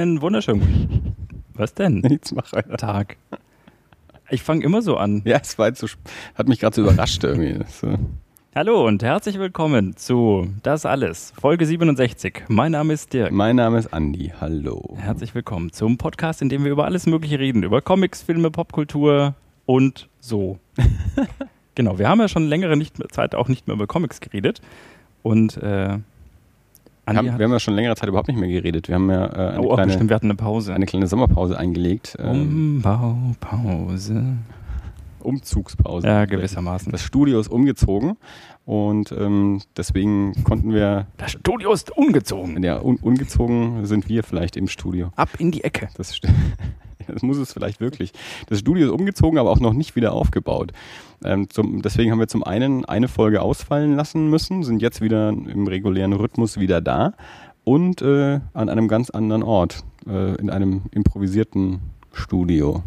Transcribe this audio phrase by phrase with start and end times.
[0.00, 1.14] Einen wunderschönen.
[1.52, 1.98] Was denn?
[1.98, 2.78] Nichts mach weiter.
[2.78, 3.18] Tag.
[4.30, 5.20] Ich fange immer so an.
[5.26, 5.88] Ja, es war jetzt so,
[6.34, 7.62] hat mich gerade so überrascht irgendwie.
[7.86, 7.98] Äh,
[8.54, 12.44] Hallo und herzlich willkommen zu Das Alles, Folge 67.
[12.48, 13.30] Mein Name ist Dirk.
[13.30, 14.32] mein Name ist Andi.
[14.40, 14.96] Hallo.
[14.98, 17.62] Herzlich willkommen zum Podcast, in dem wir über alles Mögliche reden.
[17.62, 19.34] Über Comics, Filme, Popkultur
[19.66, 20.58] und so.
[21.74, 24.62] genau, wir haben ja schon längere nicht mehr Zeit auch nicht mehr über Comics geredet.
[25.22, 25.98] Und äh,
[27.16, 28.88] haben, wir haben ja schon längere Zeit überhaupt nicht mehr geredet.
[28.88, 30.74] Wir haben ja äh, eine, oh, kleine, bestimmt, wir hatten eine Pause.
[30.74, 32.16] eine kleine Sommerpause eingelegt.
[32.20, 34.24] Ähm, Umbaupause.
[35.20, 36.06] Umzugspause.
[36.06, 36.90] Ja, gewissermaßen.
[36.92, 38.16] Das Studio ist umgezogen
[38.64, 42.62] und ähm, deswegen konnten wir, Das Studio ist umgezogen.
[42.62, 45.12] ja, un, ungezogen sind wir vielleicht im Studio.
[45.16, 45.88] Ab in die Ecke.
[45.96, 46.28] Das, st-
[47.06, 48.12] das muss es vielleicht wirklich.
[48.48, 50.72] Das Studio ist umgezogen, aber auch noch nicht wieder aufgebaut.
[51.24, 55.28] Ähm, zum, deswegen haben wir zum einen eine Folge ausfallen lassen müssen, sind jetzt wieder
[55.28, 57.14] im regulären Rhythmus wieder da
[57.64, 61.80] und äh, an einem ganz anderen Ort, äh, in einem improvisierten
[62.12, 62.82] Studio.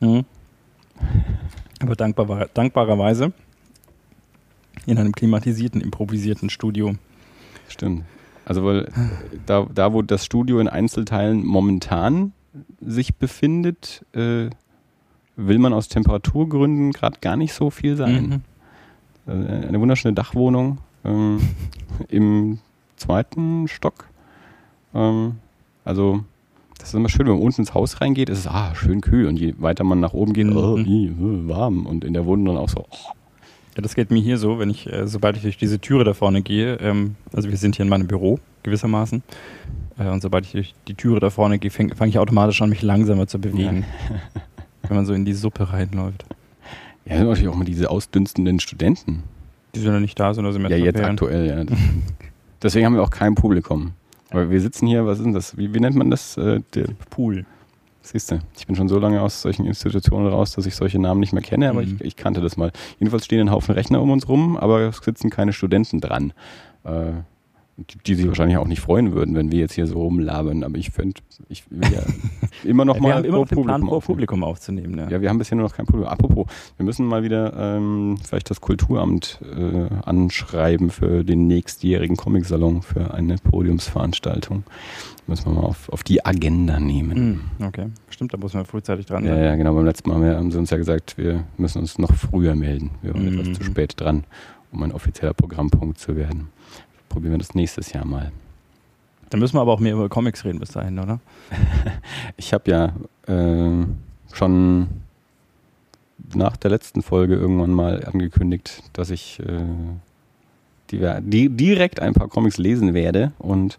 [0.00, 0.24] Mhm.
[1.80, 3.32] Aber dankbar, dankbarerweise
[4.86, 6.94] in einem klimatisierten, improvisierten Studio.
[7.68, 8.04] Stimmt.
[8.44, 8.90] Also weil
[9.44, 12.32] da, da wo das Studio in Einzelteilen momentan
[12.80, 14.50] sich befindet, äh,
[15.36, 18.42] will man aus Temperaturgründen gerade gar nicht so viel sein.
[19.26, 19.32] Mhm.
[19.32, 21.40] Äh, eine wunderschöne Dachwohnung ähm,
[22.08, 22.58] im
[22.96, 24.08] zweiten Stock.
[24.94, 25.36] Ähm,
[25.84, 26.24] also
[26.78, 29.26] das ist immer schön, wenn man unten ins Haus reingeht, ist es ah, schön kühl
[29.26, 30.56] und je weiter man nach oben geht, Mhm.
[30.56, 32.84] oh, äh, warm und in der Wohnung dann auch so.
[32.88, 33.12] Oh.
[33.76, 36.14] Ja, das geht mir hier so, wenn ich, äh, sobald ich durch diese Türe da
[36.14, 39.22] vorne gehe, ähm, also wir sind hier in meinem Büro gewissermaßen,
[39.98, 42.82] und sobald ich durch die Türe da vorne gehe, fange fang ich automatisch an, mich
[42.82, 43.84] langsamer zu bewegen,
[44.86, 46.24] wenn man so in die Suppe reinläuft.
[47.04, 49.22] Ja, sind natürlich auch mal diese ausdünstenden Studenten.
[49.74, 51.76] Die sind ja nicht da, sondern sind Ja, jetzt aktuell, ja.
[52.62, 53.92] Deswegen haben wir auch kein Publikum.
[54.30, 55.56] Aber wir sitzen hier, was ist denn das?
[55.56, 56.36] Wie, wie nennt man das?
[56.36, 57.46] Äh, der Pool.
[58.02, 61.20] Siehst du, ich bin schon so lange aus solchen Institutionen raus, dass ich solche Namen
[61.20, 61.96] nicht mehr kenne, aber Mhm.
[62.00, 62.72] ich, ich kannte das mal.
[62.98, 66.32] Jedenfalls stehen ein Haufen Rechner um uns rum, aber es sitzen keine Studenten dran.
[66.84, 67.12] Äh,
[68.06, 70.64] die, sich wahrscheinlich auch nicht freuen würden, wenn wir jetzt hier so rumlabern.
[70.64, 72.02] Aber ich finde, ich will ja
[72.64, 73.82] immer noch wir mal haben immer noch den Plan.
[73.86, 74.98] Publikum aufzunehmen.
[74.98, 75.08] Ja.
[75.08, 76.10] Ja, wir haben bisher nur noch kein Publikum.
[76.12, 76.46] Apropos,
[76.76, 83.14] wir müssen mal wieder ähm, vielleicht das Kulturamt äh, anschreiben für den nächstjährigen Comicsalon, für
[83.14, 84.64] eine Podiumsveranstaltung.
[85.26, 87.42] Müssen wir mal auf, auf die Agenda nehmen.
[87.58, 89.44] Mhm, okay, stimmt, da muss man frühzeitig dran Ja, sein.
[89.44, 89.74] ja, genau.
[89.74, 92.54] Beim letzten Mal haben, wir, haben sie uns ja gesagt, wir müssen uns noch früher
[92.54, 92.90] melden.
[93.02, 93.40] Wir waren Mhm.
[93.40, 94.24] etwas zu spät dran,
[94.72, 96.48] um ein offizieller Programmpunkt zu werden.
[97.08, 98.32] Probieren wir das nächstes Jahr mal.
[99.30, 101.20] Dann müssen wir aber auch mehr über Comics reden bis dahin, oder?
[102.36, 102.92] Ich habe ja
[103.26, 103.86] äh,
[104.32, 104.88] schon
[106.34, 109.64] nach der letzten Folge irgendwann mal angekündigt, dass ich äh,
[110.90, 113.78] die, die, direkt ein paar Comics lesen werde und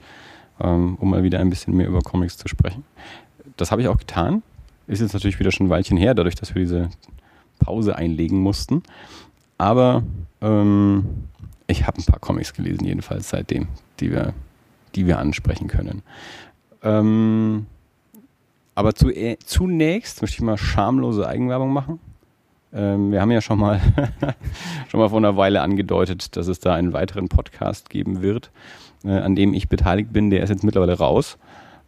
[0.59, 2.83] ähm, um mal wieder ein bisschen mehr über Comics zu sprechen.
[3.57, 4.43] Das habe ich auch getan.
[4.87, 6.89] Ist jetzt natürlich wieder schon ein Weilchen her, dadurch, dass wir diese
[7.59, 8.83] Pause einlegen mussten.
[9.57, 10.03] Aber
[10.41, 11.05] ähm,
[11.69, 13.67] ich habe ein paar Comics gelesen, jedenfalls seitdem,
[13.99, 14.33] die wir,
[14.95, 16.01] die wir ansprechen können.
[16.83, 17.67] Ähm,
[18.75, 21.99] aber zu, äh, zunächst möchte ich mal schamlose Eigenwerbung machen.
[22.73, 23.81] Ähm, wir haben ja schon mal,
[24.87, 28.51] schon mal vor einer Weile angedeutet, dass es da einen weiteren Podcast geben wird,
[29.03, 30.29] äh, an dem ich beteiligt bin.
[30.29, 31.37] Der ist jetzt mittlerweile raus.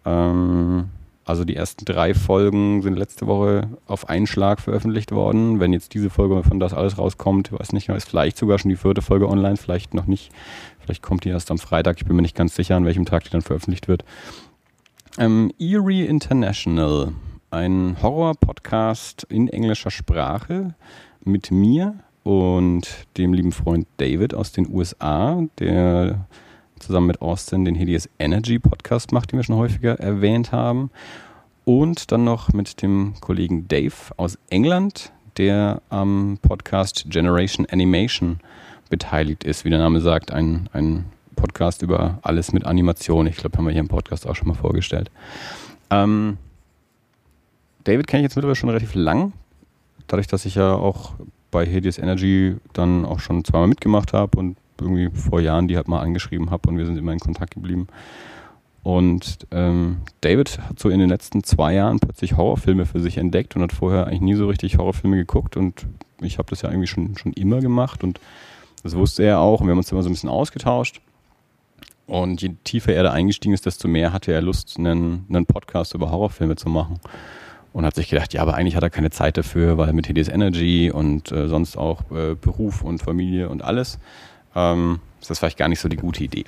[0.06, 0.90] Ähm,
[1.24, 5.60] also die ersten drei Folgen sind letzte Woche auf einen Schlag veröffentlicht worden.
[5.60, 8.76] Wenn jetzt diese Folge von das alles rauskommt, weiß nicht, ist vielleicht sogar schon die
[8.76, 10.32] vierte Folge online, vielleicht noch nicht.
[10.80, 11.98] Vielleicht kommt die erst am Freitag.
[11.98, 14.04] Ich bin mir nicht ganz sicher, an welchem Tag die dann veröffentlicht wird.
[15.20, 17.12] Ähm, Eerie International,
[17.52, 20.74] ein Horror-Podcast in englischer Sprache
[21.24, 22.88] mit mir und
[23.18, 26.26] dem lieben Freund David aus den USA, der
[26.82, 30.92] zusammen mit Austin den Hideous Energy Podcast macht, den wir schon häufiger erwähnt haben.
[31.64, 38.40] Und dann noch mit dem Kollegen Dave aus England, der am Podcast Generation Animation
[38.90, 39.64] beteiligt ist.
[39.64, 41.06] Wie der Name sagt, ein, ein
[41.36, 43.28] Podcast über alles mit Animation.
[43.28, 45.10] Ich glaube, haben wir hier im Podcast auch schon mal vorgestellt.
[45.90, 46.38] Ähm,
[47.84, 49.34] David kenne ich jetzt mittlerweile schon relativ lang.
[50.08, 51.14] Dadurch, dass ich ja auch
[51.52, 55.88] bei Hideous Energy dann auch schon zweimal mitgemacht habe und irgendwie vor Jahren die halt
[55.88, 57.88] mal angeschrieben habe und wir sind immer in Kontakt geblieben.
[58.84, 63.56] Und ähm, David hat so in den letzten zwei Jahren plötzlich Horrorfilme für sich entdeckt
[63.56, 65.86] und hat vorher eigentlich nie so richtig Horrorfilme geguckt und
[66.20, 68.20] ich habe das ja irgendwie schon, schon immer gemacht und
[68.84, 71.02] das wusste er auch und wir haben uns immer so ein bisschen ausgetauscht.
[72.08, 75.94] Und je tiefer er da eingestiegen ist, desto mehr hatte er Lust, einen, einen Podcast
[75.94, 77.00] über Horrorfilme zu machen.
[77.72, 80.08] Und hat sich gedacht, ja, aber eigentlich hat er keine Zeit dafür, weil er mit
[80.08, 83.98] HDS Energy und äh, sonst auch äh, Beruf und Familie und alles,
[84.56, 86.46] ähm, ist das vielleicht gar nicht so die gute Idee.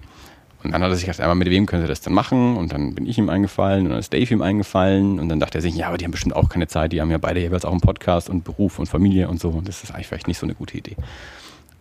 [0.64, 2.56] Und dann hat er sich gedacht, aber mit wem könnte er das denn machen?
[2.56, 5.20] Und dann bin ich ihm eingefallen und dann ist Dave ihm eingefallen.
[5.20, 6.94] Und dann dachte er sich, ja, aber die haben bestimmt auch keine Zeit.
[6.94, 9.50] Die haben ja beide jeweils auch einen Podcast und Beruf und Familie und so.
[9.50, 10.96] Und das ist eigentlich vielleicht nicht so eine gute Idee.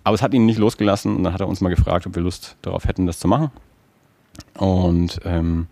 [0.05, 2.23] Aber es hat ihn nicht losgelassen und dann hat er uns mal gefragt, ob wir
[2.23, 3.53] Lust darauf hätten, das zu machen.
[4.59, 5.69] Und ähm,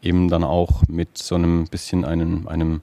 [0.00, 2.80] eben dann auch mit so einem bisschen einem, einem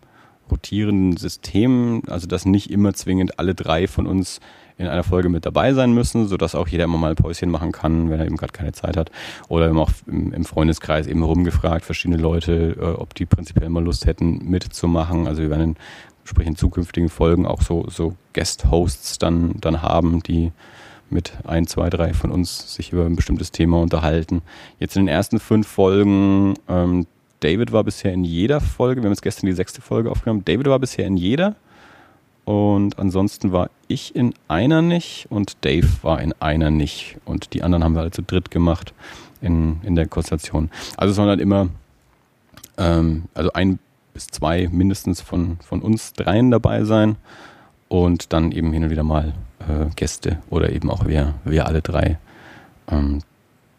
[0.52, 4.40] rotierenden System, also dass nicht immer zwingend alle drei von uns
[4.78, 7.72] in einer Folge mit dabei sein müssen, sodass auch jeder immer mal ein Päuschen machen
[7.72, 9.12] kann, wenn er eben gerade keine Zeit hat.
[9.48, 13.84] Oder haben auch im, im Freundeskreis eben rumgefragt, verschiedene Leute, äh, ob die prinzipiell mal
[13.84, 15.28] Lust hätten, mitzumachen.
[15.28, 15.76] Also wir werden in,
[16.24, 20.52] sprich in zukünftigen Folgen auch so, so Guest-Hosts dann, dann haben, die
[21.10, 24.42] mit ein, zwei, drei von uns sich über ein bestimmtes Thema unterhalten.
[24.80, 27.06] Jetzt in den ersten fünf Folgen, ähm,
[27.40, 30.68] David war bisher in jeder Folge, wir haben jetzt gestern die sechste Folge aufgenommen, David
[30.68, 31.56] war bisher in jeder
[32.46, 37.18] und ansonsten war ich in einer nicht und Dave war in einer nicht.
[37.26, 38.94] Und die anderen haben wir alle zu dritt gemacht
[39.42, 40.70] in, in der Konstellation.
[40.98, 41.70] Also es waren halt immer,
[42.78, 43.80] ähm, also ein
[44.14, 47.16] bis zwei mindestens von, von uns dreien dabei sein
[47.88, 49.34] und dann eben hin und wieder mal
[49.68, 52.20] äh, Gäste oder eben auch wir, wir alle drei
[52.90, 53.20] ähm,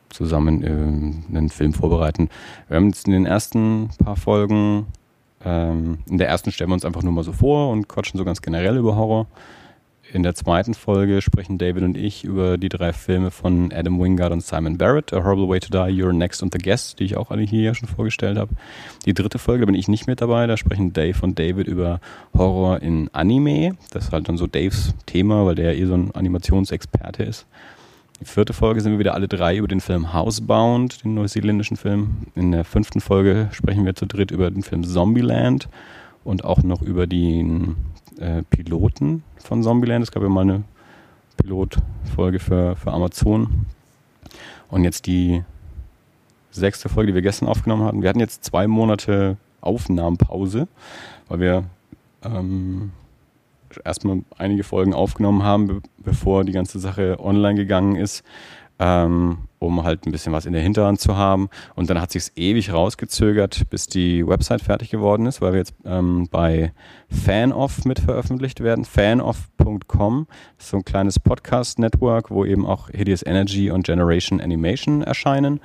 [0.09, 2.29] zusammen äh, einen Film vorbereiten.
[2.69, 4.87] Wir haben jetzt in den ersten paar Folgen
[5.45, 8.25] ähm, in der ersten stellen wir uns einfach nur mal so vor und quatschen so
[8.25, 9.27] ganz generell über Horror.
[10.15, 14.31] In der zweiten Folge sprechen David und ich über die drei Filme von Adam Wingard
[14.31, 17.17] und Simon Barrett, A Horrible Way to Die, You're Next und The Guest, die ich
[17.17, 18.55] auch alle hier ja schon vorgestellt habe.
[19.07, 21.99] Die dritte Folge, da bin ich nicht mit dabei, da sprechen Dave und David über
[22.33, 23.77] Horror in Anime.
[23.91, 27.45] Das ist halt dann so Daves Thema, weil der ja eh so ein Animationsexperte ist.
[28.21, 32.19] Die vierte Folge sind wir wieder alle drei über den Film Housebound, den neuseeländischen Film.
[32.37, 35.69] In der fünften Folge sprechen wir zu dritt über den Film Zombieland
[36.23, 37.75] und auch noch über den
[38.19, 40.03] äh, Piloten von Zombieland.
[40.03, 40.63] Es gab ja mal eine
[41.37, 43.67] Pilotfolge für, für Amazon.
[44.69, 45.43] Und jetzt die
[46.51, 48.03] sechste Folge, die wir gestern aufgenommen hatten.
[48.03, 50.69] Wir hatten jetzt zwei Monate Aufnahmenpause,
[51.29, 51.65] weil wir
[52.23, 52.93] ähm,
[53.85, 58.25] erstmal einige Folgen aufgenommen haben, be bevor die ganze Sache online gegangen ist,
[58.79, 61.49] ähm, um halt ein bisschen was in der Hinterhand zu haben.
[61.75, 65.75] Und dann hat sich ewig rausgezögert, bis die Website fertig geworden ist, weil wir jetzt
[65.85, 66.73] ähm, bei
[67.09, 68.85] Fanoff mit veröffentlicht werden.
[68.85, 70.27] Fanoff.com
[70.59, 75.61] ist so ein kleines Podcast-Network, wo eben auch Hideous Energy und Generation Animation erscheinen.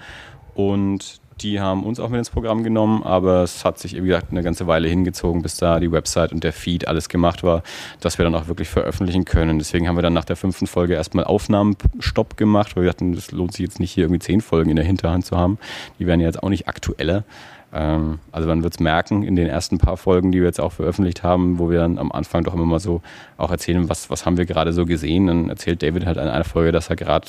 [0.55, 4.31] Und die haben uns auch mit ins Programm genommen, aber es hat sich, wie gesagt,
[4.31, 7.63] eine ganze Weile hingezogen, bis da die Website und der Feed alles gemacht war,
[8.00, 9.59] dass wir dann auch wirklich veröffentlichen können.
[9.59, 13.31] Deswegen haben wir dann nach der fünften Folge erstmal Aufnahmenstopp gemacht, weil wir dachten, das
[13.31, 15.57] lohnt sich jetzt nicht hier irgendwie zehn Folgen in der Hinterhand zu haben.
[16.00, 17.24] Die werden ja jetzt auch nicht aktueller.
[17.71, 20.71] Ähm, also man wird es merken in den ersten paar Folgen, die wir jetzt auch
[20.71, 23.01] veröffentlicht haben, wo wir dann am Anfang doch immer mal so
[23.38, 25.27] auch erzählen, was, was haben wir gerade so gesehen.
[25.27, 27.27] Dann erzählt David halt in einer Folge, dass er gerade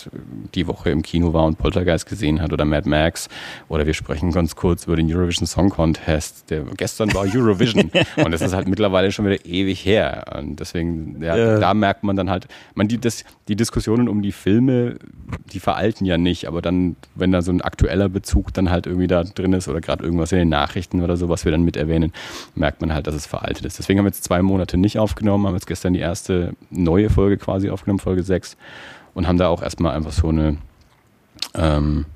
[0.54, 3.28] die Woche im Kino war und Poltergeist gesehen hat oder Mad Max.
[3.68, 6.50] Oder wir sprechen ganz kurz über den Eurovision Song Contest.
[6.50, 7.90] Der, gestern war Eurovision
[8.24, 10.24] und das ist halt mittlerweile schon wieder ewig her.
[10.38, 11.58] Und deswegen, ja, ja.
[11.58, 14.96] da merkt man dann halt, man die, das, die Diskussionen um die Filme,
[15.52, 19.06] die veralten ja nicht, aber dann, wenn da so ein aktueller Bezug dann halt irgendwie
[19.06, 21.76] da drin ist oder gerade irgendwas in den Nachrichten oder so, was wir dann mit
[21.76, 22.12] erwähnen,
[22.54, 23.78] merkt man halt, dass es veraltet ist.
[23.78, 27.36] Deswegen haben wir jetzt zwei Monate nicht aufgenommen, haben jetzt gestern die erste neue Folge
[27.36, 28.56] quasi aufgenommen, Folge 6,
[29.14, 30.56] und haben da auch erstmal einfach so eine,
[31.54, 32.06] ähm,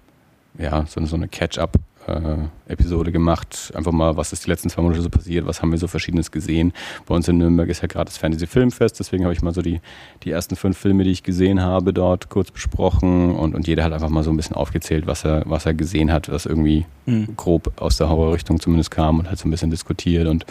[0.59, 3.73] ja, so, so eine Catch-up äh, Episode gemacht.
[3.75, 6.31] Einfach mal, was ist die letzten zwei Monate so passiert, was haben wir so Verschiedenes
[6.31, 6.73] gesehen.
[7.07, 9.63] Bei uns in Nürnberg ist ja gerade das Fantasy Filmfest, deswegen habe ich mal so
[9.63, 9.81] die,
[10.23, 13.93] die ersten fünf Filme, die ich gesehen habe, dort kurz besprochen und, und jeder hat
[13.93, 17.37] einfach mal so ein bisschen aufgezählt, was er, was er gesehen hat, was irgendwie mhm.
[17.37, 20.47] grob aus der Horrorrichtung zumindest kam und hat so ein bisschen diskutiert und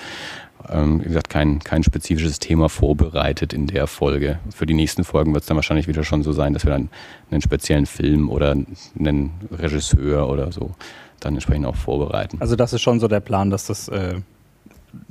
[0.69, 4.39] ähm, wie gesagt, kein, kein spezifisches Thema vorbereitet in der Folge.
[4.53, 6.89] Für die nächsten Folgen wird es dann wahrscheinlich wieder schon so sein, dass wir dann
[7.31, 10.71] einen speziellen Film oder einen Regisseur oder so
[11.19, 12.37] dann entsprechend auch vorbereiten.
[12.39, 14.15] Also das ist schon so der Plan, dass das, äh,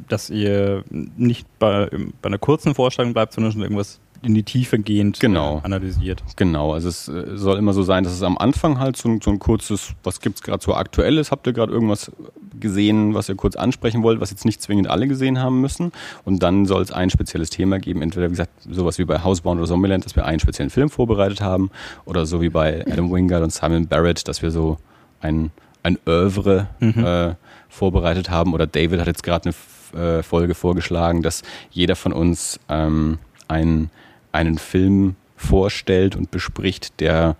[0.08, 1.88] dass ihr nicht bei,
[2.20, 5.58] bei einer kurzen Vorstellung bleibt, sondern schon irgendwas in die Tiefe gehend genau.
[5.58, 6.22] äh, analysiert.
[6.36, 9.30] Genau, also es äh, soll immer so sein, dass es am Anfang halt so, so
[9.30, 12.12] ein kurzes, was gibt es gerade so aktuelles, habt ihr gerade irgendwas
[12.58, 15.92] gesehen, was ihr kurz ansprechen wollt, was jetzt nicht zwingend alle gesehen haben müssen
[16.24, 19.60] und dann soll es ein spezielles Thema geben, entweder wie gesagt sowas wie bei Housebound
[19.60, 21.70] oder Zombieland, dass wir einen speziellen Film vorbereitet haben
[22.04, 24.78] oder so wie bei Adam Wingard und Simon Barrett, dass wir so
[25.20, 25.50] ein
[25.82, 27.04] ein Oeuvre mhm.
[27.04, 27.34] äh,
[27.68, 28.54] vorbereitet haben.
[28.54, 29.52] Oder David hat jetzt gerade
[29.94, 33.90] eine äh, Folge vorgeschlagen, dass jeder von uns ähm, einen,
[34.32, 37.36] einen Film vorstellt und bespricht, der,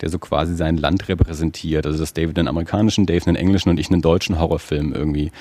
[0.00, 1.86] der so quasi sein Land repräsentiert.
[1.86, 5.32] Also dass David einen amerikanischen, Dave einen englischen und ich einen deutschen Horrorfilm irgendwie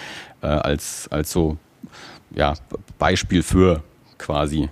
[0.41, 1.57] äh, als, als so
[2.31, 2.53] ja,
[2.97, 3.83] Beispiel für
[4.17, 4.69] quasi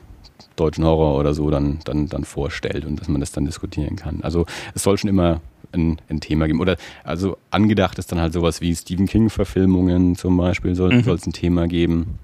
[0.56, 4.22] deutschen Horror oder so dann, dann, dann vorstellt und dass man das dann diskutieren kann.
[4.22, 5.42] Also es soll schon immer
[5.74, 6.60] ein, ein Thema geben.
[6.60, 11.10] Oder also angedacht ist dann halt sowas wie Stephen King-Verfilmungen zum Beispiel, soll mhm.
[11.10, 12.20] es ein Thema geben.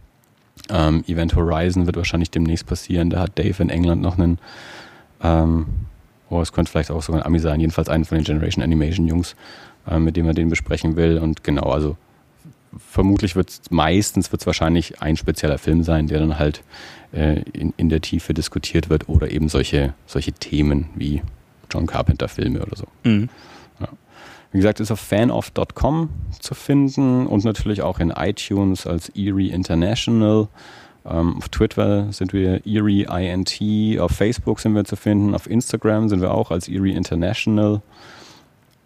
[0.70, 3.10] Ähm, Event Horizon wird wahrscheinlich demnächst passieren.
[3.10, 4.40] Da hat Dave in England noch einen,
[5.22, 5.66] ähm,
[6.30, 9.08] oh, es könnte vielleicht auch sogar ein Ami sein, jedenfalls einen von den Generation Animation
[9.08, 9.36] Jungs,
[9.90, 11.18] äh, mit dem er den besprechen will.
[11.18, 11.98] Und genau, also
[12.78, 16.64] vermutlich wird es meistens wird es wahrscheinlich ein spezieller Film sein, der dann halt
[17.14, 21.22] äh, in, in der Tiefe diskutiert wird oder eben solche, solche Themen wie
[21.72, 22.86] John Carpenter-Filme oder so.
[23.04, 23.30] Mhm.
[24.51, 30.48] Wie gesagt, ist auf fanoff.com zu finden und natürlich auch in iTunes als Erie International.
[31.06, 36.10] Ähm, auf Twitter sind wir Erie INT, auf Facebook sind wir zu finden, auf Instagram
[36.10, 37.82] sind wir auch als Erie International.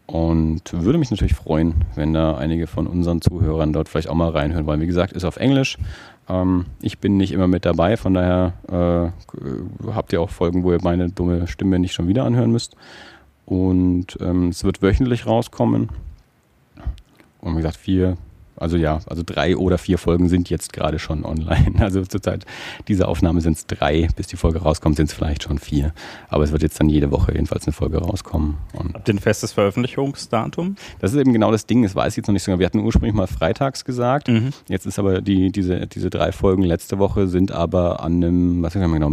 [0.05, 4.29] Und würde mich natürlich freuen, wenn da einige von unseren Zuhörern dort vielleicht auch mal
[4.29, 4.81] reinhören wollen.
[4.81, 5.77] Wie gesagt, ist auf Englisch.
[6.27, 10.73] Ähm, ich bin nicht immer mit dabei, von daher äh, habt ihr auch Folgen, wo
[10.73, 12.75] ihr meine dumme Stimme nicht schon wieder anhören müsst.
[13.45, 15.89] Und ähm, es wird wöchentlich rauskommen.
[17.41, 18.17] Und wie gesagt, vier
[18.63, 21.73] also ja, also drei oder vier Folgen sind jetzt gerade schon online.
[21.83, 22.45] Also zurzeit
[22.87, 25.93] dieser Aufnahme sind es drei, bis die Folge rauskommt, sind es vielleicht schon vier.
[26.29, 28.55] Aber es wird jetzt dann jede Woche jedenfalls eine Folge rauskommen.
[28.71, 30.77] Und Habt ihr ein festes Veröffentlichungsdatum?
[30.99, 32.59] Das ist eben genau das Ding, das weiß ich jetzt noch nicht so genau.
[32.59, 34.29] Wir hatten ursprünglich mal freitags gesagt.
[34.29, 34.51] Mhm.
[34.69, 38.75] Jetzt ist aber die, diese, diese drei Folgen letzte Woche sind aber an einem, was
[38.75, 39.11] haben wir genau,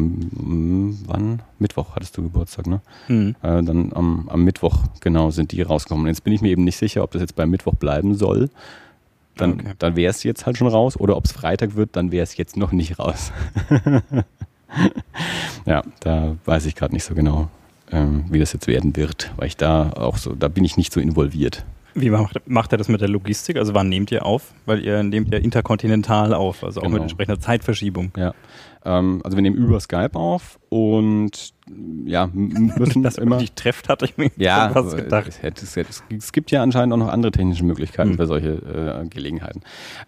[1.07, 1.43] wann?
[1.59, 2.81] Mittwoch hattest du Geburtstag, ne?
[3.09, 3.35] Mhm.
[3.43, 6.05] Äh, dann am, am Mittwoch, genau, sind die rausgekommen.
[6.05, 8.49] Und jetzt bin ich mir eben nicht sicher, ob das jetzt beim Mittwoch bleiben soll
[9.37, 9.73] dann, okay.
[9.79, 10.99] dann wäre es jetzt halt schon raus.
[10.99, 13.33] Oder ob es Freitag wird, dann wäre es jetzt noch nicht raus.
[15.67, 17.49] ja, da weiß ich gerade nicht so genau,
[17.91, 20.93] ähm, wie das jetzt werden wird, weil ich da auch so, da bin ich nicht
[20.93, 21.65] so involviert.
[21.95, 23.57] Wie macht, macht er das mit der Logistik?
[23.57, 24.55] Also wann nehmt ihr auf?
[24.65, 26.95] Weil ihr nehmt ja interkontinental auf, also auch genau.
[26.95, 28.13] mit entsprechender Zeitverschiebung.
[28.17, 28.33] Ja.
[28.85, 31.53] Ähm, also wir nehmen über Skype auf und
[32.05, 33.39] ja, müssen das immer.
[33.39, 35.39] dich trefft, hatte ich mir ja, was gedacht.
[35.43, 38.17] Es, es, es, gibt ja anscheinend auch noch andere technische Möglichkeiten mhm.
[38.17, 39.61] für solche äh, Gelegenheiten.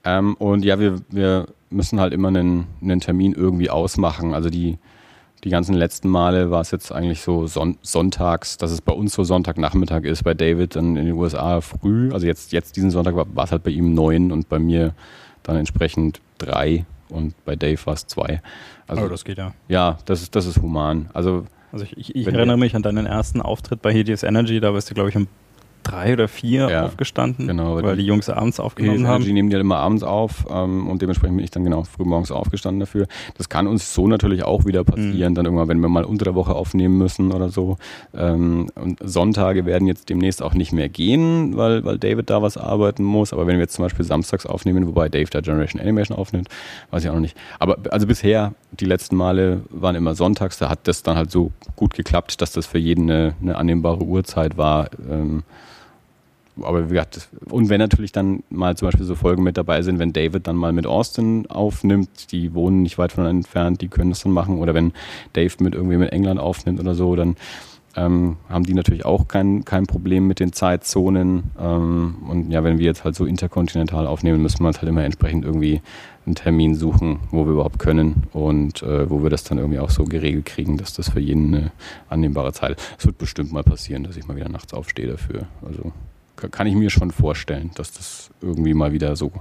[0.05, 4.33] Ähm, und ja, wir, wir müssen halt immer einen, einen Termin irgendwie ausmachen.
[4.33, 4.79] Also die,
[5.45, 9.13] die ganzen letzten Male war es jetzt eigentlich so son sonntags, dass es bei uns
[9.13, 12.11] so Sonntagnachmittag ist, bei David dann in den USA früh.
[12.13, 14.95] Also jetzt, jetzt diesen Sonntag war, war es halt bei ihm neun und bei mir
[15.43, 18.41] dann entsprechend drei und bei Dave war es zwei.
[18.87, 19.55] Also, oh, das geht ja.
[19.69, 21.11] Ja, das ist, das ist human.
[21.13, 24.75] Also, also ich, ich, ich erinnere mich an deinen ersten Auftritt bei Hideous Energy, da
[24.75, 25.29] warst du, glaube ich, um
[25.83, 29.25] drei oder vier ja, aufgestanden, genau, weil die, die, Jungs abends aufgenommen haben.
[29.25, 32.31] Die nehmen die halt immer abends auf ähm, und dementsprechend bin ich dann genau frühmorgens
[32.31, 33.07] aufgestanden dafür.
[33.37, 35.35] Das kann uns so natürlich auch wieder passieren, mhm.
[35.35, 37.77] dann irgendwann, wenn wir mal unter der Woche aufnehmen müssen oder so.
[38.15, 42.57] Ähm, und Sonntage werden jetzt demnächst auch nicht mehr gehen, weil, weil David da was
[42.57, 43.33] arbeiten muss.
[43.33, 46.49] Aber wenn wir jetzt zum Beispiel samstags aufnehmen, wobei Dave da Generation Animation aufnimmt,
[46.91, 47.37] weiß ich auch noch nicht.
[47.59, 51.53] Aber also bisher, die letzten Male waren immer sonntags, da hat das dann halt so
[51.77, 54.89] gut geklappt, dass das für jeden eine, eine annehmbare Uhrzeit war.
[55.11, 55.43] Ähm,
[56.61, 59.99] aber wie gesagt, und wenn natürlich dann mal zum Beispiel so Folgen mit dabei sind,
[59.99, 64.11] wenn David dann mal mit Austin aufnimmt, die wohnen nicht weit voneinander entfernt, die können
[64.11, 64.59] das dann machen.
[64.59, 64.93] Oder wenn
[65.33, 67.37] Dave mit irgendwie mit England aufnimmt oder so, dann
[67.97, 71.45] ähm, haben die natürlich auch kein, kein Problem mit den Zeitzonen.
[71.59, 75.05] Ähm, und ja, wenn wir jetzt halt so interkontinental aufnehmen, müssen wir uns halt immer
[75.05, 75.81] entsprechend irgendwie
[76.25, 79.91] einen Termin suchen, wo wir überhaupt können und äh, wo wir das dann irgendwie auch
[79.91, 81.73] so geregelt kriegen, dass das für jeden eine
[82.09, 82.95] annehmbare Zeit ist.
[82.99, 85.47] Es wird bestimmt mal passieren, dass ich mal wieder nachts aufstehe dafür.
[85.67, 85.93] Also
[86.49, 89.33] kann ich mir schon vorstellen, dass das irgendwie mal wieder so,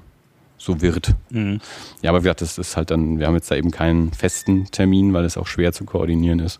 [0.58, 1.15] so wird.
[1.29, 1.60] Mhm.
[2.01, 4.65] Ja, aber wie gesagt, das ist halt dann, wir haben jetzt da eben keinen festen
[4.65, 6.60] Termin, weil es auch schwer zu koordinieren ist.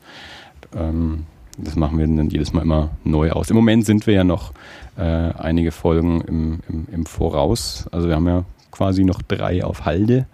[0.75, 1.25] Ähm,
[1.57, 3.50] das machen wir dann jedes Mal immer neu aus.
[3.50, 4.53] Im Moment sind wir ja noch
[4.98, 7.88] äh, einige Folgen im, im, im, Voraus.
[7.91, 10.27] Also wir haben ja quasi noch drei auf Halde.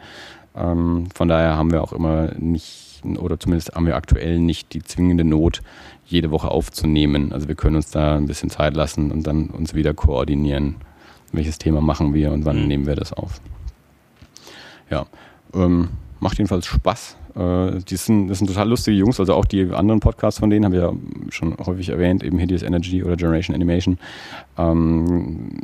[0.55, 4.81] Ähm, von daher haben wir auch immer nicht, oder zumindest haben wir aktuell nicht die
[4.81, 5.61] zwingende Not,
[6.05, 7.33] jede Woche aufzunehmen.
[7.33, 10.75] Also wir können uns da ein bisschen Zeit lassen und dann uns wieder koordinieren,
[11.31, 12.67] welches Thema machen wir und wann mhm.
[12.67, 13.41] nehmen wir das auf.
[14.89, 15.05] Ja,
[15.53, 15.89] ähm,
[16.19, 17.17] macht jedenfalls Spaß.
[17.35, 20.65] Äh, die sind, das sind total lustige Jungs, also auch die anderen Podcasts von denen
[20.65, 20.93] haben wir ja
[21.29, 23.97] schon häufig erwähnt, eben Hideous Energy oder Generation Animation,
[24.57, 25.59] ähm,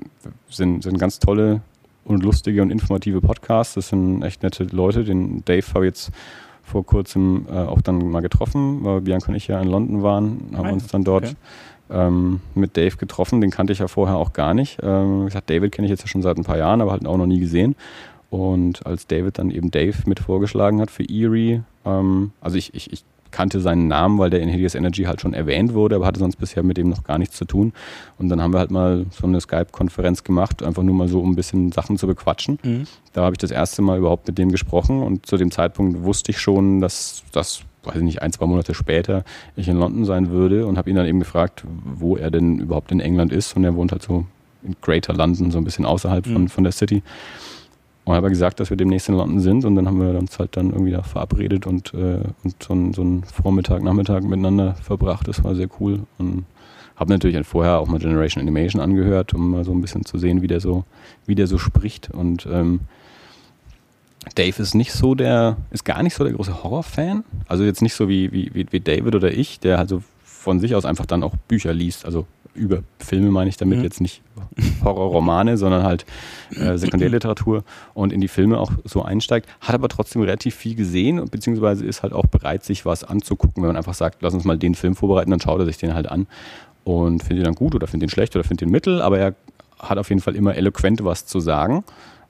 [0.50, 1.62] sind, sind ganz tolle
[2.06, 3.76] und lustige und informative Podcasts.
[3.76, 5.04] Das sind echt nette Leute.
[5.04, 6.12] Den Dave habe ich jetzt
[6.64, 10.52] vor kurzem äh, auch dann mal getroffen, weil Bianca und ich ja in London waren,
[10.54, 10.74] haben Nein.
[10.74, 11.36] uns dann dort okay.
[11.90, 13.42] ähm, mit Dave getroffen.
[13.42, 14.80] Den kannte ich ja vorher auch gar nicht.
[14.82, 17.18] Ähm, ich David kenne ich jetzt ja schon seit ein paar Jahren, aber halt auch
[17.18, 17.76] noch nie gesehen.
[18.30, 22.92] Und als David dann eben Dave mit vorgeschlagen hat für Erie, ähm, also ich, ich,
[22.92, 26.20] ich kannte seinen Namen, weil der in Hideous Energy halt schon erwähnt wurde, aber hatte
[26.20, 27.74] sonst bisher mit dem noch gar nichts zu tun.
[28.18, 31.32] Und dann haben wir halt mal so eine Skype-Konferenz gemacht, einfach nur mal so, um
[31.32, 32.60] ein bisschen Sachen zu bequatschen.
[32.64, 32.86] Mhm.
[33.12, 36.32] Da habe ich das erste Mal überhaupt mit dem gesprochen und zu dem Zeitpunkt wusste
[36.32, 39.26] ich schon, dass das weiß ich nicht, ein, zwei Monate später
[39.58, 42.94] ich in London sein würde und habe ihn dann eben gefragt, wo er denn überhaupt
[42.94, 43.58] in England ist.
[43.58, 44.26] Und er wohnt halt so
[44.64, 46.48] in Greater London, so ein bisschen außerhalb von, mhm.
[46.48, 47.04] von der City.
[48.06, 50.58] Und habe gesagt, dass wir demnächst in London sind und dann haben wir uns halt
[50.58, 55.28] dann irgendwie da verabredet und, äh, und so, ein, so einen Vormittag, Nachmittag miteinander verbracht.
[55.28, 56.46] Das war sehr cool und
[56.98, 60.18] habe natürlich dann vorher auch mal Generation Animation angehört, um mal so ein bisschen zu
[60.18, 60.84] sehen, wie der so,
[61.26, 62.82] wie der so spricht und ähm,
[64.36, 67.24] Dave ist nicht so der, ist gar nicht so der große Horrorfan.
[67.48, 70.86] Also jetzt nicht so wie, wie, wie David oder ich, der also von sich aus
[70.86, 72.06] einfach dann auch Bücher liest.
[72.06, 73.84] Also über Filme meine ich damit, mhm.
[73.84, 74.22] jetzt nicht
[74.84, 76.06] Horrorromane, sondern halt
[76.56, 81.24] äh, Sekundärliteratur und in die Filme auch so einsteigt, hat aber trotzdem relativ viel gesehen,
[81.30, 84.58] beziehungsweise ist halt auch bereit, sich was anzugucken, wenn man einfach sagt, lass uns mal
[84.58, 86.28] den Film vorbereiten, dann schaut er sich den halt an
[86.84, 89.36] und findet ihn dann gut oder findet ihn schlecht oder findet ihn mittel, aber er
[89.80, 91.84] hat auf jeden Fall immer eloquent was zu sagen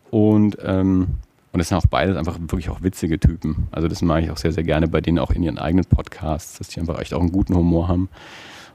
[0.09, 1.07] und ähm,
[1.53, 3.67] und das sind auch beides einfach wirklich auch witzige Typen.
[3.69, 6.57] Also das mag ich auch sehr, sehr gerne bei denen auch in ihren eigenen Podcasts,
[6.57, 8.09] dass die einfach echt auch einen guten Humor haben.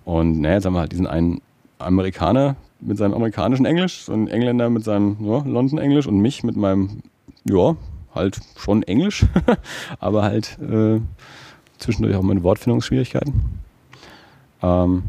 [0.09, 1.43] Und naja, jetzt haben wir halt diesen einen
[1.79, 6.57] Amerikaner mit seinem amerikanischen Englisch, so ein Engländer mit seinem ja, London-Englisch und mich mit
[6.57, 7.03] meinem,
[7.45, 7.77] ja,
[8.15, 9.27] halt schon Englisch,
[10.00, 11.03] aber halt äh,
[11.77, 13.35] zwischendurch auch meine Wortfindungsschwierigkeiten.
[14.62, 15.03] Ähm,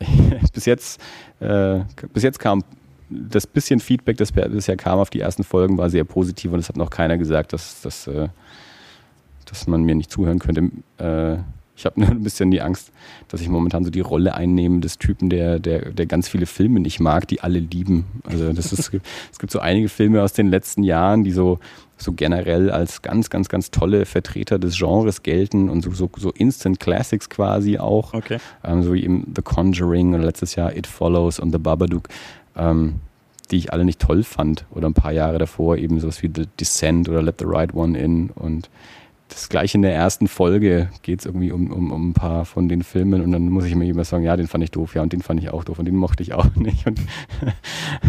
[0.54, 0.98] bis jetzt,
[1.40, 1.80] äh,
[2.14, 2.64] bis jetzt kam
[3.10, 6.70] das bisschen Feedback, das bisher kam auf die ersten Folgen, war sehr positiv und es
[6.70, 8.28] hat noch keiner gesagt, dass, dass, äh,
[9.44, 10.70] dass man mir nicht zuhören könnte.
[11.80, 12.92] Ich habe nur ein bisschen die Angst,
[13.28, 16.78] dass ich momentan so die Rolle einnehme des Typen, der, der, der ganz viele Filme
[16.78, 18.04] nicht mag, die alle lieben.
[18.24, 18.92] Also das ist,
[19.32, 21.58] es gibt so einige Filme aus den letzten Jahren, die so,
[21.96, 26.30] so generell als ganz, ganz, ganz tolle Vertreter des Genres gelten und so, so, so
[26.32, 28.12] Instant Classics quasi auch.
[28.12, 28.38] Okay.
[28.62, 32.08] Ähm, so wie eben The Conjuring oder letztes Jahr It Follows und The Babadook
[32.56, 33.00] ähm,
[33.50, 34.64] die ich alle nicht toll fand.
[34.70, 37.98] Oder ein paar Jahre davor eben sowas wie The Descent oder Let the Right One
[37.98, 38.30] In.
[38.30, 38.70] Und
[39.30, 42.68] das gleiche in der ersten Folge geht es irgendwie um, um, um ein paar von
[42.68, 45.02] den Filmen und dann muss ich mir immer sagen, ja, den fand ich doof, ja,
[45.02, 46.86] und den fand ich auch doof und den mochte ich auch nicht.
[46.86, 47.00] Und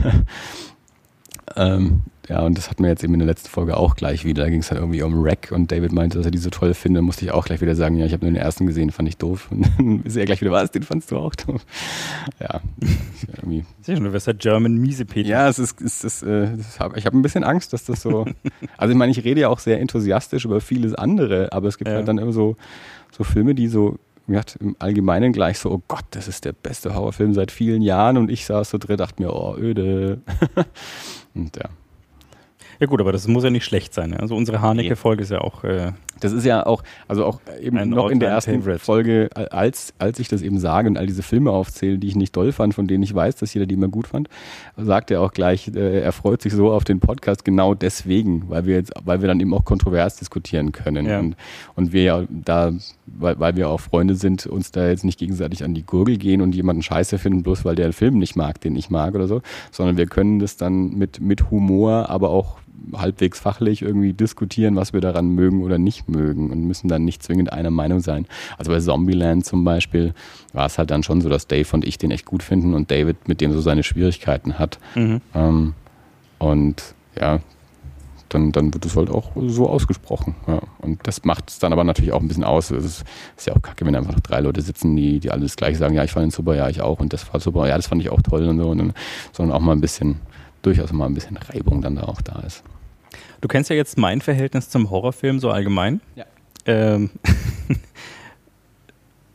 [1.55, 4.43] ähm, ja, und das hatten wir jetzt eben in der letzten Folge auch gleich wieder.
[4.43, 6.73] Da ging es dann irgendwie um Rack und David meinte, dass er die so toll
[6.73, 7.03] findet.
[7.03, 9.17] musste ich auch gleich wieder sagen, ja, ich habe nur den ersten gesehen, fand ich
[9.17, 9.47] doof.
[9.51, 11.65] Und dann ist er gleich wieder, was, den fandst du auch doof?
[12.39, 12.61] Ja,
[13.37, 13.65] irgendwie.
[13.81, 15.27] Sicher, du wirst ja German Miesepeter.
[15.27, 18.25] Ja, es ist, es ist äh, hab, ich habe ein bisschen Angst, dass das so.
[18.77, 21.89] also ich meine, ich rede ja auch sehr enthusiastisch über vieles andere, aber es gibt
[21.89, 21.95] ja.
[21.95, 22.55] halt dann immer so,
[23.11, 26.93] so Filme, die so gesagt, im Allgemeinen gleich so, oh Gott, das ist der beste
[26.93, 30.21] Horrorfilm seit vielen Jahren und ich saß so drin, dachte mir, oh, öde.
[31.33, 31.65] und ja.
[32.81, 34.15] Ja gut, aber das muss ja nicht schlecht sein.
[34.15, 35.63] Also unsere Haneke-Folge ist ja auch.
[35.63, 38.79] Äh, das ist ja auch, also auch eben noch in der ersten Favorite.
[38.79, 42.33] Folge, als, als ich das eben sage und all diese Filme aufzähle, die ich nicht
[42.33, 44.29] toll fand, von denen ich weiß, dass jeder die immer gut fand,
[44.77, 48.65] sagt er auch gleich, äh, er freut sich so auf den Podcast genau deswegen, weil
[48.65, 51.05] wir jetzt, weil wir dann eben auch kontrovers diskutieren können.
[51.05, 51.19] Ja.
[51.19, 51.35] Und,
[51.75, 52.73] und wir ja da,
[53.17, 56.41] weil, weil wir auch Freunde sind, uns da jetzt nicht gegenseitig an die Gurgel gehen
[56.41, 59.27] und jemanden scheiße finden, bloß weil der einen Film nicht mag, den ich mag oder
[59.27, 62.57] so, sondern wir können das dann mit, mit Humor, aber auch
[62.93, 67.23] halbwegs fachlich irgendwie diskutieren, was wir daran mögen oder nicht mögen und müssen dann nicht
[67.23, 68.25] zwingend einer Meinung sein.
[68.57, 70.13] Also bei Zombieland zum Beispiel
[70.53, 72.91] war es halt dann schon so, dass Dave und ich den echt gut finden und
[72.91, 74.79] David mit dem so seine Schwierigkeiten hat.
[74.95, 75.21] Mhm.
[75.35, 75.73] Ähm,
[76.39, 77.39] und ja,
[78.33, 80.35] dann, dann wird es halt auch so ausgesprochen.
[80.47, 80.61] Ja.
[80.79, 82.71] Und das macht es dann aber natürlich auch ein bisschen aus.
[82.71, 83.03] Es ist,
[83.37, 86.03] ist, ja auch kacke, wenn einfach drei Leute sitzen, die, die alles gleich sagen, ja,
[86.03, 88.09] ich fand ihn super, ja, ich auch und das war super, ja, das fand ich
[88.09, 88.69] auch toll und so.
[88.69, 88.93] Und dann,
[89.33, 90.19] sondern auch mal ein bisschen
[90.61, 92.63] durchaus mal ein bisschen Reibung dann da auch da ist.
[93.41, 96.01] Du kennst ja jetzt mein Verhältnis zum Horrorfilm so allgemein.
[96.15, 96.25] Ja.
[96.65, 97.09] Ähm,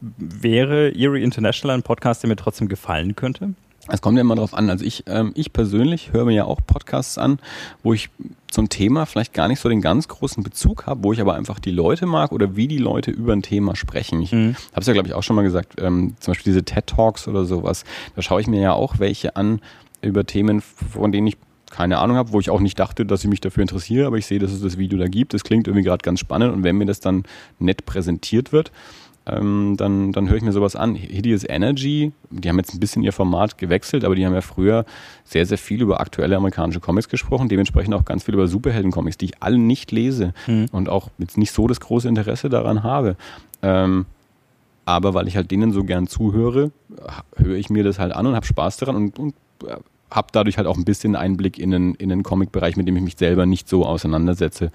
[0.01, 3.55] wäre Eerie International ein Podcast, der mir trotzdem gefallen könnte?
[3.89, 4.71] Es kommt ja immer drauf an.
[4.71, 7.39] Also ich, ähm, ich persönlich höre mir ja auch Podcasts an,
[7.83, 8.11] wo ich
[8.51, 11.59] zum Thema vielleicht gar nicht so den ganz großen Bezug habe, wo ich aber einfach
[11.59, 14.23] die Leute mag oder wie die Leute über ein Thema sprechen.
[14.23, 14.57] Ich mhm.
[14.73, 17.29] habe es ja, glaube ich, auch schon mal gesagt, ähm, zum Beispiel diese TED Talks
[17.29, 19.61] oder sowas, da schaue ich mir ja auch welche an,
[20.03, 21.37] über Themen, von denen ich
[21.71, 24.27] keine Ahnung habe, wo ich auch nicht dachte, dass ich mich dafür interessiere, aber ich
[24.27, 25.35] sehe, dass es das Video da gibt.
[25.35, 27.25] Das klingt irgendwie gerade ganz spannend und wenn mir das dann
[27.59, 28.71] nett präsentiert wird,
[29.27, 30.95] ähm, dann, dann höre ich mir sowas an.
[30.95, 34.85] Hideous Energy, die haben jetzt ein bisschen ihr Format gewechselt, aber die haben ja früher
[35.25, 39.27] sehr, sehr viel über aktuelle amerikanische Comics gesprochen, dementsprechend auch ganz viel über Superhelden-Comics, die
[39.27, 40.67] ich alle nicht lese mhm.
[40.71, 43.17] und auch jetzt nicht so das große Interesse daran habe.
[43.63, 44.07] Ähm,
[44.85, 46.71] aber weil ich halt denen so gern zuhöre,
[47.37, 49.35] höre ich mir das halt an und habe Spaß daran und, und
[50.11, 53.03] habe dadurch halt auch ein bisschen Einblick in den, in den Comic-Bereich, mit dem ich
[53.03, 54.71] mich selber nicht so auseinandersetze.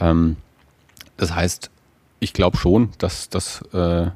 [0.00, 0.36] Ähm,
[1.16, 1.70] das heißt,
[2.24, 4.06] ich glaube schon, dass, dass, äh,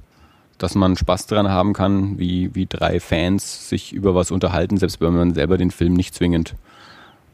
[0.57, 5.01] dass man Spaß daran haben kann, wie, wie drei Fans sich über was unterhalten, selbst
[5.01, 6.55] wenn man selber den Film nicht zwingend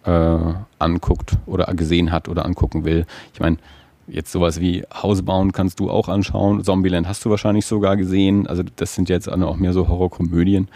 [0.04, 0.38] äh,
[0.78, 3.06] anguckt oder gesehen hat oder angucken will.
[3.32, 3.56] Ich meine,
[4.08, 6.62] jetzt sowas wie Housebound kannst du auch anschauen.
[6.64, 8.46] Zombieland hast du wahrscheinlich sogar gesehen.
[8.46, 10.68] Also das sind jetzt auch mehr so Horrorkomödien.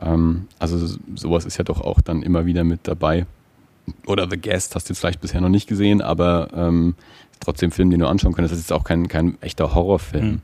[0.00, 3.24] Ähm, also sowas ist ja doch auch dann immer wieder mit dabei.
[4.06, 6.94] Oder The Guest hast du jetzt vielleicht bisher noch nicht gesehen, aber ähm,
[7.40, 8.52] trotzdem Film, den du anschauen könntest.
[8.52, 10.26] Das ist auch kein, kein echter Horrorfilm.
[10.26, 10.40] Mhm.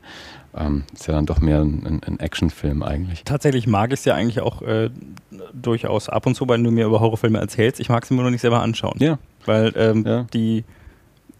[0.53, 3.23] Ähm, ist ja dann doch mehr ein, ein Actionfilm eigentlich.
[3.23, 4.89] Tatsächlich mag ich es ja eigentlich auch äh,
[5.53, 7.79] durchaus ab und zu, weil du mir über Horrorfilme erzählst.
[7.79, 8.97] Ich mag sie mir nur nicht selber anschauen.
[8.99, 9.17] Ja.
[9.45, 10.23] Weil ähm, ja.
[10.33, 10.65] die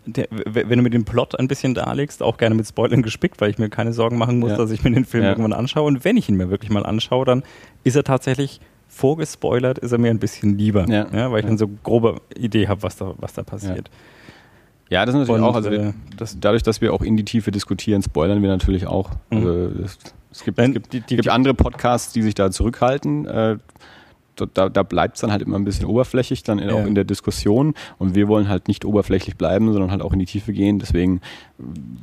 [0.06, 3.52] der, wenn du mir den Plot ein bisschen darlegst, auch gerne mit Spoilern gespickt, weil
[3.52, 4.58] ich mir keine Sorgen machen muss, ja.
[4.58, 5.30] dass ich mir den Film ja.
[5.30, 5.84] irgendwann anschaue.
[5.84, 7.44] Und wenn ich ihn mir wirklich mal anschaue, dann
[7.84, 11.08] ist er tatsächlich vorgespoilert, ist er mir ein bisschen lieber, ja.
[11.14, 13.90] ja weil ich dann so grobe Idee habe, was da, was da passiert.
[14.91, 17.23] Ja, das ist natürlich Und, auch, also äh, das, dadurch, dass wir auch in die
[17.23, 19.10] Tiefe diskutieren, spoilern wir natürlich auch.
[19.30, 19.38] Mhm.
[19.38, 19.97] Also, das,
[20.32, 23.25] es gibt, es gibt, die, die, gibt andere Podcasts, die sich da zurückhalten.
[23.25, 23.58] Äh,
[24.54, 26.73] da, da bleibt es dann halt immer ein bisschen oberflächlich, dann ja.
[26.73, 27.73] auch in der Diskussion.
[27.99, 30.80] Und wir wollen halt nicht oberflächlich bleiben, sondern halt auch in die Tiefe gehen.
[30.80, 31.21] Deswegen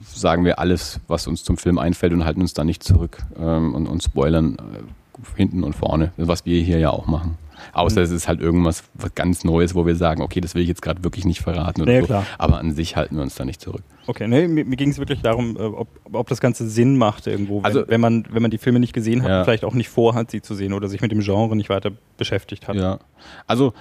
[0.02, 3.74] sagen wir alles, was uns zum Film einfällt und halten uns da nicht zurück ähm,
[3.74, 7.36] und, und spoilern äh, hinten und vorne, was wir hier ja auch machen.
[7.72, 8.04] Außer mhm.
[8.04, 11.04] es ist halt irgendwas ganz Neues, wo wir sagen, okay, das will ich jetzt gerade
[11.04, 11.88] wirklich nicht verraten.
[11.88, 12.06] Ja, so.
[12.06, 12.26] klar.
[12.38, 13.82] Aber an sich halten wir uns da nicht zurück.
[14.06, 17.26] Okay, nee, mir, mir ging es wirklich darum, äh, ob, ob das Ganze Sinn macht
[17.26, 19.44] irgendwo, wenn, also, wenn, man, wenn man die Filme nicht gesehen hat, ja.
[19.44, 22.68] vielleicht auch nicht vorhat, sie zu sehen oder sich mit dem Genre nicht weiter beschäftigt
[22.68, 22.76] hat.
[22.76, 22.98] Ja,
[23.46, 23.74] also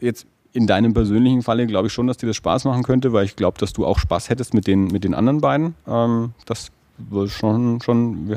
[0.00, 3.24] jetzt in deinem persönlichen Falle glaube ich schon, dass dir das Spaß machen könnte, weil
[3.24, 5.74] ich glaube, dass du auch Spaß hättest mit den, mit den anderen beiden.
[5.88, 6.70] Ähm, das
[7.26, 8.36] schon, schon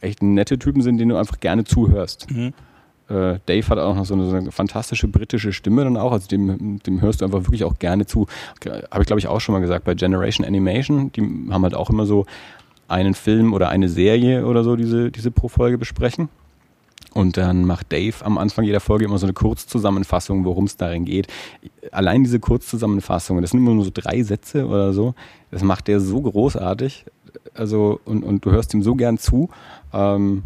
[0.00, 2.30] echt nette Typen sind, denen du einfach gerne zuhörst.
[2.30, 2.52] Mhm
[3.08, 6.28] äh, Dave hat auch noch so eine, so eine, fantastische britische Stimme dann auch, also
[6.28, 8.26] dem, dem hörst du einfach wirklich auch gerne zu.
[8.90, 11.90] Habe ich glaube ich auch schon mal gesagt, bei Generation Animation, die haben halt auch
[11.90, 12.26] immer so
[12.88, 16.28] einen Film oder eine Serie oder so, diese, diese pro Folge besprechen.
[17.14, 21.04] Und dann macht Dave am Anfang jeder Folge immer so eine Kurzzusammenfassung, worum es darin
[21.04, 21.26] geht.
[21.90, 25.14] Allein diese Kurzzusammenfassungen, das sind immer nur so drei Sätze oder so,
[25.50, 27.04] das macht der so großartig.
[27.54, 29.50] Also, und, und du hörst ihm so gern zu,
[29.92, 30.42] ähm,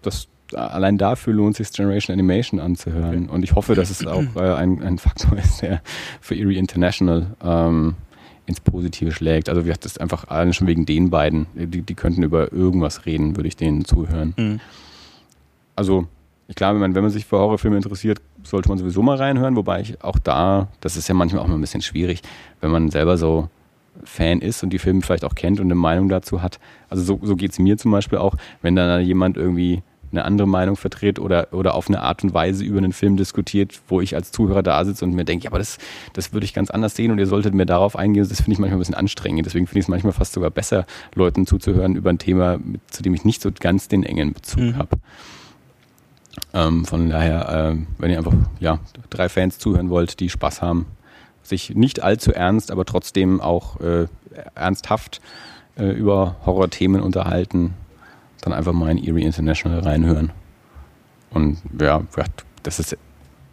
[0.00, 3.24] dass allein dafür lohnt sich Generation Animation anzuhören.
[3.24, 3.34] Okay.
[3.34, 5.82] Und ich hoffe, dass es auch äh, ein, ein Faktor ist, der
[6.20, 7.94] für Erie International ähm,
[8.46, 9.48] ins Positive schlägt.
[9.48, 11.46] Also wir hatten das einfach allen schon wegen den beiden.
[11.54, 14.34] Die, die könnten über irgendwas reden, würde ich denen zuhören.
[14.36, 14.60] Mhm.
[15.76, 16.06] Also
[16.48, 20.02] ich glaube, wenn man sich für Horrorfilme interessiert, sollte man sowieso mal reinhören, wobei ich
[20.02, 22.22] auch da, das ist ja manchmal auch mal ein bisschen schwierig,
[22.60, 23.50] wenn man selber so
[24.04, 26.58] Fan ist und die Filme vielleicht auch kennt und eine Meinung dazu hat.
[26.88, 30.48] Also so, so geht es mir zum Beispiel auch, wenn dann jemand irgendwie eine andere
[30.48, 34.14] Meinung vertritt oder, oder auf eine Art und Weise über einen Film diskutiert, wo ich
[34.14, 35.78] als Zuhörer da sitze und mir denke, ja, aber das,
[36.12, 38.26] das würde ich ganz anders sehen und ihr solltet mir darauf eingehen.
[38.28, 39.46] Das finde ich manchmal ein bisschen anstrengend.
[39.46, 43.14] Deswegen finde ich es manchmal fast sogar besser, Leuten zuzuhören über ein Thema, zu dem
[43.14, 44.76] ich nicht so ganz den engen Bezug mhm.
[44.76, 44.96] habe.
[46.54, 48.78] Ähm, von daher, äh, wenn ihr einfach ja,
[49.10, 50.86] drei Fans zuhören wollt, die Spaß haben,
[51.42, 54.06] sich nicht allzu ernst, aber trotzdem auch äh,
[54.54, 55.20] ernsthaft
[55.76, 57.74] äh, über Horrorthemen unterhalten,
[58.42, 60.32] dann einfach mal in Erie International reinhören.
[61.30, 62.02] Und ja,
[62.62, 62.96] das ist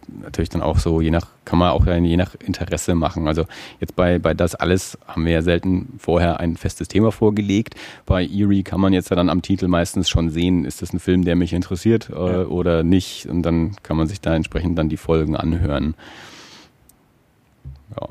[0.08, 3.26] natürlich dann auch so, je nach, kann man auch je nach Interesse machen.
[3.28, 3.46] Also
[3.80, 7.74] jetzt bei, bei das alles haben wir ja selten vorher ein festes Thema vorgelegt.
[8.04, 11.00] Bei Erie kann man jetzt ja dann am Titel meistens schon sehen, ist das ein
[11.00, 12.46] Film, der mich interessiert äh, ja.
[12.46, 13.26] oder nicht.
[13.26, 15.94] Und dann kann man sich da entsprechend dann die Folgen anhören.
[18.00, 18.08] Ja.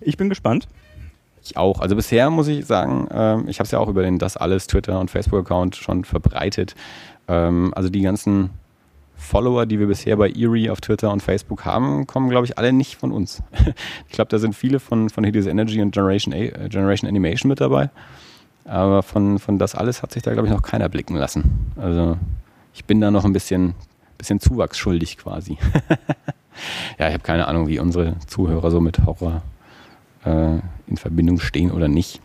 [0.00, 0.68] Ich bin gespannt.
[1.44, 1.80] Ich auch.
[1.80, 4.66] Also bisher muss ich sagen, ähm, ich habe es ja auch über den Das Alles
[4.66, 6.74] Twitter und Facebook-Account schon verbreitet.
[7.28, 8.50] Ähm, also die ganzen
[9.16, 12.72] Follower, die wir bisher bei Erie auf Twitter und Facebook haben, kommen, glaube ich, alle
[12.72, 13.42] nicht von uns.
[14.08, 17.48] ich glaube, da sind viele von, von Hideous Energy und Generation, A, äh, Generation Animation
[17.48, 17.90] mit dabei.
[18.64, 21.72] Aber von, von das alles hat sich da, glaube ich, noch keiner blicken lassen.
[21.76, 22.16] Also
[22.74, 23.74] ich bin da noch ein bisschen,
[24.18, 25.58] bisschen zuwachsschuldig quasi.
[26.98, 29.42] ja, ich habe keine Ahnung, wie unsere Zuhörer so mit Horror
[30.24, 30.58] äh,
[30.92, 32.20] in Verbindung stehen oder nicht.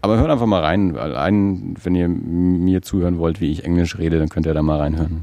[0.00, 0.96] Aber hört einfach mal rein.
[0.96, 4.78] Allein, wenn ihr mir zuhören wollt, wie ich Englisch rede, dann könnt ihr da mal
[4.78, 5.22] reinhören.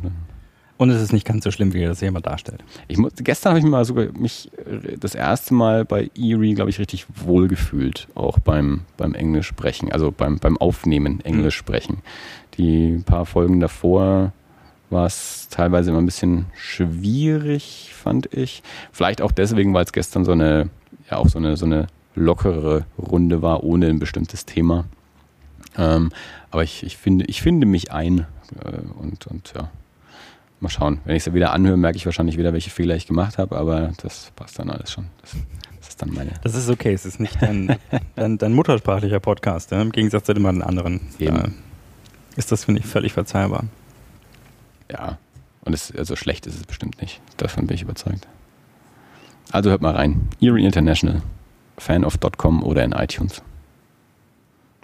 [0.77, 2.63] Und es ist nicht ganz so schlimm, wie ihr das jemand darstellt.
[2.87, 4.49] Ich muss, gestern habe ich mal sogar mich
[4.97, 9.91] das erste Mal bei Erie, glaube ich, richtig wohl gefühlt, auch beim, beim Englisch sprechen,
[9.91, 11.59] also beim, beim Aufnehmen Englisch mhm.
[11.59, 11.97] sprechen.
[12.57, 14.31] Die paar Folgen davor
[14.89, 18.63] war es teilweise immer ein bisschen schwierig, fand ich.
[18.93, 20.69] Vielleicht auch deswegen, weil es gestern so eine
[21.09, 24.85] ja auch so eine, so eine lockere Runde war, ohne ein bestimmtes Thema.
[25.77, 26.11] Ähm,
[26.51, 28.25] aber ich, ich, finde, ich finde mich ein
[28.63, 29.69] äh, und, und ja,
[30.59, 30.99] mal schauen.
[31.05, 33.93] Wenn ich es wieder anhöre, merke ich wahrscheinlich wieder, welche Fehler ich gemacht habe, aber
[34.01, 35.05] das passt dann alles schon.
[35.21, 35.35] Das,
[35.79, 36.31] das ist dann meine.
[36.43, 37.77] Das ist okay, es ist nicht dein,
[38.15, 39.81] dein, dein muttersprachlicher Podcast, ja?
[39.81, 41.01] im Gegensatz zu dem anderen.
[41.19, 41.37] Eben.
[41.37, 41.49] Äh,
[42.35, 43.65] ist das, finde ich, völlig verzeihbar.
[44.91, 45.17] Ja,
[45.61, 47.21] und es, also schlecht ist es bestimmt nicht.
[47.37, 48.27] Davon bin ich überzeugt.
[49.51, 50.29] Also hört mal rein.
[50.41, 51.21] Erie International
[51.79, 53.41] fanof.com oder in iTunes.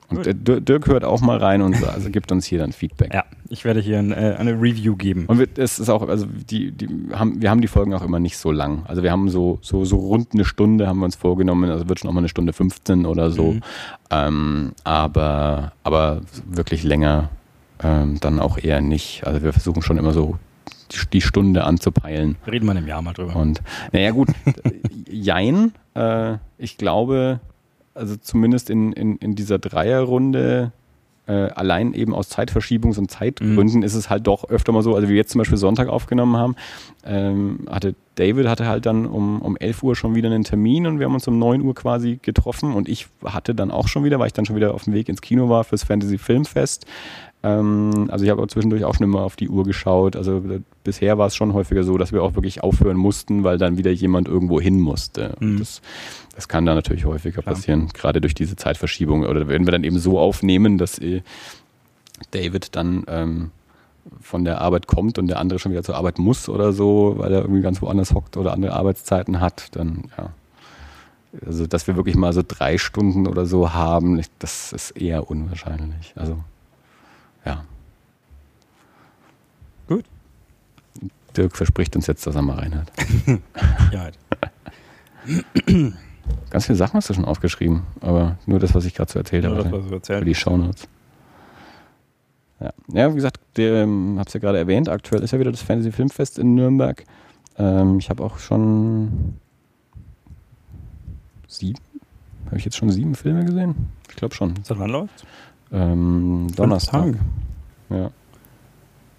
[0.08, 3.12] Und äh, Dirk hört auch mal rein und also gibt uns hier dann Feedback.
[3.12, 5.26] Ja, ich werde hier ein, äh, eine Review geben.
[5.26, 8.38] Und es ist auch, also die, die haben, wir haben die Folgen auch immer nicht
[8.38, 8.84] so lang.
[8.88, 12.00] Also wir haben so, so, so rund eine Stunde haben wir uns vorgenommen, also wird
[12.00, 13.54] schon auch mal eine Stunde 15 oder so.
[13.54, 13.62] Mhm.
[14.12, 17.30] Ähm, aber, aber wirklich länger
[17.84, 19.26] ähm, dann auch eher nicht.
[19.26, 20.38] Also wir versuchen schon immer so
[21.14, 22.38] die Stunde anzupeilen.
[22.50, 23.36] Reden wir im Jahr mal drüber.
[23.36, 24.30] Und naja gut,
[25.10, 27.40] Jein, äh, ich glaube,
[27.94, 30.72] also zumindest in, in, in dieser Dreierrunde,
[31.28, 33.84] äh, allein eben aus Zeitverschiebungs- und Zeitgründen mhm.
[33.84, 36.38] ist es halt doch öfter mal so, also wie wir jetzt zum Beispiel Sonntag aufgenommen
[36.38, 36.56] haben,
[37.04, 41.00] ähm, hatte David hatte halt dann um, um 11 Uhr schon wieder einen Termin und
[41.00, 44.20] wir haben uns um 9 Uhr quasi getroffen und ich hatte dann auch schon wieder,
[44.20, 46.86] weil ich dann schon wieder auf dem Weg ins Kino war fürs Fantasy Filmfest,
[47.46, 50.16] ähm, also ich habe zwischendurch auch schon immer auf die Uhr geschaut.
[50.16, 53.60] Also äh, bisher war es schon häufiger so, dass wir auch wirklich aufhören mussten, weil
[53.60, 55.36] dann wieder jemand irgendwo hin musste.
[55.40, 55.60] Mhm.
[55.60, 55.84] Das,
[56.34, 57.54] das, kann da natürlich häufiger Klar.
[57.54, 59.26] passieren, gerade durch diese Zeitverschiebung.
[59.26, 61.22] Oder wenn wir dann eben so aufnehmen, dass äh,
[62.32, 63.52] David dann ähm,
[64.22, 67.32] von der Arbeit kommt und der andere schon wieder zur Arbeit muss oder so, weil
[67.32, 70.32] er irgendwie ganz woanders hockt oder andere Arbeitszeiten hat, dann ja.
[71.46, 76.14] Also, dass wir wirklich mal so drei Stunden oder so haben, das ist eher unwahrscheinlich.
[76.16, 76.38] Also
[77.46, 77.64] ja.
[79.88, 80.06] Gut.
[81.38, 82.92] Dirk verspricht uns jetzt, dass er mal reinhört.
[83.92, 84.02] ja.
[84.02, 84.18] Halt.
[86.50, 89.46] Ganz viele Sachen hast du schon aufgeschrieben, aber nur das, was ich gerade so erzählt
[89.46, 89.56] habe.
[89.58, 90.20] Das, was du erzählt.
[90.20, 90.88] Für die Shownotes.
[92.60, 92.74] Ja.
[92.88, 95.62] ja, wie gesagt, ich ähm, habe es ja gerade erwähnt, aktuell ist ja wieder das
[95.62, 97.04] Fantasy Filmfest in Nürnberg.
[97.58, 99.36] Ähm, ich habe auch schon
[101.48, 101.80] sieben,
[102.46, 103.90] habe ich jetzt schon sieben Filme gesehen?
[104.10, 104.54] Ich glaube schon.
[104.64, 105.26] Seit wann läuft
[105.76, 107.16] ähm, Donnerstag.
[107.90, 108.12] Ja.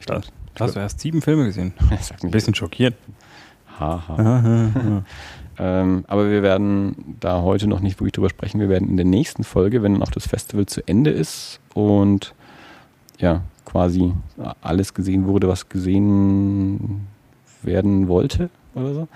[0.07, 0.21] Da
[0.59, 1.75] hast du erst sieben Filme gesehen.
[2.23, 2.95] Ein bisschen schockiert.
[3.79, 5.03] Haha.
[5.59, 8.61] ähm, aber wir werden da heute noch nicht wirklich drüber sprechen.
[8.61, 12.35] Wir werden in der nächsten Folge, wenn dann auch das Festival zu Ende ist und
[13.19, 14.13] ja, quasi
[14.63, 17.07] alles gesehen wurde, was gesehen
[17.63, 19.09] werden wollte oder so,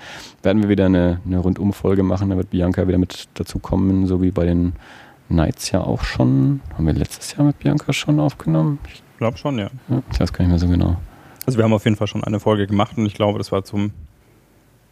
[0.42, 2.30] werden wir wieder eine, eine Rundumfolge machen.
[2.30, 4.72] Da wird Bianca wieder mit dazu kommen, so wie bei den
[5.30, 6.60] Nights ja auch schon.
[6.74, 8.78] Haben wir letztes Jahr mit Bianca schon aufgenommen?
[8.86, 9.70] Ich glaube schon, ja.
[9.88, 10.02] ja.
[10.12, 10.96] Ich weiß gar nicht mehr so genau.
[11.46, 13.64] Also wir haben auf jeden Fall schon eine Folge gemacht und ich glaube, das war
[13.64, 13.92] zum.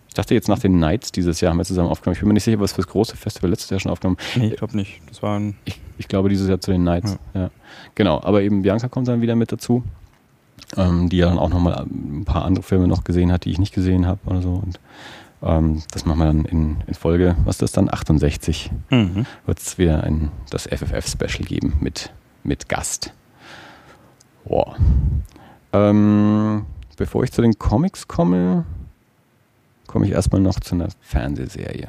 [0.08, 2.14] Ich dachte jetzt nach den Nights dieses Jahr haben wir zusammen aufgenommen.
[2.14, 4.16] Ich bin mir nicht sicher, was für das große Festival letztes Jahr schon aufgenommen.
[4.36, 5.00] Nee, ich glaube nicht.
[5.08, 7.18] Das war ein ich, ich, glaube dieses Jahr zu den Nights.
[7.34, 7.42] Ja.
[7.42, 7.50] ja.
[7.94, 9.84] Genau, aber eben Bianca kommt dann wieder mit dazu.
[10.76, 13.58] Ähm, die ja dann auch nochmal ein paar andere Filme noch gesehen hat, die ich
[13.58, 14.50] nicht gesehen habe oder so.
[14.50, 14.80] Und
[15.42, 17.92] ähm, das machen wir dann in, in, Folge, was ist das dann?
[17.92, 18.70] 68.
[18.90, 19.26] Mhm.
[19.46, 23.12] Wird es wieder ein, das FFF-Special geben mit, mit Gast.
[24.44, 24.76] Wow.
[25.72, 28.64] Ähm, bevor ich zu den Comics komme,
[29.86, 31.88] komme ich erstmal noch zu einer Fernsehserie.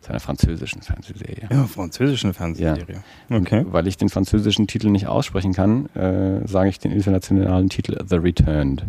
[0.00, 1.48] Zu einer französischen Fernsehserie.
[1.50, 3.02] Ja, französischen Fernsehserie.
[3.28, 3.36] Ja.
[3.36, 3.60] Okay.
[3.60, 8.02] Und weil ich den französischen Titel nicht aussprechen kann, äh, sage ich den internationalen Titel
[8.06, 8.84] The Returned.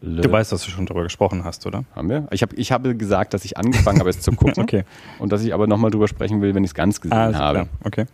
[0.00, 1.84] Le du weißt, dass du schon darüber gesprochen hast, oder?
[1.94, 2.28] Haben wir?
[2.30, 4.62] Ich, hab, ich habe gesagt, dass ich angefangen habe, es zu gucken.
[4.62, 4.84] okay.
[5.18, 7.58] Und dass ich aber nochmal drüber sprechen will, wenn ich es ganz gesehen ah, habe.
[7.60, 7.68] Klar.
[7.84, 8.06] Okay.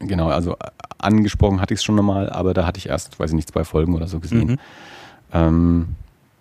[0.00, 3.30] Genau, also äh, angesprochen hatte ich es schon nochmal, aber da hatte ich erst, weiß
[3.30, 4.52] ich nicht, zwei Folgen oder so gesehen.
[4.52, 4.58] Mhm.
[5.32, 5.88] Ähm,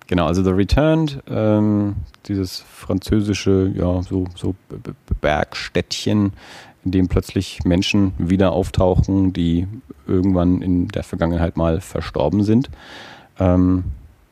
[0.08, 4.56] genau, also The Returned, ähm, dieses französische, ja, so, so
[5.22, 6.34] Bergstädtchen,
[6.84, 9.68] in dem plötzlich Menschen wieder auftauchen, die
[10.08, 12.72] irgendwann in der Vergangenheit mal verstorben sind.
[13.40, 13.84] Ähm,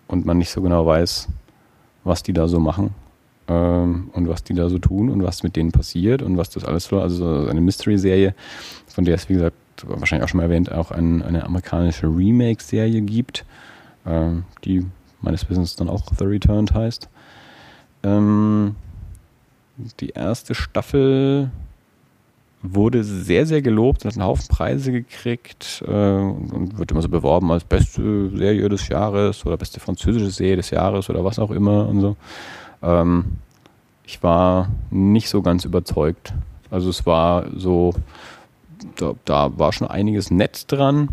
[0.10, 1.30] und man nicht so genau weiß,
[2.04, 2.94] was die da so machen
[3.48, 6.66] ähm, und was die da so tun und was mit denen passiert und was das
[6.66, 7.04] alles war.
[7.04, 8.34] Also eine Mystery-Serie,
[8.88, 13.02] von der es, wie gesagt, wahrscheinlich auch schon mal erwähnt, auch ein, eine amerikanische Remake-Serie
[13.02, 13.46] gibt,
[14.06, 14.86] ähm, die
[15.22, 17.08] meines Wissens dann auch The Returned heißt.
[18.02, 18.76] Ähm,
[20.00, 21.52] die erste Staffel
[22.62, 27.52] wurde sehr, sehr gelobt, hat einen Haufen Preise gekriegt äh, und wird immer so beworben
[27.52, 31.88] als beste Serie des Jahres oder beste französische Serie des Jahres oder was auch immer
[31.88, 32.16] und so.
[32.82, 33.38] Ähm,
[34.06, 36.34] ich war nicht so ganz überzeugt.
[36.70, 37.94] Also es war so,
[38.98, 41.10] da, da war schon einiges nett dran.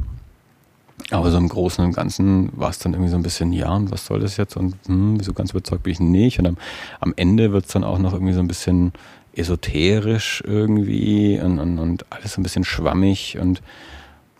[1.11, 3.93] Aber so im Großen und Ganzen war es dann irgendwie so ein bisschen, ja, und
[3.93, 4.57] was soll das jetzt?
[4.57, 6.39] Und hm, wieso ganz überzeugt bin ich nicht?
[6.39, 6.57] Und am,
[7.01, 8.93] am Ende wird es dann auch noch irgendwie so ein bisschen
[9.37, 13.39] esoterisch irgendwie und, und, und alles ein bisschen schwammig.
[13.41, 13.63] Und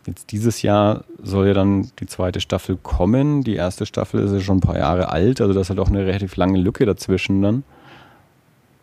[0.07, 3.43] jetzt dieses Jahr soll ja dann die zweite Staffel kommen.
[3.45, 6.07] Die erste Staffel ist ja schon ein paar Jahre alt, also das hat auch eine
[6.07, 7.65] relativ lange Lücke dazwischen dann.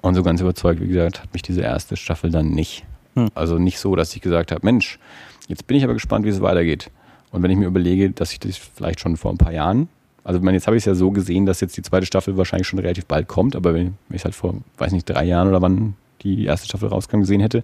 [0.02, 2.84] Und so ganz überzeugt, wie gesagt, hat mich diese erste Staffel dann nicht.
[3.16, 3.30] Hm.
[3.36, 5.00] Also nicht so, dass ich gesagt habe, Mensch,
[5.48, 6.92] jetzt bin ich aber gespannt, wie es weitergeht.
[7.32, 9.88] Und wenn ich mir überlege, dass ich das vielleicht schon vor ein paar Jahren,
[10.24, 12.38] also ich meine, jetzt habe ich es ja so gesehen, dass jetzt die zweite Staffel
[12.38, 15.50] wahrscheinlich schon relativ bald kommt, aber wenn ich es halt vor, weiß nicht, drei Jahren
[15.50, 17.64] oder wann die erste Staffel rauskam, gesehen hätte,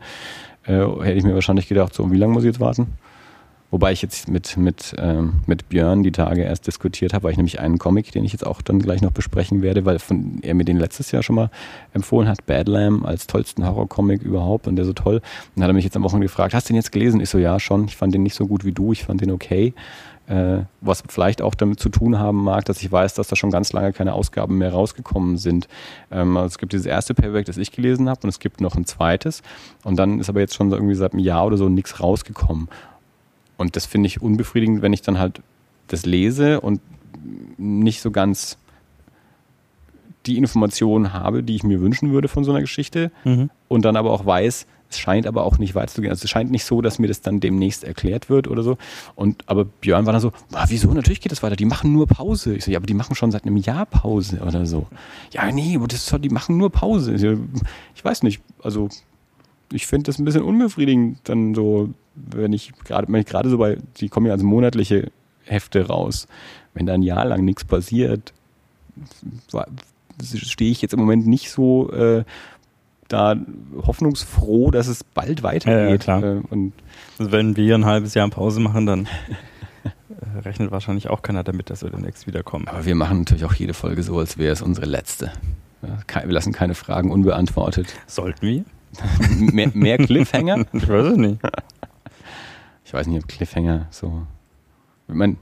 [0.65, 2.87] äh, hätte ich mir wahrscheinlich gedacht, so, wie lange muss ich jetzt warten?
[3.71, 7.37] Wobei ich jetzt mit, mit, ähm, mit Björn die Tage erst diskutiert habe, weil ich
[7.37, 10.55] nämlich einen Comic, den ich jetzt auch dann gleich noch besprechen werde, weil von, er
[10.55, 11.51] mir den letztes Jahr schon mal
[11.93, 15.17] empfohlen hat, Badlam als tollsten Horrorcomic überhaupt und der so toll.
[15.17, 15.23] Und
[15.55, 17.21] dann hat er mich jetzt am Wochenende gefragt, hast du den jetzt gelesen?
[17.21, 17.85] Ich so, ja schon.
[17.85, 19.75] Ich fand den nicht so gut wie du, ich fand den okay.
[20.29, 23.49] Äh, was vielleicht auch damit zu tun haben mag, dass ich weiß, dass da schon
[23.49, 25.67] ganz lange keine Ausgaben mehr rausgekommen sind.
[26.11, 28.75] Ähm, also es gibt dieses erste Paperback, das ich gelesen habe und es gibt noch
[28.75, 29.41] ein zweites.
[29.83, 32.69] Und dann ist aber jetzt schon irgendwie seit einem Jahr oder so nichts rausgekommen.
[33.57, 35.41] Und das finde ich unbefriedigend, wenn ich dann halt
[35.87, 36.79] das lese und
[37.57, 38.59] nicht so ganz
[40.27, 43.11] die Informationen habe, die ich mir wünschen würde von so einer Geschichte.
[43.23, 43.49] Mhm.
[43.67, 46.11] Und dann aber auch weiß, es scheint aber auch nicht weiterzugehen.
[46.11, 48.77] Also es scheint nicht so, dass mir das dann demnächst erklärt wird oder so.
[49.15, 50.91] Und aber Björn war dann so, ah, wieso?
[50.93, 51.55] Natürlich geht das weiter.
[51.55, 52.55] Die machen nur Pause.
[52.55, 54.87] Ich so, ja, aber die machen schon seit einem Jahr Pause oder so.
[55.31, 57.13] Ja, nee, aber das ist, die machen nur Pause.
[57.13, 57.23] Ich,
[57.95, 58.41] ich weiß nicht.
[58.63, 58.89] Also
[59.71, 63.57] ich finde das ein bisschen unbefriedigend, dann so wenn ich gerade, wenn ich gerade so
[63.57, 65.11] bei, die kommen ja als monatliche
[65.45, 66.27] Hefte raus,
[66.73, 68.33] wenn da ein Jahr lang nichts passiert,
[70.35, 72.23] stehe ich jetzt im Moment nicht so äh,
[73.09, 73.35] da
[73.85, 75.83] hoffnungsfroh, dass es bald weitergeht.
[75.83, 76.23] Ja, ja, klar.
[76.23, 76.73] Äh, und
[77.17, 79.07] also wenn wir ein halbes Jahr Pause machen, dann
[79.83, 82.67] äh, rechnet wahrscheinlich auch keiner damit, dass wir demnächst wiederkommen.
[82.67, 85.31] Aber wir machen natürlich auch jede Folge so, als wäre es unsere letzte.
[85.81, 87.93] wir lassen keine Fragen unbeantwortet.
[88.07, 88.63] Sollten wir?
[89.29, 90.65] mehr, mehr Cliffhanger?
[90.73, 91.39] ich weiß es nicht
[92.89, 94.25] ich weiß nicht, ob Cliffhanger so.
[95.07, 95.35] Ich meine,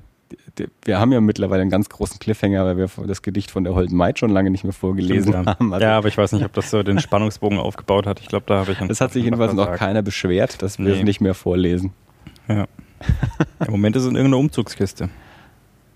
[0.85, 3.95] wir haben ja mittlerweile einen ganz großen Cliffhanger, weil wir das Gedicht von der Holden
[3.95, 5.53] Maid schon lange nicht mehr vorgelesen Stimmt, ja.
[5.53, 5.73] haben.
[5.73, 8.19] Also ja, aber ich weiß nicht, ob das so den Spannungsbogen aufgebaut hat.
[8.19, 8.79] Ich glaube, da habe ich.
[8.79, 10.97] Das hat sich jedenfalls noch keiner beschwert, dass wir nee.
[10.99, 11.91] es nicht mehr vorlesen.
[12.47, 12.67] Ja.
[13.65, 15.09] Im Moment ist es in irgendeiner Umzugskiste.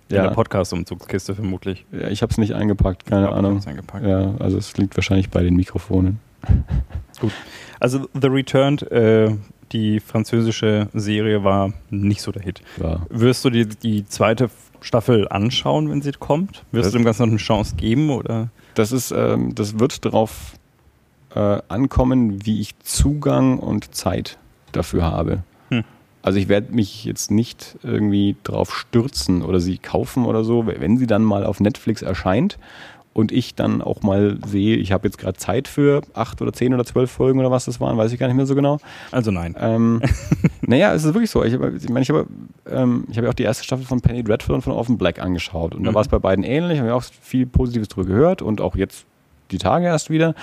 [0.09, 0.23] In ja.
[0.23, 1.85] der Podcast-Umzugskiste vermutlich.
[1.91, 3.61] Ja, ich habe es nicht eingepackt, keine ich Ahnung.
[3.65, 4.05] Eingepackt.
[4.05, 6.19] Ja, also es liegt wahrscheinlich bei den Mikrofonen.
[7.19, 7.31] Gut.
[7.79, 9.31] Also The Returned äh,
[9.71, 12.61] die französische Serie war nicht so der Hit.
[12.81, 13.01] Ja.
[13.09, 14.49] Wirst du dir die zweite
[14.81, 16.63] Staffel anschauen, wenn sie kommt?
[16.71, 18.09] Wirst das du dem Ganzen noch eine Chance geben?
[18.09, 18.49] Oder?
[18.75, 20.53] Das, ist, ähm, das wird darauf
[21.35, 24.37] äh, ankommen, wie ich Zugang und Zeit
[24.71, 25.43] dafür habe.
[25.69, 25.83] Hm.
[26.21, 30.97] Also ich werde mich jetzt nicht irgendwie drauf stürzen oder sie kaufen oder so, wenn
[30.97, 32.57] sie dann mal auf Netflix erscheint
[33.13, 36.73] und ich dann auch mal sehe, ich habe jetzt gerade Zeit für acht oder zehn
[36.73, 38.77] oder zwölf Folgen oder was das waren, weiß ich gar nicht mehr so genau.
[39.11, 39.55] Also nein.
[39.59, 40.01] Ähm,
[40.61, 41.43] naja, es ist wirklich so.
[41.43, 42.27] Ich, ich meine, ich habe
[42.69, 45.75] ähm, hab ja auch die erste Staffel von Penny Dreadful und von Orphan Black angeschaut.
[45.75, 45.85] Und mhm.
[45.85, 48.75] da war es bei beiden ähnlich, habe ich auch viel Positives drüber gehört und auch
[48.75, 49.05] jetzt
[49.51, 50.33] die Tage erst wieder.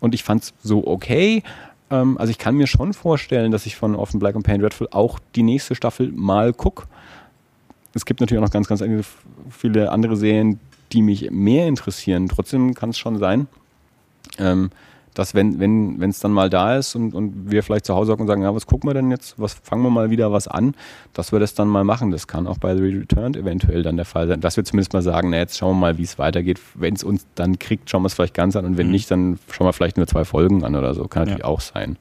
[0.00, 1.42] Und ich fand es so okay.
[1.90, 4.88] Ähm, also ich kann mir schon vorstellen, dass ich von Orphan Black und Penny Dreadful
[4.90, 6.84] auch die nächste Staffel mal gucke.
[7.94, 8.84] Es gibt natürlich auch noch ganz, ganz
[9.50, 10.60] viele andere Serien,
[10.92, 12.28] die mich mehr interessieren.
[12.28, 13.46] Trotzdem kann es schon sein,
[14.38, 14.70] ähm,
[15.14, 18.12] dass wenn wenn wenn, es dann mal da ist und, und wir vielleicht zu Hause
[18.12, 20.46] hocken und sagen, ja, was gucken wir denn jetzt, was fangen wir mal wieder was
[20.46, 20.74] an,
[21.12, 22.12] dass wir das dann mal machen.
[22.12, 25.02] Das kann auch bei The Returned eventuell dann der Fall sein, dass wir zumindest mal
[25.02, 26.60] sagen, na, jetzt schauen wir mal, wie es weitergeht.
[26.74, 28.92] Wenn es uns dann kriegt, schauen wir es vielleicht ganz an und wenn mhm.
[28.92, 31.08] nicht, dann schauen wir vielleicht nur zwei Folgen an oder so.
[31.08, 31.46] Kann natürlich ja.
[31.46, 31.96] auch sein.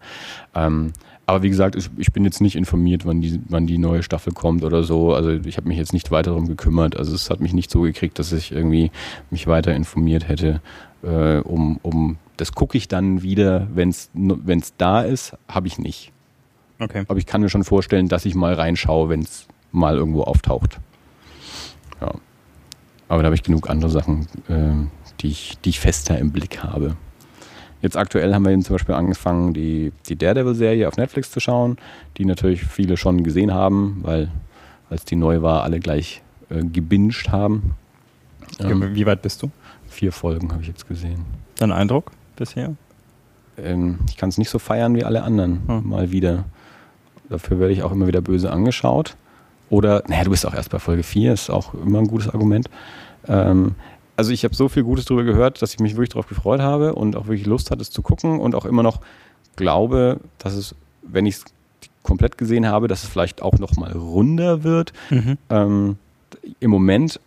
[0.54, 0.94] Ähm,
[1.28, 4.32] aber wie gesagt, ich, ich, bin jetzt nicht informiert, wann die, wann die neue Staffel
[4.32, 5.14] kommt oder so.
[5.14, 6.96] Also ich habe mich jetzt nicht weiter darum gekümmert.
[6.96, 8.92] Also es hat mich nicht so gekriegt, dass ich irgendwie
[9.30, 10.62] mich weiter informiert hätte.
[11.04, 14.10] Äh, um, um das gucke ich dann wieder, wenn es
[14.78, 16.14] da ist, habe ich nicht.
[16.80, 17.04] Okay.
[17.10, 20.80] Aber ich kann mir schon vorstellen, dass ich mal reinschaue, wenn es mal irgendwo auftaucht.
[22.00, 22.14] Ja.
[23.10, 24.88] Aber da habe ich genug andere Sachen, äh,
[25.20, 26.96] die, ich, die ich fester im Blick habe.
[27.82, 31.78] Jetzt aktuell haben wir eben zum Beispiel angefangen, die, die Daredevil-Serie auf Netflix zu schauen,
[32.18, 34.32] die natürlich viele schon gesehen haben, weil
[34.90, 37.76] als die neu war, alle gleich äh, gebinged haben.
[38.60, 39.52] Ähm, Wie weit bist du?
[39.88, 41.26] Vier Folgen habe ich jetzt gesehen.
[41.58, 42.76] Dein Eindruck bisher?
[43.58, 45.90] Ähm, ich kann es nicht so feiern wie alle anderen, hm.
[45.90, 46.46] mal wieder.
[47.30, 49.16] Dafür werde ich auch immer wieder böse angeschaut.
[49.70, 52.70] Oder, naja, du bist auch erst bei Folge 4, ist auch immer ein gutes Argument.
[53.28, 53.76] Ähm,
[54.18, 56.96] also ich habe so viel Gutes darüber gehört, dass ich mich wirklich darauf gefreut habe
[56.96, 59.00] und auch wirklich Lust hatte, es zu gucken und auch immer noch
[59.56, 61.46] glaube, dass es, wenn ich es
[62.02, 64.92] komplett gesehen habe, dass es vielleicht auch noch mal runder wird.
[65.12, 65.38] Mhm.
[65.50, 65.98] Ähm,
[66.60, 67.20] Im Moment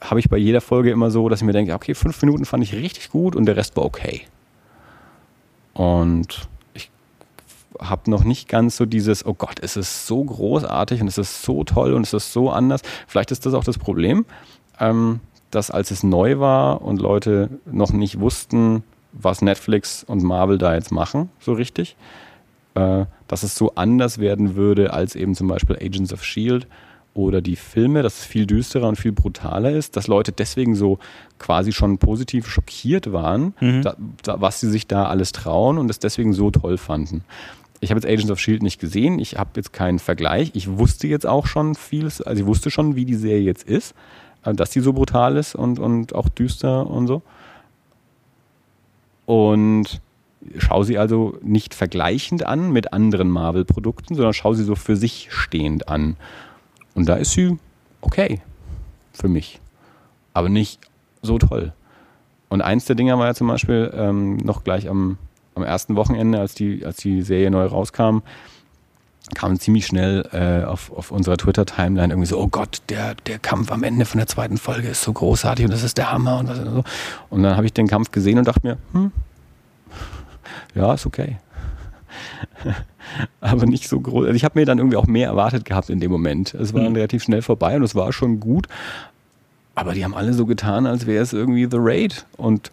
[0.00, 2.62] habe ich bei jeder Folge immer so, dass ich mir denke, okay, fünf Minuten fand
[2.62, 4.22] ich richtig gut und der Rest war okay.
[5.74, 6.90] Und ich
[7.80, 11.42] habe noch nicht ganz so dieses, oh Gott, es ist so großartig und es ist
[11.42, 12.82] so toll und es ist so anders.
[13.08, 14.24] Vielleicht ist das auch das Problem.
[14.78, 15.20] Ähm,
[15.50, 18.82] dass als es neu war und Leute noch nicht wussten,
[19.12, 21.96] was Netflix und Marvel da jetzt machen, so richtig,
[22.74, 26.66] äh, dass es so anders werden würde als eben zum Beispiel Agents of Shield
[27.12, 31.00] oder die Filme, dass es viel düsterer und viel brutaler ist, dass Leute deswegen so
[31.40, 33.82] quasi schon positiv schockiert waren, Mhm.
[33.82, 37.24] da, da, was sie sich da alles trauen und es deswegen so toll fanden.
[37.80, 40.52] Ich habe jetzt Agents of Shield nicht gesehen, ich habe jetzt keinen Vergleich.
[40.54, 43.94] Ich wusste jetzt auch schon vieles, also ich wusste schon, wie die Serie jetzt ist,
[44.42, 47.22] dass die so brutal ist und, und auch düster und so.
[49.26, 50.00] Und
[50.56, 55.28] schau sie also nicht vergleichend an mit anderen Marvel-Produkten, sondern schau sie so für sich
[55.30, 56.16] stehend an.
[56.94, 57.58] Und da ist sie
[58.00, 58.40] okay
[59.12, 59.60] für mich,
[60.32, 60.80] aber nicht
[61.22, 61.72] so toll.
[62.48, 65.18] Und eins der Dinger war ja zum Beispiel ähm, noch gleich am,
[65.54, 68.22] am ersten Wochenende, als die, als die Serie neu rauskam,
[69.34, 73.70] kam ziemlich schnell äh, auf, auf unserer Twitter-Timeline irgendwie so, oh Gott, der, der Kampf
[73.72, 76.48] am Ende von der zweiten Folge ist so großartig und das ist der Hammer und
[76.48, 76.84] was und so.
[77.30, 79.12] Und dann habe ich den Kampf gesehen und dachte mir, hm,
[80.74, 81.38] ja, ist okay.
[83.40, 84.26] Aber nicht so groß.
[84.26, 86.54] Also ich habe mir dann irgendwie auch mehr erwartet gehabt in dem Moment.
[86.54, 86.96] Es war dann Mhm.
[86.96, 88.66] relativ schnell vorbei und es war schon gut.
[89.74, 92.26] Aber die haben alle so getan, als wäre es irgendwie The Raid.
[92.36, 92.70] Und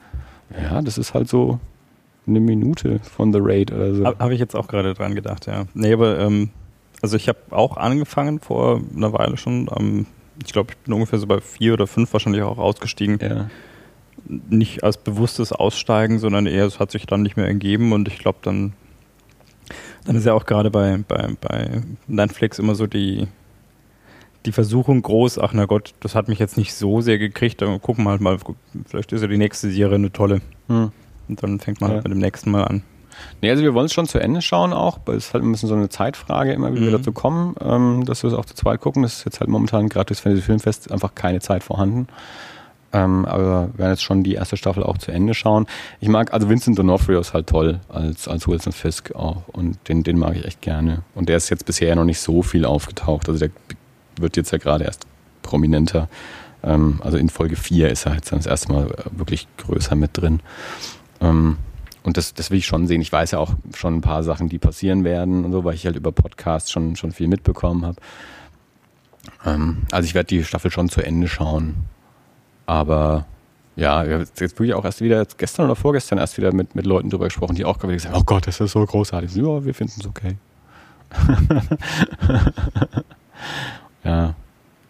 [0.61, 1.59] ja, das ist halt so
[2.27, 4.05] eine Minute von The Raid oder so.
[4.05, 5.65] Habe ich jetzt auch gerade dran gedacht, ja.
[5.73, 6.49] Nee, aber ähm,
[7.01, 9.69] also ich habe auch angefangen vor einer Weile schon.
[9.77, 10.05] Ähm,
[10.43, 13.19] ich glaube, ich bin ungefähr so bei vier oder fünf wahrscheinlich auch ausgestiegen.
[13.21, 13.49] Ja.
[14.49, 18.19] Nicht als bewusstes Aussteigen, sondern eher, es hat sich dann nicht mehr ergeben und ich
[18.19, 18.73] glaube, dann,
[20.05, 23.27] dann ist ja auch gerade bei, bei, bei Netflix immer so die,
[24.45, 27.81] die Versuchung groß, ach na Gott, das hat mich jetzt nicht so sehr gekriegt, dann
[27.81, 28.37] gucken wir halt mal,
[28.85, 30.41] vielleicht ist ja die nächste Serie eine tolle.
[30.67, 30.91] Hm.
[31.27, 31.95] Und dann fängt man Ja.
[31.95, 32.83] halt mit dem nächsten Mal an.
[33.41, 35.69] Nee, also wir wollen es schon zu Ende schauen auch, es ist halt ein bisschen
[35.69, 36.97] so eine Zeitfrage immer, wie wir Mhm.
[36.97, 39.01] dazu kommen, ähm, dass wir es auch zu zweit gucken.
[39.01, 42.07] Das ist jetzt halt momentan gerade durchs Fantasy Filmfest einfach keine Zeit vorhanden.
[42.93, 45.65] Ähm, aber wir werden jetzt schon die erste Staffel auch zu Ende schauen.
[45.99, 50.03] Ich mag, also Vincent D'Onofrio ist halt toll als, als Wilson Fisk auch und den,
[50.03, 51.01] den mag ich echt gerne.
[51.15, 53.27] Und der ist jetzt bisher noch nicht so viel aufgetaucht.
[53.27, 53.49] Also der
[54.19, 55.05] wird jetzt ja gerade erst
[55.41, 56.07] prominenter.
[56.63, 60.39] Ähm, also in Folge 4 ist er jetzt das erste Mal wirklich größer mit drin.
[61.21, 61.57] Ähm,
[62.03, 63.01] und das, das will ich schon sehen.
[63.01, 65.85] Ich weiß ja auch schon ein paar Sachen, die passieren werden und so, weil ich
[65.85, 67.97] halt über Podcasts schon, schon viel mitbekommen habe.
[69.45, 71.85] Ähm, also ich werde die Staffel schon zu Ende schauen.
[72.65, 73.25] Aber
[73.75, 77.09] ja, jetzt jetzt wirklich auch erst wieder, gestern oder vorgestern erst wieder mit, mit Leuten
[77.09, 79.35] drüber gesprochen, die auch gerade gesagt haben, oh Gott, das ist so großartig.
[79.35, 80.37] Ja, wir finden es okay.
[84.03, 84.35] ja,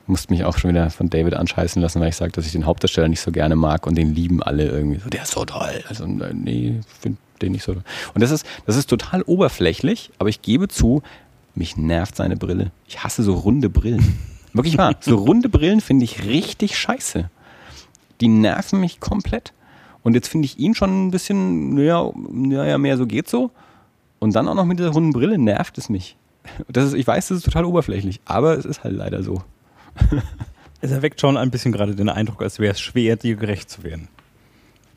[0.08, 2.66] musste mich auch schon wieder von David anscheißen lassen, weil ich sage, dass ich den
[2.66, 5.84] Hauptdarsteller nicht so gerne mag und den lieben alle irgendwie so, der ist so toll.
[5.88, 7.84] Also äh, nee, ich finde den nicht so toll.
[8.14, 11.02] Und das ist, das ist total oberflächlich, aber ich gebe zu,
[11.56, 12.72] mich nervt seine Brille.
[12.88, 14.18] Ich hasse so runde Brillen.
[14.54, 14.96] Wirklich wahr.
[15.00, 17.30] So runde Brillen finde ich richtig scheiße.
[18.22, 19.54] Die nerven mich komplett.
[20.04, 23.52] Und jetzt finde ich ihn schon ein bisschen, naja, naja, mehr so geht so.
[24.20, 26.16] Und dann auch noch mit dieser runden Brille nervt es mich.
[26.70, 29.44] Das ist, ich weiß, das ist total oberflächlich, aber es ist halt leider so.
[30.80, 33.84] Es erweckt schon ein bisschen gerade den Eindruck, als wäre es schwer, dir gerecht zu
[33.84, 34.10] werden.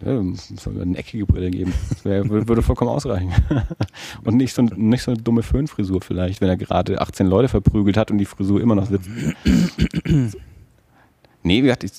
[0.05, 1.75] Ja, es soll eine eckige Brille geben.
[1.91, 3.33] Das wär, würde vollkommen ausreichen.
[4.25, 7.97] Und nicht so, nicht so eine dumme Föhnfrisur vielleicht, wenn er gerade 18 Leute verprügelt
[7.97, 9.11] hat und die Frisur immer noch sitzt.
[11.43, 11.93] nee, wie gesagt, ich,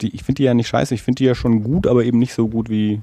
[0.00, 0.94] die, ich finde die ja nicht scheiße.
[0.94, 3.00] Ich finde die ja schon gut, aber eben nicht so gut, wie,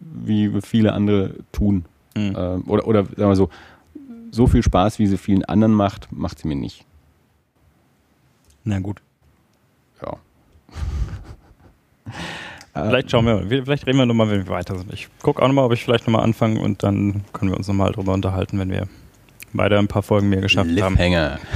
[0.00, 1.84] wie viele andere tun.
[2.16, 2.34] Mhm.
[2.36, 3.48] Ähm, oder, oder sagen wir so,
[4.32, 6.84] so viel Spaß, wie sie vielen anderen macht, macht sie mir nicht.
[8.68, 9.00] Na gut.
[10.02, 10.16] Ja.
[12.88, 14.92] Vielleicht schauen wir Vielleicht reden wir nochmal, wenn wir weiter sind.
[14.92, 17.90] Ich gucke auch nochmal, ob ich vielleicht nochmal anfange und dann können wir uns nochmal
[17.90, 18.86] drüber unterhalten, wenn wir
[19.52, 20.94] beide ein paar Folgen mehr geschafft haben.
[20.94, 21.38] Cliffhanger.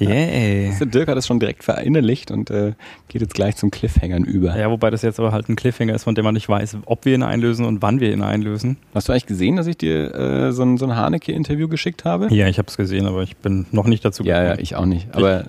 [0.00, 0.76] Yeah.
[0.78, 2.74] Der Dirk hat es schon direkt verinnerlicht und äh,
[3.08, 4.56] geht jetzt gleich zum Cliffhangern über.
[4.56, 7.04] Ja, wobei das jetzt aber halt ein Cliffhanger ist, von dem man nicht weiß, ob
[7.04, 8.76] wir ihn einlösen und wann wir ihn einlösen.
[8.94, 12.32] Hast du eigentlich gesehen, dass ich dir äh, so ein, so ein Haneke-Interview geschickt habe?
[12.32, 14.86] Ja, ich habe es gesehen, aber ich bin noch nicht dazu ja, ja, ich auch
[14.86, 15.14] nicht.
[15.14, 15.44] Aber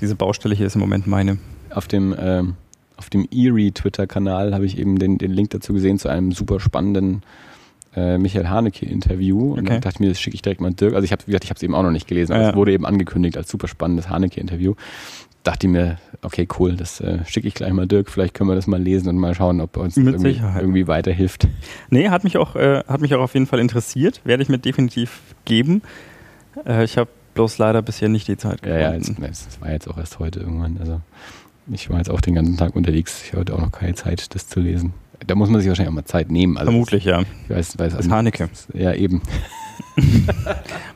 [0.00, 1.38] Diese Baustelle hier ist im Moment meine.
[1.70, 2.54] auf dem, ähm,
[2.96, 7.22] auf dem Erie-Twitter-Kanal habe ich eben den, den Link dazu gesehen zu einem super spannenden
[7.94, 9.52] äh, Michael Haneke-Interview.
[9.52, 9.66] Und Okay.
[9.68, 10.94] dann dachte ich mir, das schicke ich direkt mal Dirk.
[10.94, 12.50] Also ich habe ich habe es eben auch noch nicht gelesen, aber Ja.
[12.50, 14.74] es wurde eben angekündigt als super spannendes Haneke-Interview.
[15.44, 18.10] Dachte ich mir, okay, cool, das äh, schicke ich gleich mal Dirk.
[18.10, 21.46] Vielleicht können wir das mal lesen und mal schauen, ob uns das irgendwie, irgendwie weiterhilft.
[21.88, 24.20] Nee, hat mich auch, äh, hat mich auch auf jeden Fall interessiert.
[24.24, 25.82] Werde ich mir definitiv geben.
[26.66, 29.22] Äh, ich habe bloß leider bisher nicht die Zeit Ja, ja, gefunden.
[29.24, 30.76] jetzt, das war jetzt auch erst heute irgendwann.
[30.80, 31.00] Also
[31.70, 33.22] ich war jetzt auch den ganzen Tag unterwegs.
[33.24, 34.92] Ich hatte auch noch keine Zeit, das zu lesen.
[35.26, 36.58] Da muss man sich wahrscheinlich auch mal Zeit nehmen.
[36.58, 37.22] Also Vermutlich, ja.
[37.44, 38.50] Ich weiß, weiß, Das ist Haneke.
[38.74, 39.22] Ja, eben.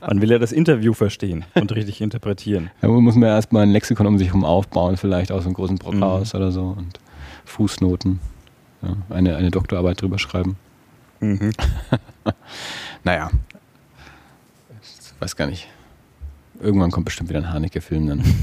[0.06, 2.70] Man will ja das Interview verstehen und richtig interpretieren.
[2.80, 5.74] Da muss man ja erstmal ein Lexikon um sich herum aufbauen, vielleicht aus einem großen
[5.76, 5.78] Mhm.
[5.78, 6.98] Brockhaus oder so und
[7.46, 8.20] Fußnoten.
[8.82, 10.56] Ja, eine, eine Doktorarbeit drüber schreiben.
[11.20, 11.52] Mhm.
[13.04, 13.30] Naja.
[14.82, 15.66] Ich weiß gar nicht.
[16.60, 18.22] Irgendwann kommt bestimmt wieder ein Haneke-Film dann.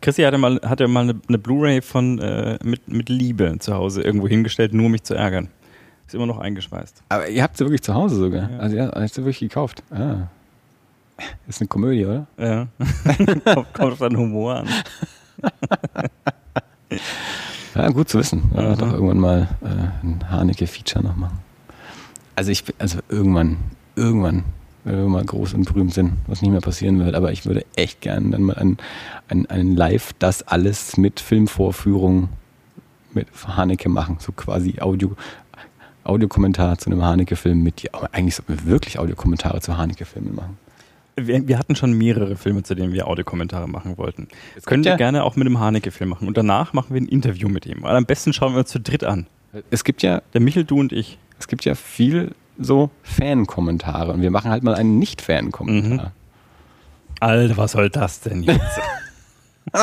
[0.00, 4.02] Chrissy hatte mal, hatte mal eine, eine Blu-ray von äh, mit, mit Liebe zu Hause
[4.02, 5.48] irgendwo hingestellt, nur um mich zu ärgern.
[6.06, 7.04] Ist immer noch eingeschweißt.
[7.08, 8.50] Aber ihr habt sie wirklich zu Hause sogar.
[8.50, 8.58] Ja.
[8.58, 9.84] Also ihr habt sie wirklich gekauft.
[9.90, 10.26] Ah.
[11.46, 12.26] Ist eine Komödie, oder?
[12.36, 12.66] Ja.
[13.54, 14.68] kommt, kommt auf deinen Humor an.
[17.74, 18.50] Ja, gut zu wissen.
[18.54, 21.38] Ja, doch irgendwann mal äh, ein Haneke-Feature noch machen.
[22.36, 23.56] Also ich, also irgendwann,
[23.96, 24.44] irgendwann,
[24.84, 27.64] wenn wir mal groß und berühmt sind, was nicht mehr passieren wird, aber ich würde
[27.76, 28.78] echt gerne dann mal ein,
[29.28, 32.28] ein, ein Live, das alles mit Filmvorführung
[33.14, 35.14] mit Haneke machen, so quasi Audio,
[36.04, 37.90] Audiokommentar zu einem Haneke-Film mit dir.
[37.92, 40.58] Aber eigentlich sollten wir wirklich Audiokommentare zu Haneke-Filmen machen.
[41.16, 44.28] Wir, wir hatten schon mehrere Filme, zu denen wir Audiokommentare machen wollten.
[44.56, 46.26] Es Können wir ja- gerne auch mit einem Haneke-Film machen.
[46.26, 47.82] Und danach machen wir ein Interview mit ihm.
[47.82, 49.26] Weil am besten schauen wir uns zu dritt an.
[49.70, 51.18] Es gibt ja Der Michel, du und ich.
[51.38, 56.12] Es gibt ja viel so Fan-Kommentare und wir machen halt mal einen Nicht-Fan-Kommentar.
[57.20, 58.80] Alter, was soll das denn jetzt?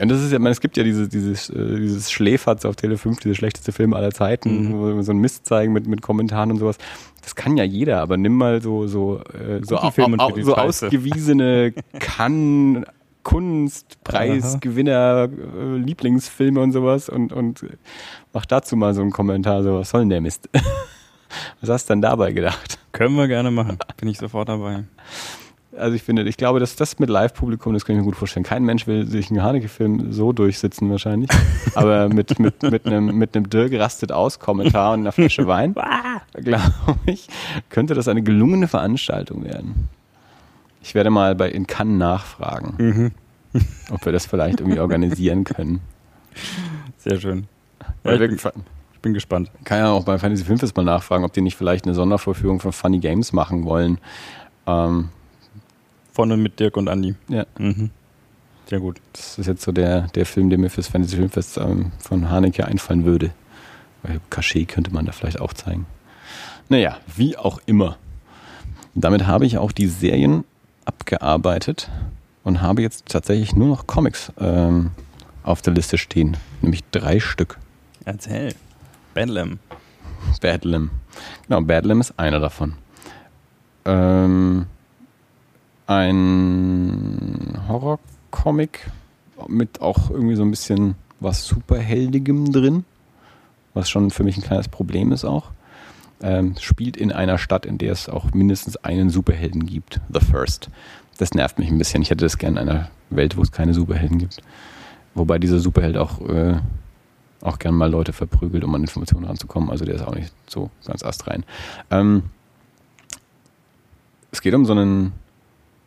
[0.00, 2.98] Und das ist ja, meine, es gibt ja dieses, dieses, äh, dieses Schläferz auf Tele
[2.98, 4.72] 5, dieser schlechteste Film aller Zeiten, Mhm.
[4.72, 6.78] wo wir so einen Mist zeigen mit, mit Kommentaren und sowas.
[7.22, 9.90] Das kann ja jeder, aber nimm mal so, so, äh, so, au, au,
[10.42, 10.86] so Scheiße.
[10.86, 12.84] ausgewiesene Kann
[13.24, 17.66] Kunstpreisgewinner, äh, Lieblingsfilme und sowas und, und
[18.32, 20.48] mach dazu mal so einen Kommentar, so, was soll denn der Mist?
[21.60, 22.78] Was hast du denn dabei gedacht?
[22.92, 23.76] Können wir gerne machen.
[23.96, 24.84] Bin ich sofort dabei.
[25.76, 28.44] Also ich finde, ich glaube, dass das mit Live-Publikum, das kann ich mir gut vorstellen.
[28.44, 31.30] Kein Mensch will sich einen Haneke-Film so durchsitzen wahrscheinlich.
[31.74, 35.74] Aber mit, mit, mit einem, mit einem Dirk rastet aus Kommentar und einer Flasche Wein,
[36.34, 37.28] glaube ich,
[37.70, 39.88] könnte das eine gelungene Veranstaltung werden.
[40.84, 43.12] Ich werde mal bei in Cannes nachfragen, Mhm.
[43.90, 45.80] ob wir das vielleicht irgendwie organisieren können.
[46.98, 47.46] Sehr schön.
[48.04, 48.34] Ja, ich, bin,
[48.94, 49.50] ich bin gespannt.
[49.64, 52.72] kann ja auch beim Fantasy Filmfest mal nachfragen, ob die nicht vielleicht eine Sondervorführung von
[52.72, 53.98] Funny Games machen wollen.
[54.66, 55.08] Ähm,
[56.12, 57.14] Vorne mit Dirk und Andi.
[57.28, 57.44] ja.
[57.58, 57.90] Mhm.
[58.66, 58.98] Sehr gut.
[59.12, 62.66] Das ist jetzt so der, der Film, der mir fürs Fantasy Filmfest ähm, von Haneke
[62.66, 63.30] einfallen würde.
[64.02, 65.86] Weil Cachet könnte man da vielleicht auch zeigen.
[66.70, 67.96] Naja, wie auch immer.
[68.94, 70.44] Damit habe ich auch die Serien
[70.84, 71.90] abgearbeitet
[72.42, 74.90] und habe jetzt tatsächlich nur noch Comics ähm,
[75.42, 76.36] auf der Liste stehen.
[76.62, 77.58] Nämlich drei Stück.
[78.04, 78.54] Erzähl.
[79.14, 79.58] Bedlam.
[80.40, 80.90] Badlam.
[81.48, 82.74] Genau, Badlam ist einer davon.
[83.84, 84.66] Ähm,
[85.86, 88.90] ein Horrorcomic
[89.48, 92.84] mit auch irgendwie so ein bisschen was Superheldigem drin,
[93.74, 95.50] was schon für mich ein kleines Problem ist auch.
[96.22, 100.70] Ähm, spielt in einer Stadt, in der es auch mindestens einen Superhelden gibt, The First.
[101.18, 102.02] Das nervt mich ein bisschen.
[102.02, 104.40] Ich hätte das gerne in einer Welt, wo es keine Superhelden gibt.
[105.14, 106.56] Wobei dieser Superheld auch, äh,
[107.40, 109.70] auch gern mal Leute verprügelt, um an Informationen ranzukommen.
[109.70, 111.44] Also der ist auch nicht so ganz astrein.
[111.90, 112.24] Ähm,
[114.32, 115.12] es geht um so einen,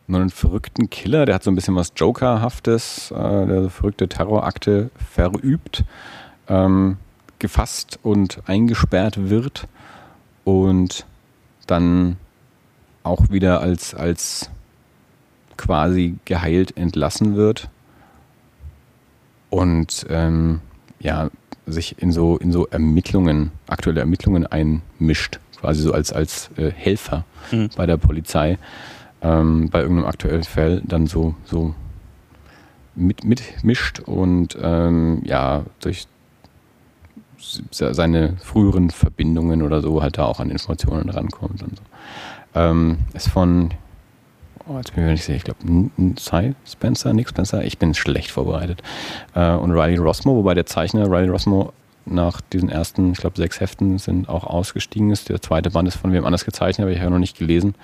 [0.08, 4.08] so einen verrückten Killer, der hat so ein bisschen was Jokerhaftes, äh, der so verrückte
[4.08, 5.84] Terrorakte verübt,
[6.48, 6.98] ähm,
[7.40, 9.68] gefasst und eingesperrt wird
[10.48, 11.06] und
[11.68, 12.16] dann
[13.04, 14.50] auch wieder als, als
[15.58, 17.70] quasi geheilt entlassen wird.
[19.50, 20.62] Und ähm,
[21.02, 21.30] ja,
[21.66, 27.26] sich in so, in so Ermittlungen, aktuelle Ermittlungen einmischt, quasi so als, als äh, Helfer
[27.52, 27.70] Mhm.
[27.76, 28.58] bei der Polizei,
[29.22, 31.76] ähm, bei irgendeinem aktuellen Fall dann so, so
[32.96, 34.00] mit, mitmischt.
[34.00, 36.08] Und ähm, ja, durch
[37.72, 41.84] seine früheren Verbindungen oder so halt da auch an Informationen rankommt und so.
[42.56, 43.72] Ähm, ist von,
[44.68, 48.32] oh, jetzt bin ich nicht sicher, ich glaube, Cy Spencer, Nick Spencer, ich bin schlecht
[48.32, 48.82] vorbereitet.
[49.36, 51.74] Äh, und Riley Rossmo, wobei der Zeichner Riley Rossmo
[52.10, 55.30] nach diesen ersten, ich glaube, sechs Heften sind auch ausgestiegen ist.
[55.30, 57.76] Der zweite Band ist von wem anders gezeichnet, aber ich habe noch nicht gelesen.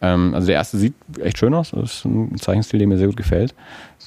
[0.00, 1.70] Ähm, also der erste sieht echt schön aus.
[1.70, 3.54] Das ist ein Zeichenstil, der mir sehr gut gefällt.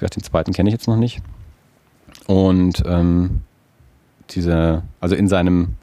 [0.02, 1.22] Den zweiten kenne ich jetzt noch nicht.
[2.28, 3.42] Und ähm,
[4.36, 5.76] dieser, also in seinem,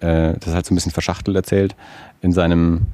[0.00, 1.76] äh, das ist halt so ein bisschen verschachtelt erzählt,
[2.22, 2.86] in seinem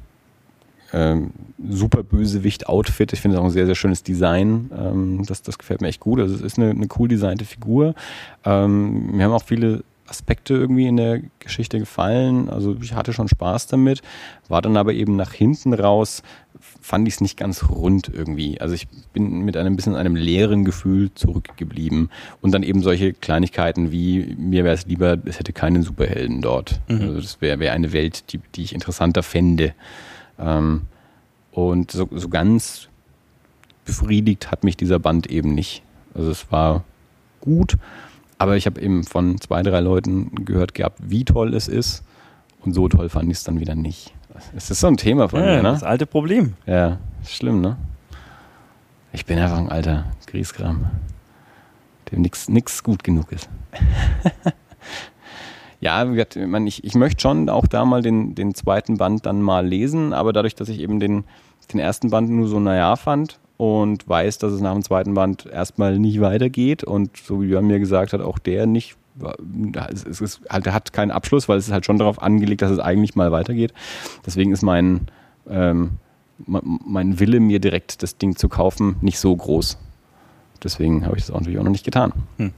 [0.93, 1.31] ähm,
[1.69, 3.13] super Bösewicht-Outfit.
[3.13, 4.71] Ich finde es auch ein sehr, sehr schönes Design.
[4.77, 6.19] Ähm, das, das gefällt mir echt gut.
[6.19, 7.93] Also es ist eine, eine cool designte Figur.
[8.45, 12.49] Ähm, mir haben auch viele Aspekte irgendwie in der Geschichte gefallen.
[12.49, 14.01] Also ich hatte schon Spaß damit,
[14.47, 16.23] war dann aber eben nach hinten raus,
[16.81, 18.59] fand ich es nicht ganz rund irgendwie.
[18.59, 22.09] Also ich bin mit einem bisschen einem leeren Gefühl zurückgeblieben.
[22.41, 26.79] Und dann eben solche Kleinigkeiten wie, mir wäre es lieber, es hätte keinen Superhelden dort.
[26.87, 27.01] Mhm.
[27.01, 29.73] Also das wäre wär eine Welt, die, die ich interessanter fände.
[30.39, 30.81] Ähm,
[31.51, 32.87] und so, so ganz
[33.85, 35.81] befriedigt hat mich dieser Band eben nicht.
[36.13, 36.83] Also es war
[37.41, 37.77] gut,
[38.37, 42.03] aber ich habe eben von zwei, drei Leuten gehört gehabt, wie toll es ist.
[42.63, 44.13] Und so toll fand ich es dann wieder nicht.
[44.55, 45.87] Es ist so ein Thema von Ja, mir, Das ne?
[45.87, 46.53] alte Problem.
[46.65, 47.77] Ja, ist schlimm, ne?
[49.13, 50.85] Ich bin einfach ein alter Grieskram,
[52.11, 53.49] dem nichts gut genug ist.
[55.79, 56.05] ja,
[56.65, 60.33] ich, ich möchte schon auch da mal den, den zweiten Band dann mal lesen, aber
[60.33, 61.23] dadurch, dass ich eben den,
[61.71, 65.45] den ersten Band nur so naja fand und weiß, dass es nach dem zweiten Band
[65.45, 68.95] erstmal nicht weitergeht und so wie Jörn mir gesagt hat, auch der nicht,
[69.91, 72.79] es ist halt, hat keinen Abschluss, weil es ist halt schon darauf angelegt, dass es
[72.79, 73.73] eigentlich mal weitergeht.
[74.25, 75.07] Deswegen ist mein,
[75.49, 75.97] ähm,
[76.45, 79.79] mein Wille, mir direkt das Ding zu kaufen, nicht so groß.
[80.63, 82.13] Deswegen habe ich das auch natürlich auch noch nicht getan.
[82.37, 82.51] Hm.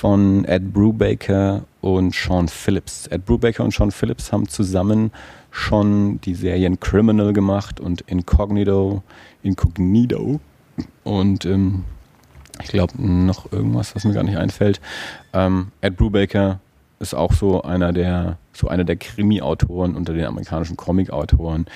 [0.00, 3.06] von Ed Brubaker und Sean Phillips.
[3.08, 5.10] Ed Brubaker und Sean Phillips haben zusammen
[5.50, 9.02] schon die Serien Criminal gemacht und Incognito,
[9.42, 10.40] Incognito
[11.04, 11.84] und ähm,
[12.62, 14.80] ich glaube noch irgendwas, was mir gar nicht einfällt.
[15.34, 16.60] Ähm, Ed Brubaker
[16.98, 21.66] ist auch so einer der so einer der Krimi-Autoren unter den amerikanischen Comic-Autoren.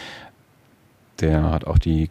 [1.20, 2.08] Der hat auch die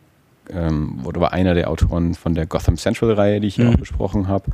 [0.51, 3.74] ähm, oder war einer der Autoren von der Gotham Central-Reihe, die ich hier mhm.
[3.74, 4.51] auch besprochen habe.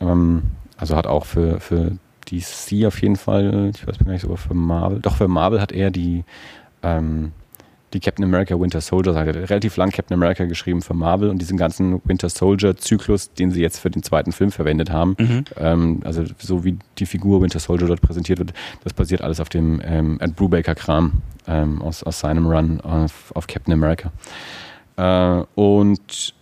[0.00, 0.44] Ähm,
[0.76, 1.92] also hat auch für, für
[2.30, 5.72] DC auf jeden Fall, ich weiß gar nicht sogar für Marvel, doch für Marvel hat
[5.72, 6.24] er die,
[6.82, 7.32] ähm,
[7.92, 11.56] die Captain America Winter Soldier, hat relativ lang Captain America geschrieben für Marvel und diesen
[11.56, 15.44] ganzen Winter Soldier Zyklus, den sie jetzt für den zweiten Film verwendet haben, mhm.
[15.58, 18.52] ähm, also so wie die Figur Winter Soldier dort präsentiert wird,
[18.82, 23.32] das basiert alles auf dem ähm, Ed Brubaker Kram ähm, aus, aus seinem Run auf,
[23.34, 24.10] auf Captain America.
[24.96, 26.34] Äh, und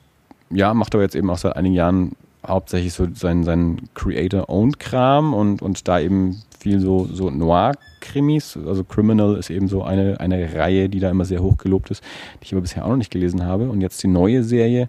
[0.51, 2.12] ja, macht aber jetzt eben auch seit einigen Jahren
[2.47, 8.59] hauptsächlich so sein, sein Creator-Owned-Kram und, und da eben viel so, so Noir-Krimis.
[8.66, 12.03] Also Criminal ist eben so eine, eine Reihe, die da immer sehr hoch gelobt ist,
[12.40, 13.68] die ich aber bisher auch noch nicht gelesen habe.
[13.68, 14.88] Und jetzt die neue Serie,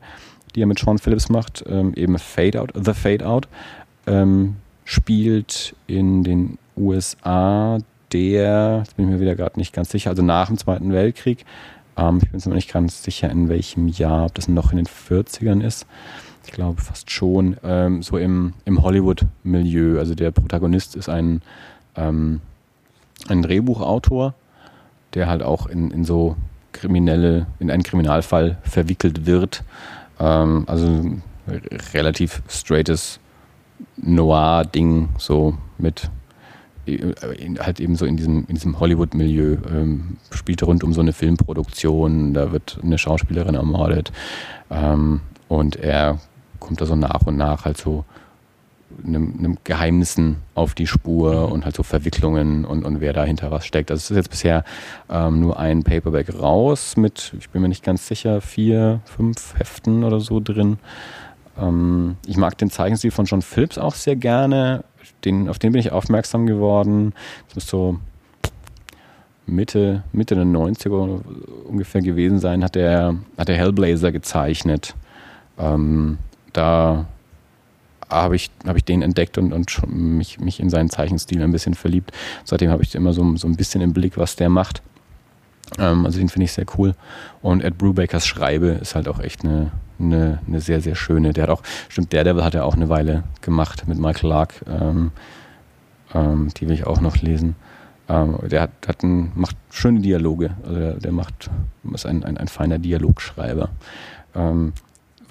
[0.56, 3.48] die er mit Sean Phillips macht, ähm, eben Fade Out, The Fade Out,
[4.08, 7.80] ähm, spielt in den USA
[8.12, 11.46] der, jetzt bin ich mir wieder gerade nicht ganz sicher, also nach dem Zweiten Weltkrieg.
[11.98, 14.88] Ähm, ich bin mir nicht ganz sicher, in welchem Jahr, ob das noch in den
[14.88, 15.88] 40ern ist
[16.46, 20.00] ich glaube fast schon, ähm, so im, im Hollywood-Milieu.
[20.00, 21.42] Also der Protagonist ist ein,
[21.96, 22.42] ähm,
[23.28, 24.34] ein Drehbuchautor,
[25.14, 26.36] der halt auch in, in so
[26.72, 29.64] kriminelle, in einen Kriminalfall verwickelt wird.
[30.20, 31.18] Ähm, also
[31.94, 33.20] relativ straightes
[33.98, 36.10] Noir-Ding, so mit
[36.86, 37.14] äh,
[37.60, 42.34] halt eben so in diesem, in diesem Hollywood-Milieu, ähm, spielt rund um so eine Filmproduktion,
[42.34, 44.12] da wird eine Schauspielerin ermordet
[44.70, 46.20] ähm, und er
[46.64, 48.06] kommt da so nach und nach halt so
[49.06, 53.66] einem, einem Geheimnissen auf die Spur und halt so Verwicklungen und, und wer dahinter was
[53.66, 53.92] steckt.
[53.92, 54.64] Also es ist jetzt bisher
[55.10, 60.04] ähm, nur ein Paperback raus mit, ich bin mir nicht ganz sicher, vier, fünf Heften
[60.04, 60.78] oder so drin.
[61.58, 64.84] Ähm, ich mag den Zeichenstil von John Phillips auch sehr gerne.
[65.26, 67.14] Den, auf den bin ich aufmerksam geworden.
[67.48, 68.00] Das muss so
[69.46, 71.22] Mitte, Mitte der 90er
[71.68, 74.96] ungefähr gewesen sein, hat er, hat er Hellblazer gezeichnet.
[75.58, 76.18] Ähm,
[76.54, 77.06] da
[78.10, 81.74] habe ich, hab ich den entdeckt und, und mich, mich in seinen Zeichenstil ein bisschen
[81.74, 82.12] verliebt.
[82.44, 84.82] Seitdem habe ich immer so, so ein bisschen im Blick, was der macht.
[85.80, 86.94] Ähm, also den finde ich sehr cool.
[87.42, 91.34] Und Ed Brubakers Schreibe ist halt auch echt eine, eine, eine, sehr, sehr schöne.
[91.34, 94.54] Der hat auch, stimmt, Daredevil hat er auch eine Weile gemacht mit Michael Lark.
[94.68, 95.12] Ähm,
[96.14, 97.56] ähm, die will ich auch noch lesen.
[98.10, 100.52] Ähm, der hat, hat ein, macht schöne Dialoge.
[100.64, 101.50] Also der, der macht,
[101.94, 103.70] ist ein, ein, ein feiner Dialogschreiber.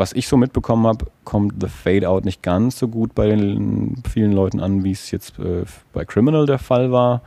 [0.03, 4.03] Was ich so mitbekommen habe, kommt The Fade Out nicht ganz so gut bei den
[4.11, 7.23] vielen Leuten an, wie es jetzt äh, bei Criminal der Fall war.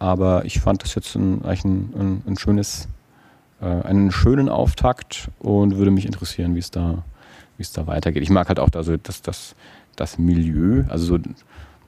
[0.00, 2.88] Aber ich fand das jetzt ein, eigentlich ein, ein, ein schönes,
[3.60, 7.04] äh, einen schönen Auftakt und würde mich interessieren, wie es da,
[7.58, 8.24] es da weitergeht.
[8.24, 9.54] Ich mag halt auch da so das, das,
[9.94, 11.18] das Milieu, also so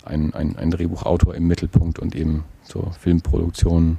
[0.05, 3.99] ein, ein, ein Drehbuchautor im Mittelpunkt und eben so Filmproduktionen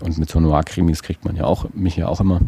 [0.00, 2.42] und mit so Noir-Krimis kriegt man ja auch, mich ja auch immer.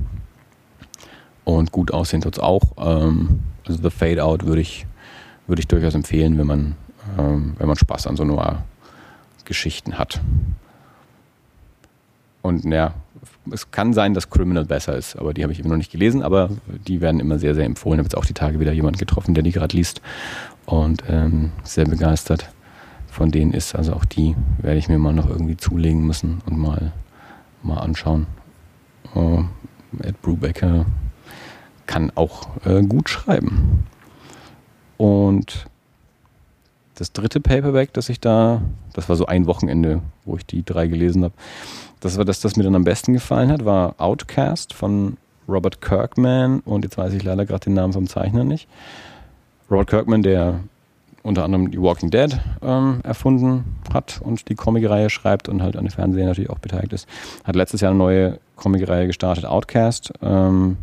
[1.48, 2.60] Und gut aussehen tut es auch.
[2.76, 4.86] Ähm, also The Fade Out würde ich,
[5.46, 6.76] würde ich durchaus empfehlen, wenn man,
[7.18, 10.20] ähm, wenn man Spaß an so Noir-Geschichten hat.
[12.42, 12.92] Und ja,
[13.50, 16.22] es kann sein, dass Criminal besser ist, aber die habe ich immer noch nicht gelesen,
[16.22, 16.50] aber
[16.86, 17.94] die werden immer sehr, sehr empfohlen.
[17.94, 20.02] Ich habe jetzt auch die Tage wieder jemanden getroffen, der die gerade liest
[20.66, 22.50] und ähm, sehr begeistert
[23.06, 23.74] von denen ist.
[23.74, 26.92] Also auch die werde ich mir mal noch irgendwie zulegen müssen und mal,
[27.62, 28.26] mal anschauen.
[29.14, 29.44] Uh,
[30.02, 30.84] Ed Brubaker
[31.88, 33.84] kann auch äh, gut schreiben.
[34.96, 35.66] Und
[36.94, 38.62] das dritte Paperback, das ich da,
[38.92, 41.34] das war so ein Wochenende, wo ich die drei gelesen habe.
[42.00, 45.16] Das war das, das mir dann am besten gefallen hat, war Outcast von
[45.48, 48.68] Robert Kirkman und jetzt weiß ich leider gerade den Namen vom Zeichner nicht.
[49.70, 50.60] Robert Kirkman, der
[51.22, 55.84] unter anderem die Walking Dead ähm, erfunden hat und die Comicreihe schreibt und halt an
[55.84, 57.08] der Fernsehen natürlich auch beteiligt ist,
[57.44, 60.78] hat letztes Jahr eine neue Comicreihe gestartet, Outcast, ähm,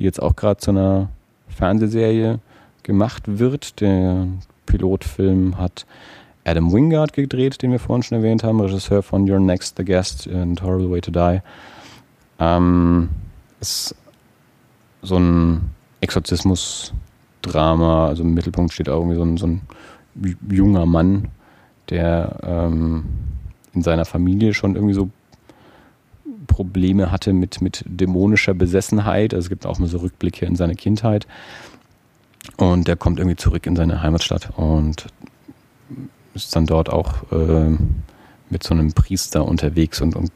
[0.00, 1.10] die jetzt auch gerade zu einer
[1.48, 2.40] Fernsehserie
[2.82, 3.80] gemacht wird.
[3.80, 4.26] Der
[4.66, 5.86] Pilotfilm hat
[6.44, 10.26] Adam Wingard gedreht, den wir vorhin schon erwähnt haben, Regisseur von Your Next the Guest
[10.26, 11.42] and Horrible Way to Die.
[12.38, 13.10] Ähm,
[13.60, 13.94] ist
[15.02, 15.70] so ein
[16.00, 19.60] Exorzismus-Drama, also im Mittelpunkt steht auch irgendwie so ein, so ein
[20.50, 21.28] junger Mann,
[21.90, 23.04] der ähm,
[23.74, 25.10] in seiner Familie schon irgendwie so
[26.46, 29.34] Probleme hatte mit, mit dämonischer Besessenheit.
[29.34, 31.26] Also es gibt auch mal so Rückblicke in seine Kindheit.
[32.56, 35.06] Und der kommt irgendwie zurück in seine Heimatstadt und
[36.34, 37.76] ist dann dort auch äh,
[38.48, 40.30] mit so einem Priester unterwegs und, und,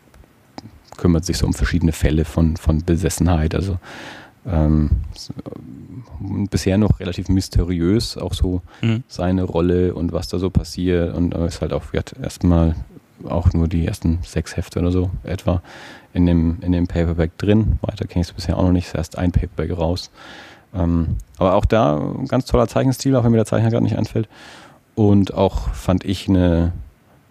[0.96, 3.56] kümmert sich so um verschiedene Fälle von, von Besessenheit.
[3.56, 3.78] Also
[4.46, 4.90] ähm,
[6.50, 9.02] bisher noch relativ mysteriös, auch so mhm.
[9.08, 11.16] seine Rolle und was da so passiert.
[11.16, 11.82] Und ist halt auch
[12.22, 12.76] erstmal
[13.28, 15.62] auch nur die ersten sechs Hefte oder so etwa
[16.12, 17.78] in dem, in dem Paperback drin.
[17.82, 20.10] Weiter kenne ich es bisher auch noch nicht, ist erst ein Paperback raus.
[20.74, 23.96] Ähm, aber auch da ein ganz toller Zeichenstil, auch wenn mir der Zeichner gerade nicht
[23.96, 24.28] einfällt.
[24.94, 26.72] Und auch fand ich eine,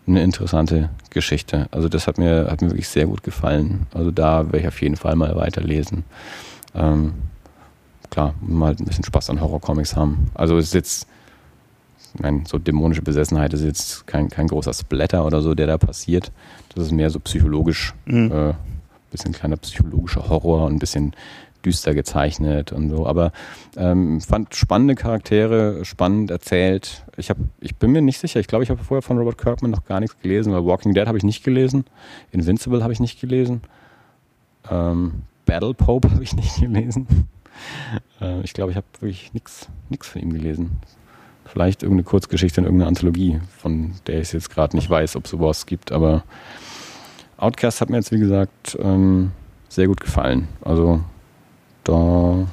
[0.07, 1.67] eine interessante Geschichte.
[1.71, 3.87] Also das hat mir, hat mir wirklich sehr gut gefallen.
[3.93, 6.03] Also da werde ich auf jeden Fall mal weiterlesen.
[6.75, 7.13] Ähm,
[8.09, 10.29] klar, mal ein bisschen Spaß an Horrorcomics haben.
[10.33, 11.07] Also es ist jetzt,
[12.19, 16.31] nein, so dämonische Besessenheit ist jetzt kein, kein großer Splatter oder so, der da passiert.
[16.75, 18.31] Das ist mehr so psychologisch, mhm.
[18.31, 18.53] äh,
[19.11, 21.13] bisschen kleiner psychologischer Horror und ein bisschen
[21.65, 23.07] düster gezeichnet und so.
[23.07, 23.31] Aber
[23.77, 27.05] ähm, fand spannende Charaktere, spannend erzählt.
[27.17, 29.71] Ich, hab, ich bin mir nicht sicher, ich glaube, ich habe vorher von Robert Kirkman
[29.71, 31.85] noch gar nichts gelesen, weil Walking Dead habe ich nicht gelesen,
[32.31, 33.61] Invincible habe ich nicht gelesen,
[34.69, 37.07] ähm, Battle Pope habe ich nicht gelesen.
[38.19, 39.69] Äh, ich glaube, ich habe wirklich nichts
[40.01, 40.81] von ihm gelesen.
[41.53, 45.67] Vielleicht irgendeine Kurzgeschichte in irgendeiner Anthologie, von der ich jetzt gerade nicht weiß, ob sowas
[45.67, 46.23] gibt, aber
[47.37, 49.31] Outcast hat mir jetzt, wie gesagt, ähm,
[49.69, 50.47] sehr gut gefallen.
[50.61, 51.01] Also
[51.83, 52.47] da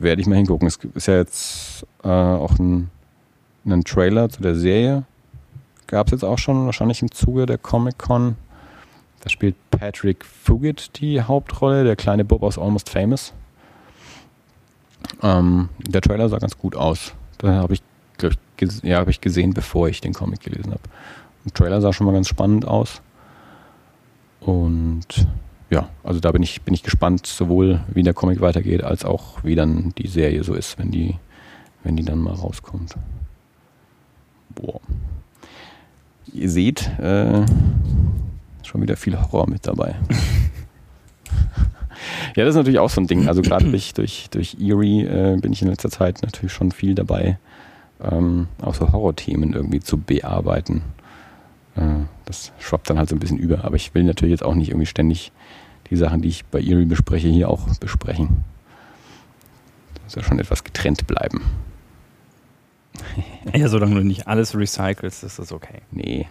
[0.00, 0.66] werde ich mal hingucken.
[0.66, 2.90] Es ist ja jetzt äh, auch ein,
[3.64, 5.04] einen Trailer zu der Serie.
[5.86, 8.34] Gab es jetzt auch schon, wahrscheinlich im Zuge der Comic-Con.
[9.20, 13.32] Da spielt Patrick Fugit die Hauptrolle, der kleine Bob aus Almost Famous.
[15.22, 17.14] Ähm, der Trailer sah ganz gut aus.
[17.38, 17.82] Da habe ich,
[18.82, 20.82] ja, hab ich gesehen, bevor ich den Comic gelesen habe.
[21.44, 23.00] Der Trailer sah schon mal ganz spannend aus.
[24.40, 25.26] Und
[25.70, 29.44] ja, also da bin ich, bin ich gespannt, sowohl wie der Comic weitergeht, als auch
[29.44, 31.16] wie dann die Serie so ist, wenn die,
[31.84, 32.96] wenn die dann mal rauskommt.
[34.50, 34.80] Boah.
[36.32, 37.44] Ihr seht, äh,
[38.64, 39.90] schon wieder viel Horror mit dabei.
[42.36, 43.28] ja, das ist natürlich auch so ein Ding.
[43.28, 46.94] Also gerade durch, durch, durch Eerie äh, bin ich in letzter Zeit natürlich schon viel
[46.94, 47.38] dabei,
[48.02, 50.82] ähm, auch so Horrorthemen irgendwie zu bearbeiten.
[51.76, 53.64] Äh, das schwappt dann halt so ein bisschen über.
[53.64, 55.32] Aber ich will natürlich jetzt auch nicht irgendwie ständig
[55.90, 58.44] die Sachen, die ich bei Eerie bespreche, hier auch besprechen.
[60.04, 61.42] Das soll schon etwas getrennt bleiben.
[63.54, 65.80] Ja, solange du nicht alles recycelst, ist das okay.
[65.90, 66.28] Nee.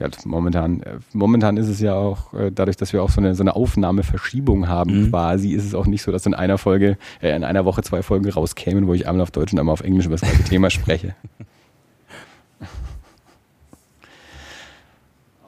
[0.00, 3.36] Ja, momentan, äh, momentan ist es ja auch, äh, dadurch, dass wir auch so eine,
[3.36, 5.10] so eine Aufnahmeverschiebung haben, mhm.
[5.10, 8.02] quasi, ist es auch nicht so, dass in einer Folge, äh, in einer Woche zwei
[8.02, 10.70] Folgen rauskämen, wo ich einmal auf Deutsch und einmal auf Englisch über das gleiche Thema
[10.70, 11.14] spreche.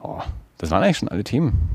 [0.03, 0.21] Oh,
[0.57, 1.69] das waren eigentlich schon alle Themen.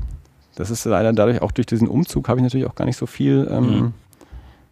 [0.55, 3.05] Das ist leider dadurch auch durch diesen Umzug habe ich natürlich auch gar nicht so
[3.05, 3.93] viel, ähm, mhm.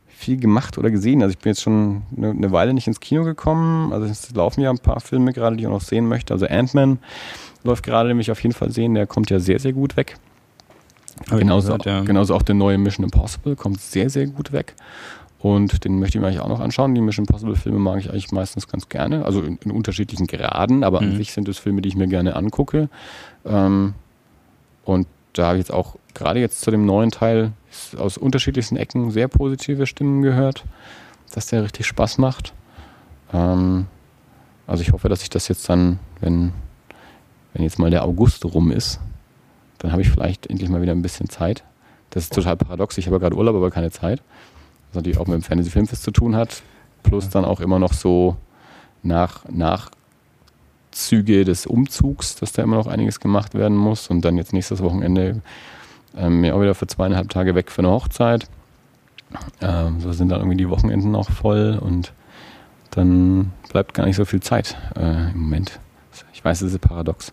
[0.08, 1.22] viel gemacht oder gesehen.
[1.22, 3.94] Also ich bin jetzt schon eine, eine Weile nicht ins Kino gekommen.
[3.94, 6.34] Also es laufen ja ein paar Filme gerade, die ich auch noch sehen möchte.
[6.34, 7.00] Also Ant-Man
[7.64, 8.94] läuft gerade, nämlich auf jeden Fall sehen.
[8.94, 10.18] Der kommt ja sehr, sehr gut weg.
[11.30, 12.02] Genauso, gehört, ja.
[12.02, 14.76] genauso auch der neue Mission Impossible kommt sehr, sehr gut weg.
[15.40, 16.94] Und den möchte ich mir eigentlich auch noch anschauen.
[16.94, 19.26] Die Mission Impossible Filme mag ich eigentlich meistens ganz gerne.
[19.26, 21.12] Also in, in unterschiedlichen Graden, aber mhm.
[21.12, 22.90] an sich sind es Filme, die ich mir gerne angucke.
[23.46, 23.94] Ähm,
[24.84, 27.54] und da habe ich jetzt auch gerade jetzt zu dem neuen Teil
[27.98, 30.66] aus unterschiedlichsten Ecken sehr positive Stimmen gehört,
[31.34, 32.54] dass der richtig Spaß macht.
[33.34, 33.88] Ähm,
[34.68, 36.52] also ich hoffe, dass ich das jetzt dann, wenn,
[37.54, 39.00] wenn jetzt mal der August rum ist,
[39.80, 41.64] dann habe ich vielleicht endlich mal wieder ein bisschen Zeit.
[42.12, 42.98] Das ist total paradox.
[42.98, 44.22] Ich habe gerade Urlaub, aber keine Zeit.
[44.90, 46.62] Was natürlich auch mit dem Fantasy Filmfest zu tun hat.
[47.04, 48.36] Plus dann auch immer noch so
[49.02, 54.10] nach, Nachzüge des Umzugs, dass da immer noch einiges gemacht werden muss.
[54.10, 55.42] Und dann jetzt nächstes Wochenende
[56.16, 58.48] ähm, mir auch wieder für zweieinhalb Tage weg für eine Hochzeit.
[59.62, 62.14] Ähm, so sind dann irgendwie die Wochenenden auch voll und
[62.92, 65.80] dann bleibt gar nicht so viel Zeit äh, im Moment.
[66.42, 67.32] Ich weiß, es ist paradox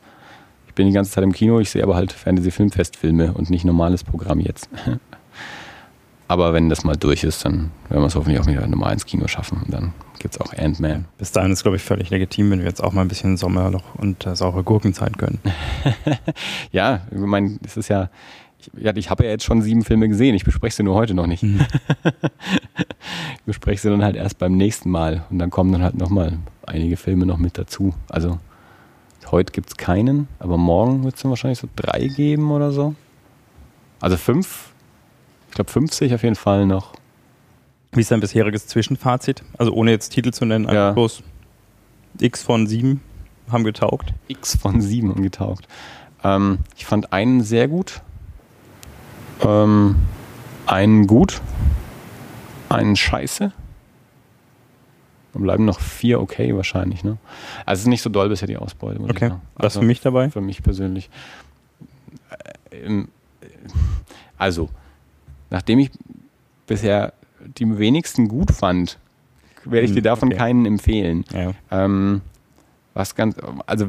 [0.79, 4.39] bin die ganze Zeit im Kino, ich sehe aber halt Fantasy-Filmfestfilme und nicht normales Programm
[4.39, 4.71] jetzt.
[6.29, 9.05] aber wenn das mal durch ist, dann werden wir es hoffentlich auch wieder normal ins
[9.05, 9.63] Kino schaffen.
[9.65, 11.07] Und dann gibt es auch Ant-Man.
[11.19, 13.97] Bis dahin ist, glaube ich, völlig legitim, wenn wir jetzt auch mal ein bisschen Sommerloch
[13.97, 15.41] und äh, saure Gurkenzeit gönnen.
[16.71, 18.09] ja, ich meine, es ist ja,
[18.61, 21.15] ich, ja, ich habe ja jetzt schon sieben Filme gesehen, ich bespreche sie nur heute
[21.15, 21.43] noch nicht.
[21.43, 21.67] Mhm.
[22.05, 26.39] ich bespreche sie dann halt erst beim nächsten Mal und dann kommen dann halt nochmal
[26.65, 27.95] einige Filme noch mit dazu.
[28.09, 28.39] Also
[29.31, 32.95] Heute gibt es keinen, aber morgen wird es dann wahrscheinlich so drei geben oder so.
[34.01, 34.70] Also fünf.
[35.49, 36.93] Ich glaube, fünf sehe ich auf jeden Fall noch.
[37.93, 39.43] Wie ist dein bisheriges Zwischenfazit?
[39.57, 40.93] Also ohne jetzt Titel zu nennen, ja.
[40.93, 41.22] bloß
[42.20, 43.01] X von sieben
[43.51, 44.14] haben getaugt.
[44.29, 45.66] X von sieben haben getaugt.
[46.22, 48.03] Ähm, ich fand einen sehr gut.
[49.41, 49.97] Ähm,
[50.66, 51.41] einen gut.
[52.68, 53.53] Einen scheiße.
[55.39, 57.05] Bleiben noch vier okay wahrscheinlich.
[57.05, 57.18] Ne?
[57.64, 59.01] Also es ist nicht so doll bisher die Ausbeute.
[59.01, 59.26] Okay.
[59.26, 60.30] Also Was für mich dabei?
[60.30, 61.11] Für mich persönlich.
[62.70, 63.05] Äh,
[64.36, 64.68] also,
[65.51, 65.91] nachdem ich
[66.66, 67.12] bisher
[67.59, 68.99] die wenigsten gut fand,
[69.64, 70.39] werde ich dir hm, davon okay.
[70.39, 71.24] keinen empfehlen.
[71.32, 71.53] Ja.
[71.70, 72.22] Ähm,
[72.99, 73.36] was ganz,
[73.66, 73.86] also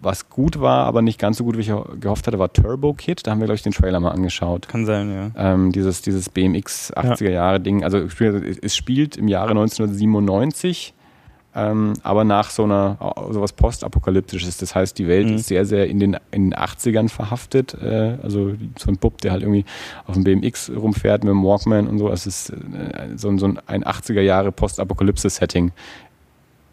[0.00, 3.26] was gut war, aber nicht ganz so gut, wie ich gehofft hatte, war Turbo Kid.
[3.26, 4.68] Da haben wir, glaube ich, den Trailer mal angeschaut.
[4.68, 5.30] Kann sein, ja.
[5.36, 7.82] Ähm, dieses, dieses BMX 80er Jahre Ding.
[7.82, 10.94] Also es spielt im Jahre 1997.
[11.54, 12.96] Ähm, aber nach so einer
[13.30, 14.56] sowas postapokalyptisches.
[14.56, 15.34] Das heißt, die Welt mhm.
[15.34, 17.74] ist sehr, sehr in den, in den 80ern verhaftet.
[17.74, 19.64] Äh, also so ein Bub, der halt irgendwie
[20.06, 22.10] auf dem BMX rumfährt mit dem Walkman und so.
[22.10, 25.72] Es ist äh, so, so ein 80er Jahre Postapokalypse-Setting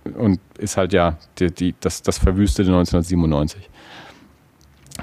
[0.04, 3.70] und ist halt ja die, die, das, das verwüstete 1997.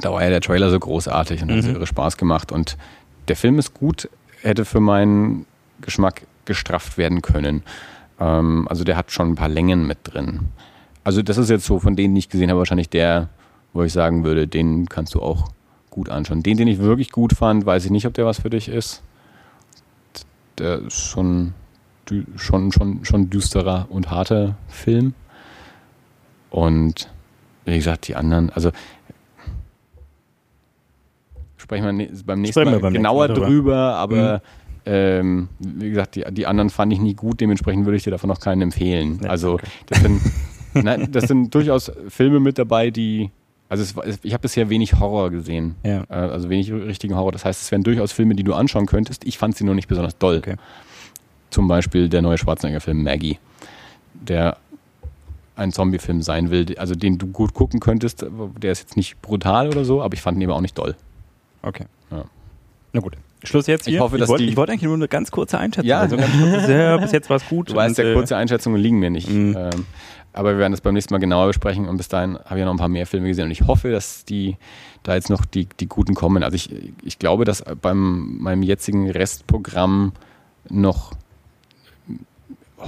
[0.01, 1.57] Da war ja der Trailer so großartig und mhm.
[1.57, 2.53] hat so irre Spaß gemacht.
[2.53, 2.76] Und
[3.28, 4.09] der Film ist gut,
[4.42, 5.47] hätte für meinen
[5.80, 7.62] Geschmack gestrafft werden können.
[8.20, 10.49] Ähm, also der hat schon ein paar Längen mit drin.
[11.05, 13.28] Also das ist jetzt so von denen, die ich gesehen habe, wahrscheinlich der,
[13.72, 15.51] wo ich sagen würde, den kannst du auch
[15.90, 16.42] gut anschauen.
[16.42, 19.03] Den, den ich wirklich gut fand, weiß ich nicht, ob der was für dich ist.
[20.59, 21.55] Der ist schon
[22.36, 25.14] schon, schon, schon düsterer und harter Film.
[26.50, 27.11] Und
[27.64, 28.70] wie gesagt, die anderen, also
[31.57, 34.40] sprechen wir beim nächsten Mal beim genauer nächsten Mal drüber, aber mhm.
[34.86, 38.28] ähm, wie gesagt, die, die anderen fand ich nie gut, dementsprechend würde ich dir davon
[38.28, 39.18] noch keinen empfehlen.
[39.22, 39.66] Ja, also okay.
[39.86, 40.20] das, sind,
[40.74, 43.30] nein, das sind durchaus Filme mit dabei, die
[43.68, 45.74] also es, ich habe bisher wenig Horror gesehen.
[45.82, 46.04] Ja.
[46.09, 47.32] Äh, also wenig richtigen Horror.
[47.32, 49.24] Das heißt, es wären durchaus Filme, die du anschauen könntest.
[49.26, 50.38] Ich fand sie nur nicht besonders doll.
[50.38, 50.54] Okay.
[51.57, 53.38] Zum Beispiel der neue Schwarzenegger-Film Maggie,
[54.12, 54.59] der
[55.57, 58.26] ein Zombie-Film sein will, also den du gut gucken könntest.
[58.61, 60.96] Der ist jetzt nicht brutal oder so, aber ich fand ihn eben auch nicht doll.
[61.62, 61.86] Okay.
[62.11, 62.24] Ja.
[62.92, 63.16] Na gut.
[63.42, 63.94] Schluss jetzt hier.
[63.94, 65.88] Ich hoffe, dass ich wollte, ich wollte eigentlich nur eine ganz kurze Einschätzung.
[65.88, 67.70] Ja, also ganz kurz, ja bis jetzt war es gut.
[67.70, 69.30] Du weißt, ja, äh, kurze Einschätzungen liegen mir nicht.
[69.30, 69.57] Mhm.
[69.57, 69.86] Ähm,
[70.34, 72.66] aber wir werden das beim nächsten Mal genauer besprechen und bis dahin habe ich ja
[72.66, 74.59] noch ein paar mehr Filme gesehen und ich hoffe, dass die
[75.04, 76.42] da jetzt noch die, die guten kommen.
[76.42, 76.68] Also ich,
[77.02, 80.12] ich glaube, dass beim meinem jetzigen Restprogramm
[80.68, 81.12] noch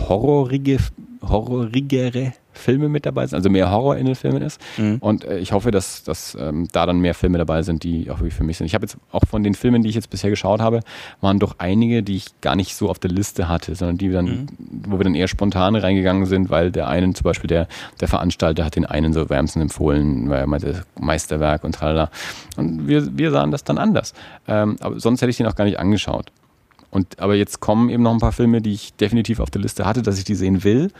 [0.08, 0.78] horrorige,
[1.22, 4.60] horrorigere Filme mit dabei sind, also mehr Horror in den Filmen ist.
[4.76, 4.96] Mhm.
[4.98, 8.18] Und äh, ich hoffe, dass, dass ähm, da dann mehr Filme dabei sind, die auch
[8.18, 8.66] wirklich für mich sind.
[8.66, 10.80] Ich habe jetzt auch von den Filmen, die ich jetzt bisher geschaut habe,
[11.20, 14.24] waren doch einige, die ich gar nicht so auf der Liste hatte, sondern die dann,
[14.26, 14.46] mhm.
[14.88, 17.68] wo wir dann eher spontan reingegangen sind, weil der einen, zum Beispiel der,
[18.00, 22.10] der Veranstalter hat den einen so wärmsten empfohlen, weil er meinte, Meisterwerk und tralala.
[22.56, 24.14] Und wir, wir sahen das dann anders.
[24.48, 26.32] Ähm, aber sonst hätte ich den auch gar nicht angeschaut.
[26.90, 29.84] Und, aber jetzt kommen eben noch ein paar Filme, die ich definitiv auf der Liste
[29.84, 30.90] hatte, dass ich die sehen will.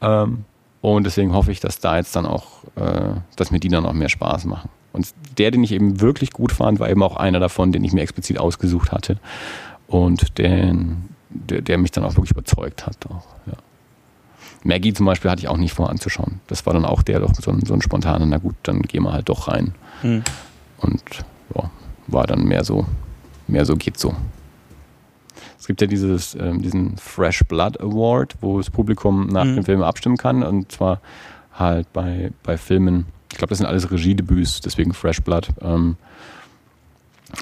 [0.00, 0.44] Ähm,
[0.80, 3.92] und deswegen hoffe ich, dass da jetzt dann auch, äh, dass mir die dann auch
[3.92, 4.70] mehr Spaß machen.
[4.92, 7.92] Und der, den ich eben wirklich gut fand, war eben auch einer davon, den ich
[7.92, 9.18] mir explizit ausgesucht hatte.
[9.86, 12.96] Und den, der, der mich dann auch wirklich überzeugt hat.
[13.06, 13.54] Auch, ja.
[14.64, 16.40] Maggie zum Beispiel hatte ich auch nicht vor anzuschauen.
[16.46, 19.02] Das war dann auch der doch so ein, so ein spontaner, na gut, dann gehen
[19.02, 19.74] wir halt doch rein.
[20.02, 20.22] Mhm.
[20.78, 21.02] Und
[21.54, 21.70] ja,
[22.06, 22.86] war dann mehr so,
[23.46, 24.14] mehr so geht so.
[25.68, 29.56] Es gibt ja dieses, ähm, diesen Fresh Blood Award, wo das Publikum nach Mhm.
[29.56, 30.42] dem Film abstimmen kann.
[30.42, 31.02] Und zwar
[31.52, 35.50] halt bei, bei Filmen, ich glaube, das sind alles Regiedebüts, deswegen Fresh Blood.
[35.60, 35.98] Ähm,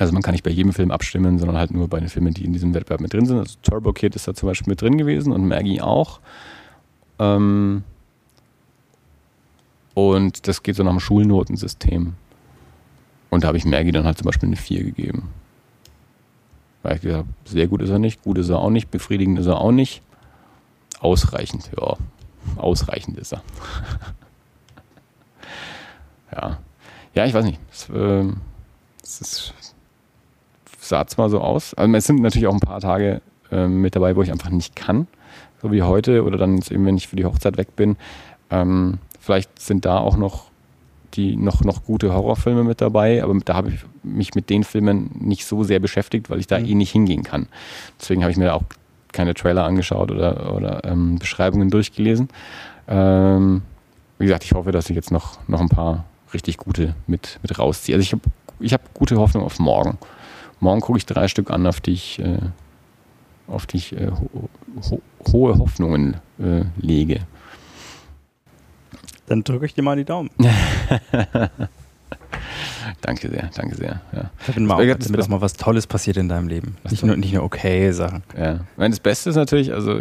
[0.00, 2.44] also man kann nicht bei jedem Film abstimmen, sondern halt nur bei den Filmen, die
[2.44, 3.38] in diesem Wettbewerb mit drin sind.
[3.38, 6.18] Also Turbo Kid ist da zum Beispiel mit drin gewesen und Maggie auch.
[7.20, 7.84] Ähm,
[9.94, 12.14] und das geht so nach dem Schulnotensystem.
[13.30, 15.28] Und da habe ich Maggie dann halt zum Beispiel eine 4 gegeben.
[16.86, 19.46] Weil ich gesagt sehr gut ist er nicht, gut ist er auch nicht, befriedigend ist
[19.46, 20.02] er auch nicht.
[21.00, 21.96] Ausreichend, ja.
[22.54, 23.42] Ausreichend ist er.
[26.32, 26.58] ja.
[27.12, 27.58] Ja, ich weiß nicht.
[27.72, 28.36] Es, ähm,
[29.02, 29.54] es ist,
[30.78, 33.20] sah zwar so aus, also es sind natürlich auch ein paar Tage
[33.50, 35.08] ähm, mit dabei, wo ich einfach nicht kann,
[35.60, 37.96] so wie heute oder dann eben, wenn ich für die Hochzeit weg bin.
[38.48, 40.52] Ähm, vielleicht sind da auch noch
[41.16, 45.10] die noch, noch gute Horrorfilme mit dabei, aber da habe ich mich mit den Filmen
[45.18, 46.66] nicht so sehr beschäftigt, weil ich da Mhm.
[46.66, 47.48] eh nicht hingehen kann.
[48.00, 48.62] Deswegen habe ich mir auch
[49.12, 52.28] keine Trailer angeschaut oder, oder ähm, Beschreibungen durchgelesen.
[52.88, 53.62] Ähm,
[54.18, 56.04] wie gesagt, ich hoffe, dass ich jetzt noch, noch ein paar
[56.34, 57.96] richtig gute mit, mit rausziehe.
[57.96, 58.22] Also ich habe
[58.60, 59.98] ich hab gute Hoffnung auf morgen.
[60.60, 62.38] Morgen gucke ich drei Stück an, auf die ich, äh,
[63.48, 64.48] auf die ich äh, ho
[64.90, 65.00] ho
[65.32, 67.20] hohe Hoffnungen äh, lege.
[69.26, 70.30] Dann drücke ich dir mal die Daumen.
[73.00, 74.00] Danke sehr, danke sehr.
[74.12, 74.30] Ja.
[74.46, 76.76] Damit, mal, Das- auch, damit auch mal was Tolles passiert in deinem Leben.
[76.88, 78.22] Nicht nur, nicht nur okay Sachen.
[78.38, 78.54] Ja.
[78.54, 80.00] Ich meine, das Beste ist natürlich, also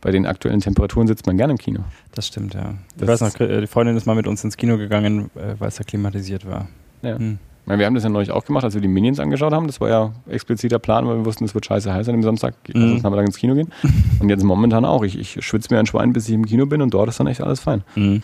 [0.00, 1.84] bei den aktuellen Temperaturen sitzt man gerne im Kino.
[2.14, 2.74] Das stimmt, ja.
[2.96, 5.54] Ich Das- weiß noch, äh, die Freundin ist mal mit uns ins Kino gegangen, äh,
[5.58, 6.68] weil es da klimatisiert war.
[7.02, 7.16] Ja.
[7.18, 7.38] Hm.
[7.64, 9.68] Meine, wir haben das ja neulich auch gemacht, als wir die Minions angeschaut haben.
[9.68, 12.54] Das war ja expliziter Plan, weil wir wussten, es wird scheiße heiß an dem Samstag.
[12.68, 12.88] Mhm.
[12.88, 13.70] Sonst haben wir dann ins Kino gehen.
[14.20, 15.04] Und jetzt momentan auch.
[15.04, 17.28] Ich, ich schwitze mir ein Schwein, bis ich im Kino bin und dort ist dann
[17.28, 17.82] echt alles fein.
[17.94, 18.22] Mhm.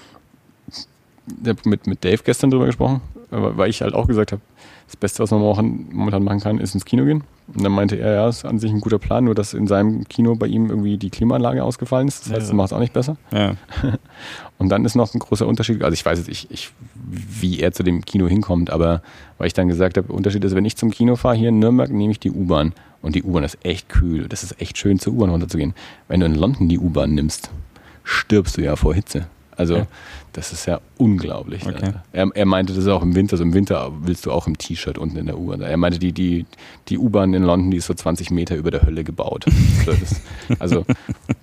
[0.68, 4.42] Ich habe mit, mit Dave gestern drüber gesprochen, weil ich halt auch gesagt habe,
[4.86, 5.40] das Beste, was man
[5.92, 7.22] momentan machen kann, ist ins Kino gehen.
[7.54, 10.04] Und dann meinte er, ja, ist an sich ein guter Plan, nur dass in seinem
[10.08, 12.20] Kino bei ihm irgendwie die Klimaanlage ausgefallen ist.
[12.26, 12.46] Das heißt, Ja.
[12.46, 13.16] das macht es auch nicht besser.
[13.32, 13.54] Ja.
[14.58, 17.72] Und dann ist noch ein großer Unterschied, also ich weiß jetzt nicht, ich, wie er
[17.72, 19.02] zu dem Kino hinkommt, aber
[19.38, 21.90] weil ich dann gesagt habe, Unterschied ist, wenn ich zum Kino fahre hier in Nürnberg,
[21.90, 22.72] nehme ich die U-Bahn.
[23.00, 24.26] Und die U-Bahn ist echt kühl.
[24.28, 25.74] Das ist echt schön, zur U-Bahn runterzugehen.
[26.08, 27.50] Wenn du in London die U-Bahn nimmst,
[28.04, 29.26] stirbst du ja vor Hitze.
[29.56, 29.86] Also Okay.
[30.32, 31.66] Das ist ja unglaublich.
[31.66, 31.92] Okay.
[32.12, 34.58] Er, er meinte, das ist auch im Winter, also im Winter willst du auch im
[34.58, 35.60] T-Shirt unten in der U-Bahn.
[35.60, 36.46] Er meinte, die, die,
[36.88, 39.46] die U-Bahn in London, die ist so 20 Meter über der Hölle gebaut.
[39.86, 40.20] Das,
[40.58, 40.84] also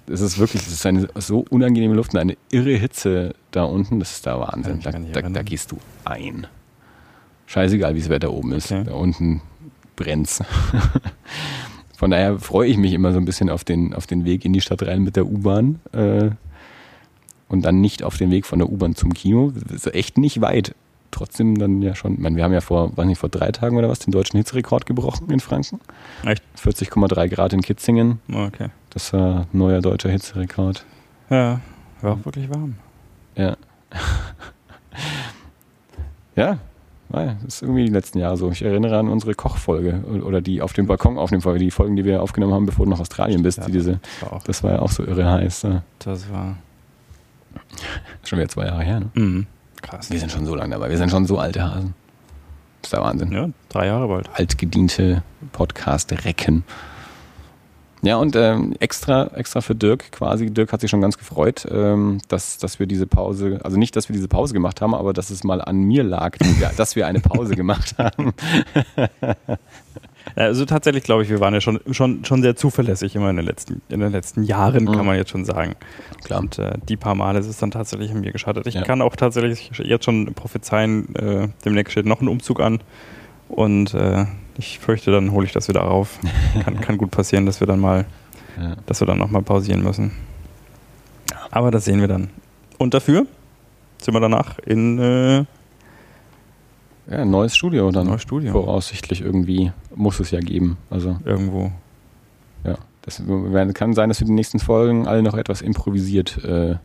[0.06, 4.00] das ist wirklich, das ist eine so unangenehme Luft und eine irre Hitze da unten,
[4.00, 5.12] das ist da Kann Wahnsinn.
[5.12, 6.46] Da, da, da gehst du ein.
[7.48, 8.72] Scheißegal, wie das Wetter oben ist.
[8.72, 8.84] Okay.
[8.86, 9.42] Da unten
[9.96, 10.44] brennt's.
[11.98, 14.54] Von daher freue ich mich immer so ein bisschen auf den, auf den Weg in
[14.54, 15.80] die Stadt rein mit der U-Bahn.
[15.94, 16.32] Äh,
[17.50, 19.52] und dann nicht auf den Weg von der U-Bahn zum Kino.
[19.54, 20.76] Das ist echt nicht weit.
[21.12, 23.78] Trotzdem dann ja schon, ich meine, wir haben ja vor, weiß nicht, vor drei Tagen
[23.78, 25.80] oder was, den deutschen Hitzerekord gebrochen in Franken.
[26.26, 26.44] Echt?
[26.62, 28.20] 40,3 Grad in Kitzingen.
[28.34, 28.70] Oh, Okay.
[28.90, 30.86] Das war neuer deutscher Hitzerekord.
[31.30, 31.60] Ja,
[32.02, 32.76] war auch wirklich warm.
[33.36, 33.56] Ja.
[36.36, 36.58] ja,
[37.44, 38.52] das ist irgendwie die letzten Jahre so.
[38.52, 42.04] Ich erinnere an unsere Kochfolge oder die auf dem Balkon aufnehmen Folge, die Folgen, die
[42.06, 43.66] wir aufgenommen haben, bevor du nach Australien bist.
[43.68, 44.44] Die diese, Das war auch.
[44.44, 45.62] das war ja auch so irre heiß.
[45.64, 45.84] Ja.
[46.00, 46.58] Das war.
[48.24, 49.00] Schon wieder zwei Jahre her.
[49.00, 49.10] Ne?
[49.14, 49.48] Mhm.
[49.82, 50.10] Krass.
[50.10, 50.90] Wir sind schon so lange dabei.
[50.90, 51.94] Wir sind schon so alte Hasen.
[52.82, 53.32] Das ist der Wahnsinn.
[53.32, 54.30] Ja, drei Jahre bald.
[54.34, 56.64] Altgediente Podcast-Recken.
[58.06, 60.52] Ja, und ähm, extra, extra für Dirk quasi.
[60.52, 64.10] Dirk hat sich schon ganz gefreut, ähm, dass, dass wir diese Pause, also nicht, dass
[64.10, 66.96] wir diese Pause gemacht haben, aber dass es mal an mir lag, dass wir, dass
[66.96, 68.34] wir eine Pause gemacht haben.
[70.36, 73.36] Ja, Also tatsächlich glaube ich, wir waren ja schon, schon, schon sehr zuverlässig immer in
[73.38, 74.92] den letzten, in den letzten Jahren, Mhm.
[74.94, 75.76] kann man jetzt schon sagen.
[76.24, 76.40] Klar.
[76.42, 78.66] Und äh, die paar Male ist es dann tatsächlich an mir gescheitert.
[78.68, 78.84] Ich Ja.
[78.84, 82.80] kann auch tatsächlich jetzt schon prophezeien, äh, demnächst steht noch ein Umzug an.
[83.50, 84.26] Und äh,
[84.58, 86.18] ich fürchte, dann hole ich das wieder auf.
[86.64, 88.06] Kann, kann gut passieren, dass wir dann mal,
[88.60, 88.76] Ja.
[88.88, 90.12] dass wir dann nochmal pausieren müssen.
[91.52, 92.30] Aber das sehen wir dann.
[92.78, 93.26] Und dafür
[94.02, 95.46] sind wir danach in äh,
[97.10, 98.08] ja, ein neues Studio dann.
[98.08, 98.52] neues Studio.
[98.52, 100.78] Voraussichtlich irgendwie muss es ja geben.
[100.90, 101.72] Also Irgendwo.
[102.64, 103.22] ja, das
[103.74, 106.80] kann sein, dass wir die nächsten Folgen alle noch etwas improvisiert äh, Ja,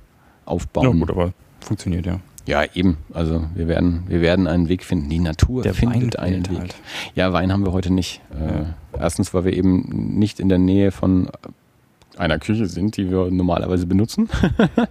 [0.44, 1.00] aufbauen.
[1.00, 2.20] gut, aber funktioniert ja.
[2.46, 2.96] Ja, eben.
[3.12, 5.08] Also wir werden, wir werden einen Weg finden.
[5.08, 6.58] Die Natur findet einen fehlt Weg.
[6.58, 6.74] halt.
[7.14, 8.20] Ja, Wein haben wir heute nicht.
[8.32, 9.82] Äh, erstens, weil wir eben
[10.18, 11.28] nicht in der Nähe von
[12.16, 14.28] einer Küche sind, die wir normalerweise benutzen.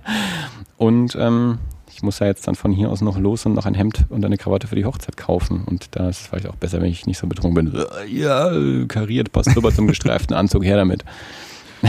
[0.77, 1.57] und ähm,
[1.99, 4.23] ich muss ja jetzt dann von hier aus noch los und noch ein Hemd und
[4.23, 5.65] eine Krawatte für die Hochzeit kaufen.
[5.65, 7.85] Und da ist es vielleicht auch besser, wenn ich nicht so betrunken bin.
[8.07, 8.53] Ja,
[8.87, 11.03] kariert, passt rüber zum gestreiften Anzug, her damit.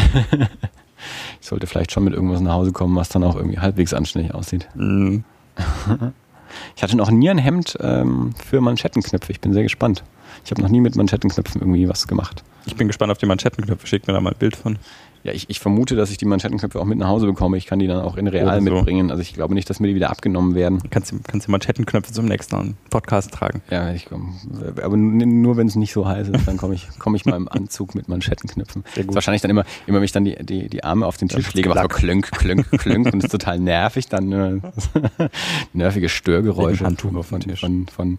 [1.40, 4.34] ich sollte vielleicht schon mit irgendwas nach Hause kommen, was dann auch irgendwie halbwegs anständig
[4.34, 4.68] aussieht.
[4.74, 5.22] Mhm.
[6.74, 9.30] Ich hatte noch nie ein Hemd ähm, für Manschettenknöpfe.
[9.30, 10.02] Ich bin sehr gespannt.
[10.44, 12.42] Ich habe noch nie mit Manschettenknöpfen irgendwie was gemacht.
[12.66, 13.86] Ich bin gespannt auf die Manschettenknöpfe.
[13.86, 14.76] Schickt mir da mal ein Bild von.
[15.22, 17.56] Ja, ich, ich vermute, dass ich die Manschettenknöpfe auch mit nach Hause bekomme.
[17.58, 18.70] Ich kann die dann auch in real so.
[18.70, 19.10] mitbringen.
[19.10, 20.80] Also ich glaube nicht, dass mir die wieder abgenommen werden.
[20.90, 23.62] Kannst du kannst du Manschettenknöpfe zum nächsten Podcast tragen.
[23.70, 24.34] Ja, ich komm,
[24.82, 27.48] aber nur wenn es nicht so heiß ist, dann komme ich, komm ich mal im
[27.48, 28.84] Anzug mit Manschettenknöpfen.
[28.94, 29.10] Sehr gut.
[29.10, 31.52] Ist Wahrscheinlich dann immer, immer wenn ich dann die, die, die Arme auf den Tisch
[31.52, 34.32] lege, macht so klönk, klönk, klönk und ist total nervig dann.
[34.32, 34.60] Äh,
[35.72, 38.18] nervige Störgeräusche von, von, von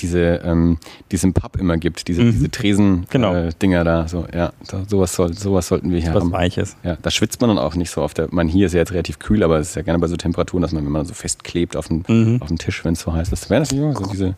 [0.00, 0.78] diese, ähm,
[1.10, 2.32] die es im Pub immer gibt, diese, Mhm.
[2.32, 3.34] diese Tresen Genau.
[3.34, 3.50] äh,
[3.84, 4.06] da.
[4.08, 6.32] So, ja, da, sowas, soll, sowas sollten wir hier Was haben.
[6.32, 6.76] Weiches.
[6.82, 8.28] Ja, da schwitzt man dann auch nicht so der.
[8.30, 10.62] Man hier ist ja jetzt relativ kühl, aber es ist ja gerne bei so Temperaturen,
[10.62, 12.42] dass man, wenn man so festklebt auf dem, Mhm.
[12.42, 13.50] auf dem Tisch, wenn es so heiß ist.
[13.50, 14.34] Wäre das nicht so diese.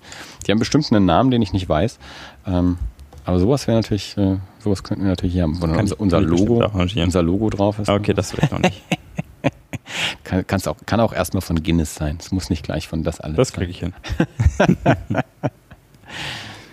[0.47, 1.99] Die haben bestimmt einen Namen, den ich nicht weiß.
[2.47, 2.79] Ähm,
[3.25, 6.65] aber sowas wäre natürlich, äh, sowas könnten wir natürlich hier haben, wo unser, unser Logo,
[7.03, 7.89] unser Logo drauf ist.
[7.89, 8.83] Okay, das will ich noch nicht.
[10.25, 12.17] Kann, kann's auch, kann auch erstmal von Guinness sein.
[12.21, 13.93] Es muss nicht gleich von das alles Das kriege ich hin.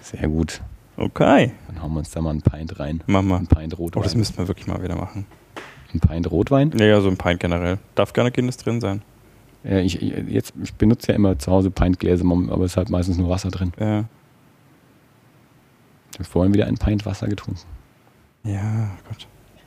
[0.01, 0.61] Sehr gut.
[0.97, 1.51] Okay.
[1.67, 3.03] Dann hauen wir uns da mal ein Pint rein.
[3.07, 3.37] Mach mal.
[3.37, 4.03] Ein Pint Oh, Rotwein.
[4.03, 5.25] das müssten wir wirklich mal wieder machen.
[5.93, 6.71] ein Pint Rotwein.
[6.77, 7.77] Ja, ja, so ein Pint generell.
[7.95, 9.01] Darf gerne Guinness drin sein.
[9.63, 12.89] Ja, ich, ich, jetzt, ich benutze ja immer zu Hause Pintgläser, aber es ist halt
[12.89, 13.71] meistens nur Wasser drin.
[13.79, 14.05] Ja.
[16.11, 17.61] Ich habe vorhin wieder ein Pint Wasser getrunken.
[18.43, 19.25] Ja, Gott.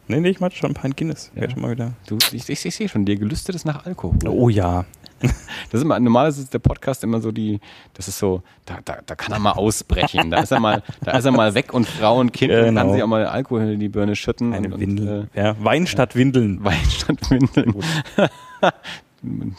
[0.09, 1.33] Nee, nee, ich meinte schon ein Pint Guinness.
[1.35, 1.43] Ja.
[1.45, 1.51] Ja.
[1.51, 1.93] schon mal wieder.
[2.07, 4.17] Du, ich, ich, ich sehe schon, dir gelüstet ist nach Alkohol.
[4.29, 4.85] Oh ja.
[5.73, 7.59] Das ist immer, normalerweise ist der Podcast immer so die,
[7.95, 10.31] das ist so, da, da, da kann er mal ausbrechen.
[10.31, 12.75] Da ist er mal, da ist er mal weg und Frau und Kind und kann
[12.75, 12.93] Genau.
[12.93, 14.53] sich auch mal Alkohol in die Birne schütten.
[14.53, 15.21] Eine und, Windel.
[15.21, 16.61] Und, ja, Wein statt Windeln.
[16.61, 17.75] äh, Wein statt Windeln.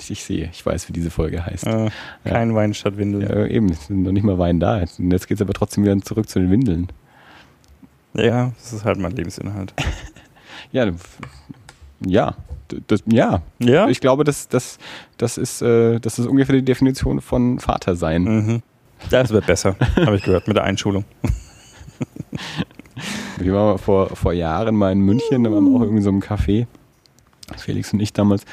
[0.08, 1.66] Ich sehe, ich weiß, wie diese Folge heißt.
[1.68, 1.90] Äh,
[2.24, 3.24] kein Wein statt Windeln.
[3.28, 4.80] Ja, eben, es sind noch nicht mal Wein da.
[4.80, 6.88] Jetzt, jetzt geht es aber trotzdem wieder zurück zu den Windeln.
[8.14, 8.52] Ja.
[8.58, 9.74] das ist halt mein Lebensinhalt.
[10.78, 10.92] Ja,
[12.06, 12.36] ja,
[12.88, 13.42] das, ja.
[13.60, 13.88] Ja?
[13.88, 14.78] Ich glaube, das, das,
[15.18, 18.24] das, ist, äh, das ist ungefähr die Definition von Vater sein.
[18.24, 18.64] mhm.
[19.12, 21.06] Das wird besser, habe ich gehört, mit der Einschulung.
[23.38, 26.20] Wir waren vor, vor Jahren mal in München, da waren wir auch irgendwie so im
[26.20, 26.66] Café.
[27.58, 28.44] Felix und ich damals.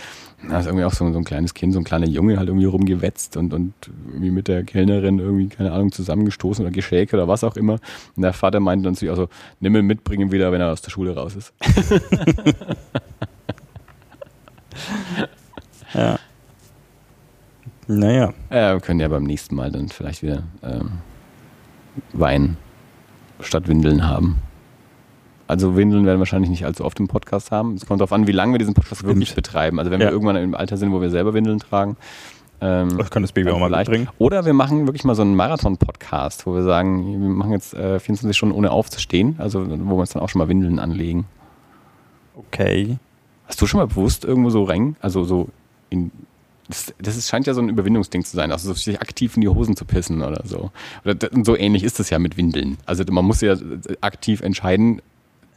[0.48, 2.66] Da ist irgendwie auch so, so ein kleines Kind, so ein kleiner Junge halt irgendwie
[2.66, 3.72] rumgewetzt und, und
[4.08, 7.78] irgendwie mit der Kellnerin irgendwie, keine Ahnung, zusammengestoßen oder geschäkt oder was auch immer.
[8.16, 9.28] Und der Vater meinte dann zu ihr auch so,
[9.60, 11.52] nimm ihn mit, bring ihn wieder, wenn er aus der Schule raus ist.
[15.94, 16.18] Ja.
[17.86, 18.34] Naja.
[18.50, 20.98] Ja, wir können ja beim nächsten Mal dann vielleicht wieder ähm,
[22.12, 22.56] Wein
[23.40, 24.42] statt Windeln haben.
[25.46, 27.74] Also Windeln werden wir wahrscheinlich nicht allzu oft im Podcast haben.
[27.74, 29.14] Es kommt darauf an, wie lange wir diesen Podcast Stimmt.
[29.14, 29.78] wirklich betreiben.
[29.78, 30.12] Also wenn wir Ja.
[30.12, 31.96] irgendwann im Alter sind, wo wir selber Windeln tragen.
[32.60, 34.08] Ähm, Ich kann das Baby auch mal mitbringen.
[34.18, 37.98] Oder wir machen wirklich mal so einen Marathon-Podcast, wo wir sagen, wir machen jetzt äh,
[38.00, 39.34] 24 Stunden ohne aufzustehen.
[39.38, 41.26] Also wo wir uns dann auch schon mal Windeln anlegen.
[42.36, 42.98] Okay.
[43.46, 45.48] Hast du schon mal bewusst irgendwo so rein, also so
[45.90, 46.10] in,
[46.68, 49.42] das, das ist, scheint ja so ein Überwindungsding zu sein, also so sich aktiv in
[49.42, 50.70] die Hosen zu pissen oder so.
[51.04, 52.78] Oder so ähnlich ist es ja mit Windeln.
[52.86, 53.54] Also man muss ja
[54.00, 55.02] aktiv entscheiden,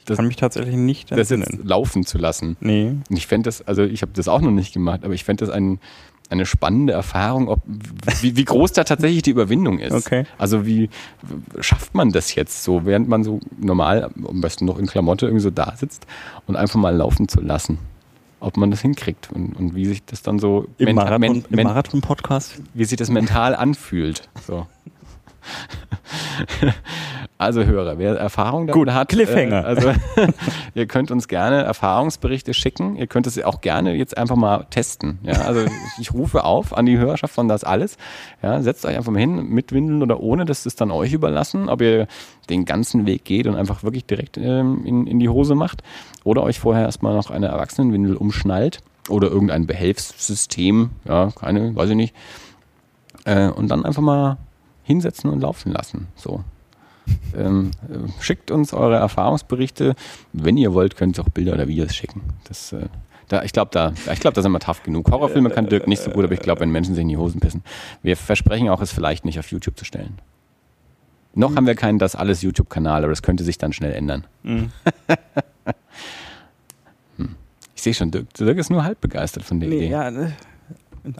[0.07, 1.65] das, Kann mich tatsächlich nicht das jetzt entsinnen.
[1.67, 2.57] laufen zu lassen.
[2.59, 2.95] Nee.
[3.09, 5.45] Und ich fände das, also ich habe das auch noch nicht gemacht, aber ich fände
[5.45, 5.79] das ein,
[6.29, 7.61] eine spannende Erfahrung, ob,
[8.21, 9.93] wie, wie groß da tatsächlich die Überwindung ist.
[9.93, 10.25] Okay.
[10.38, 10.89] Also wie
[11.61, 15.43] schafft man das jetzt so, während man so normal, am besten noch in Klamotte irgendwie
[15.43, 16.05] so da sitzt
[16.45, 17.77] und einfach mal laufen zu lassen?
[18.39, 22.61] Ob man das hinkriegt und, und wie sich das dann so Im menta- Marathon- Marathon-Podcast?
[22.73, 24.29] wie sich das mental anfühlt.
[24.45, 24.67] So.
[27.39, 29.61] Also Hörer, wer Erfahrung damit Gut, hat, Cliffhanger.
[29.61, 29.91] Äh, also
[30.73, 32.95] ihr könnt uns gerne Erfahrungsberichte schicken.
[32.95, 35.19] Ihr könnt es auch gerne jetzt einfach mal testen.
[35.21, 35.65] Ja, also
[35.99, 37.97] ich rufe auf an die Hörerschaft von das alles.
[38.41, 41.69] Ja, setzt euch einfach mal hin, mit Windeln oder ohne, das ist dann euch überlassen,
[41.69, 42.07] ob ihr
[42.49, 45.83] den ganzen Weg geht und einfach wirklich direkt ähm, in, in die Hose macht
[46.23, 48.79] oder euch vorher erstmal noch eine Erwachsenenwindel umschnallt
[49.09, 52.15] oder irgendein Behelfssystem, ja, keine, weiß ich nicht.
[53.25, 54.37] Äh, und dann einfach mal
[54.88, 56.07] hinsetzen und laufen lassen.
[56.15, 56.43] So.
[57.38, 59.95] Ähm, äh, schickt uns eure Erfahrungsberichte.
[60.34, 62.22] Wenn ihr wollt, könnt ihr auch Bilder oder Videos schicken.
[62.47, 62.88] Das, äh,
[63.27, 65.11] da, ich glaube, da, ich glaub, da sind wir tough genug.
[65.11, 67.39] Horrorfilme kann Dirk nicht so gut, aber ich glaube, wenn Menschen sich in die Hosen
[67.41, 67.64] pissen.
[68.01, 70.19] Wir versprechen auch, es vielleicht nicht auf YouTube zu stellen.
[71.34, 74.26] Noch haben wir keinen Das Alles YouTube-Kanal, aber das könnte sich dann schnell ändern.
[74.43, 74.72] Mhm.
[77.76, 79.89] Ich sehe schon, Dirk, Dirk ist nur halb begeistert von der Nee, Idee.
[79.89, 80.34] ja, ne.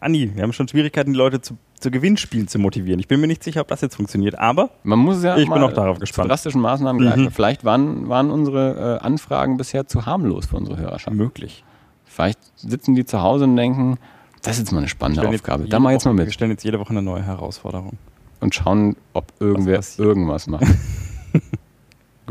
[0.02, 2.99] Anni, wir haben schon Schwierigkeiten, die Leute zu, zu Gewinnspielen zu motivieren.
[2.99, 5.49] Ich bin mir nicht sicher, ob das jetzt funktioniert, aber Man muss ja Ich bin
[5.49, 6.29] mal auch darauf gespannt.
[6.29, 7.23] drastischen Maßnahmen greifen.
[7.25, 7.31] Mhm.
[7.31, 11.15] Vielleicht waren, waren unsere äh, Anfragen bisher zu harmlos für unsere Hörerschaft.
[11.15, 11.63] möglich.
[12.05, 13.97] Vielleicht sitzen die zu Hause und denken,
[14.41, 15.67] das ist jetzt mal eine spannende Aufgabe.
[15.67, 16.33] Da mach ich jetzt mal Woche- Wir mit.
[16.33, 17.97] stellen jetzt jede Woche eine neue Herausforderung.
[18.39, 20.65] Und schauen, ob irgendwer irgendwas macht.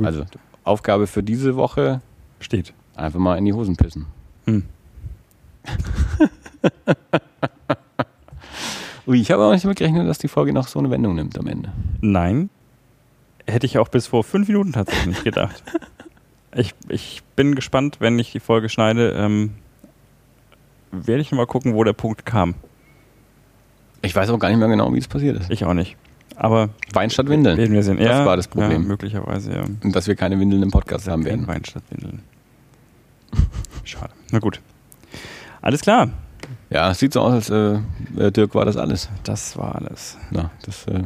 [0.02, 0.24] Also,
[0.64, 2.01] Aufgabe für diese Woche
[2.39, 2.74] Steht.
[2.97, 4.05] Einfach mal in die Hosen pissen.
[4.44, 4.64] Hm.
[9.07, 11.39] Ui, ich habe auch nicht damit gerechnet, dass die Folge noch so eine Wendung nimmt
[11.39, 11.73] am Ende.
[12.01, 12.51] Nein.
[13.47, 15.62] Hätte ich auch bis vor fünf Minuten tatsächlich nicht gedacht.
[16.59, 19.51] Ich, ich bin gespannt, wenn ich die Folge schneide, ähm,
[20.91, 22.55] werde ich mal gucken, wo der Punkt kam.
[24.01, 25.51] Ich weiß auch gar nicht mehr genau, wie es passiert ist.
[25.51, 25.99] Ich auch nicht.
[26.35, 27.59] Aber Wein statt Windeln.
[27.59, 27.99] werden wir sehen.
[27.99, 28.83] Das ja, war das Problem.
[28.83, 29.65] Ja, möglicherweise, ja.
[29.83, 31.47] Und dass wir keine Windeln im Podcast haben werden.
[31.47, 32.23] Wein statt Windeln.
[33.85, 34.15] Schade.
[34.31, 34.62] Na gut.
[35.61, 36.09] Alles klar.
[36.71, 37.79] Ja, es sieht so aus, als äh,
[38.19, 39.09] äh, Dirk war das alles.
[39.25, 41.05] Das war alles Na, das äh,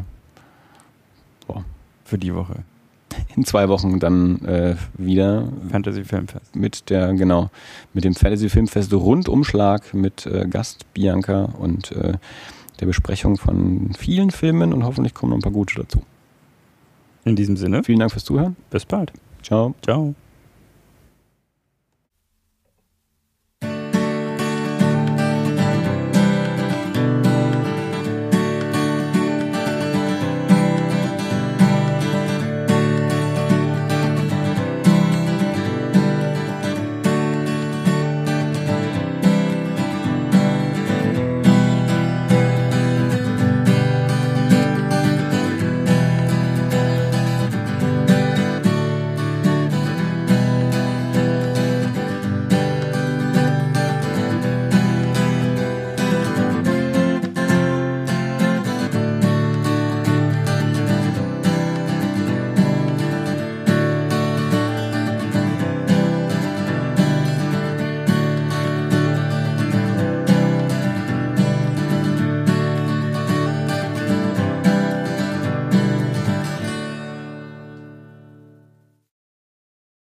[2.05, 2.57] für die Woche.
[3.37, 6.57] in zwei Wochen dann äh, wieder Fantasy Filmfest.
[6.57, 7.51] mit der, genau,
[7.93, 11.95] mit dem Fantasy Filmfest Rundumschlag mit äh, Gast Bianca und
[12.81, 16.03] der Besprechung von vielen Filmen und hoffentlich kommen noch ein paar gute dazu.
[17.24, 18.57] In diesem Sinne, Vielen Dank fürs Zuhören.
[18.70, 19.12] bis bald.
[19.43, 19.74] Ciao.
[19.82, 20.15] Ciao.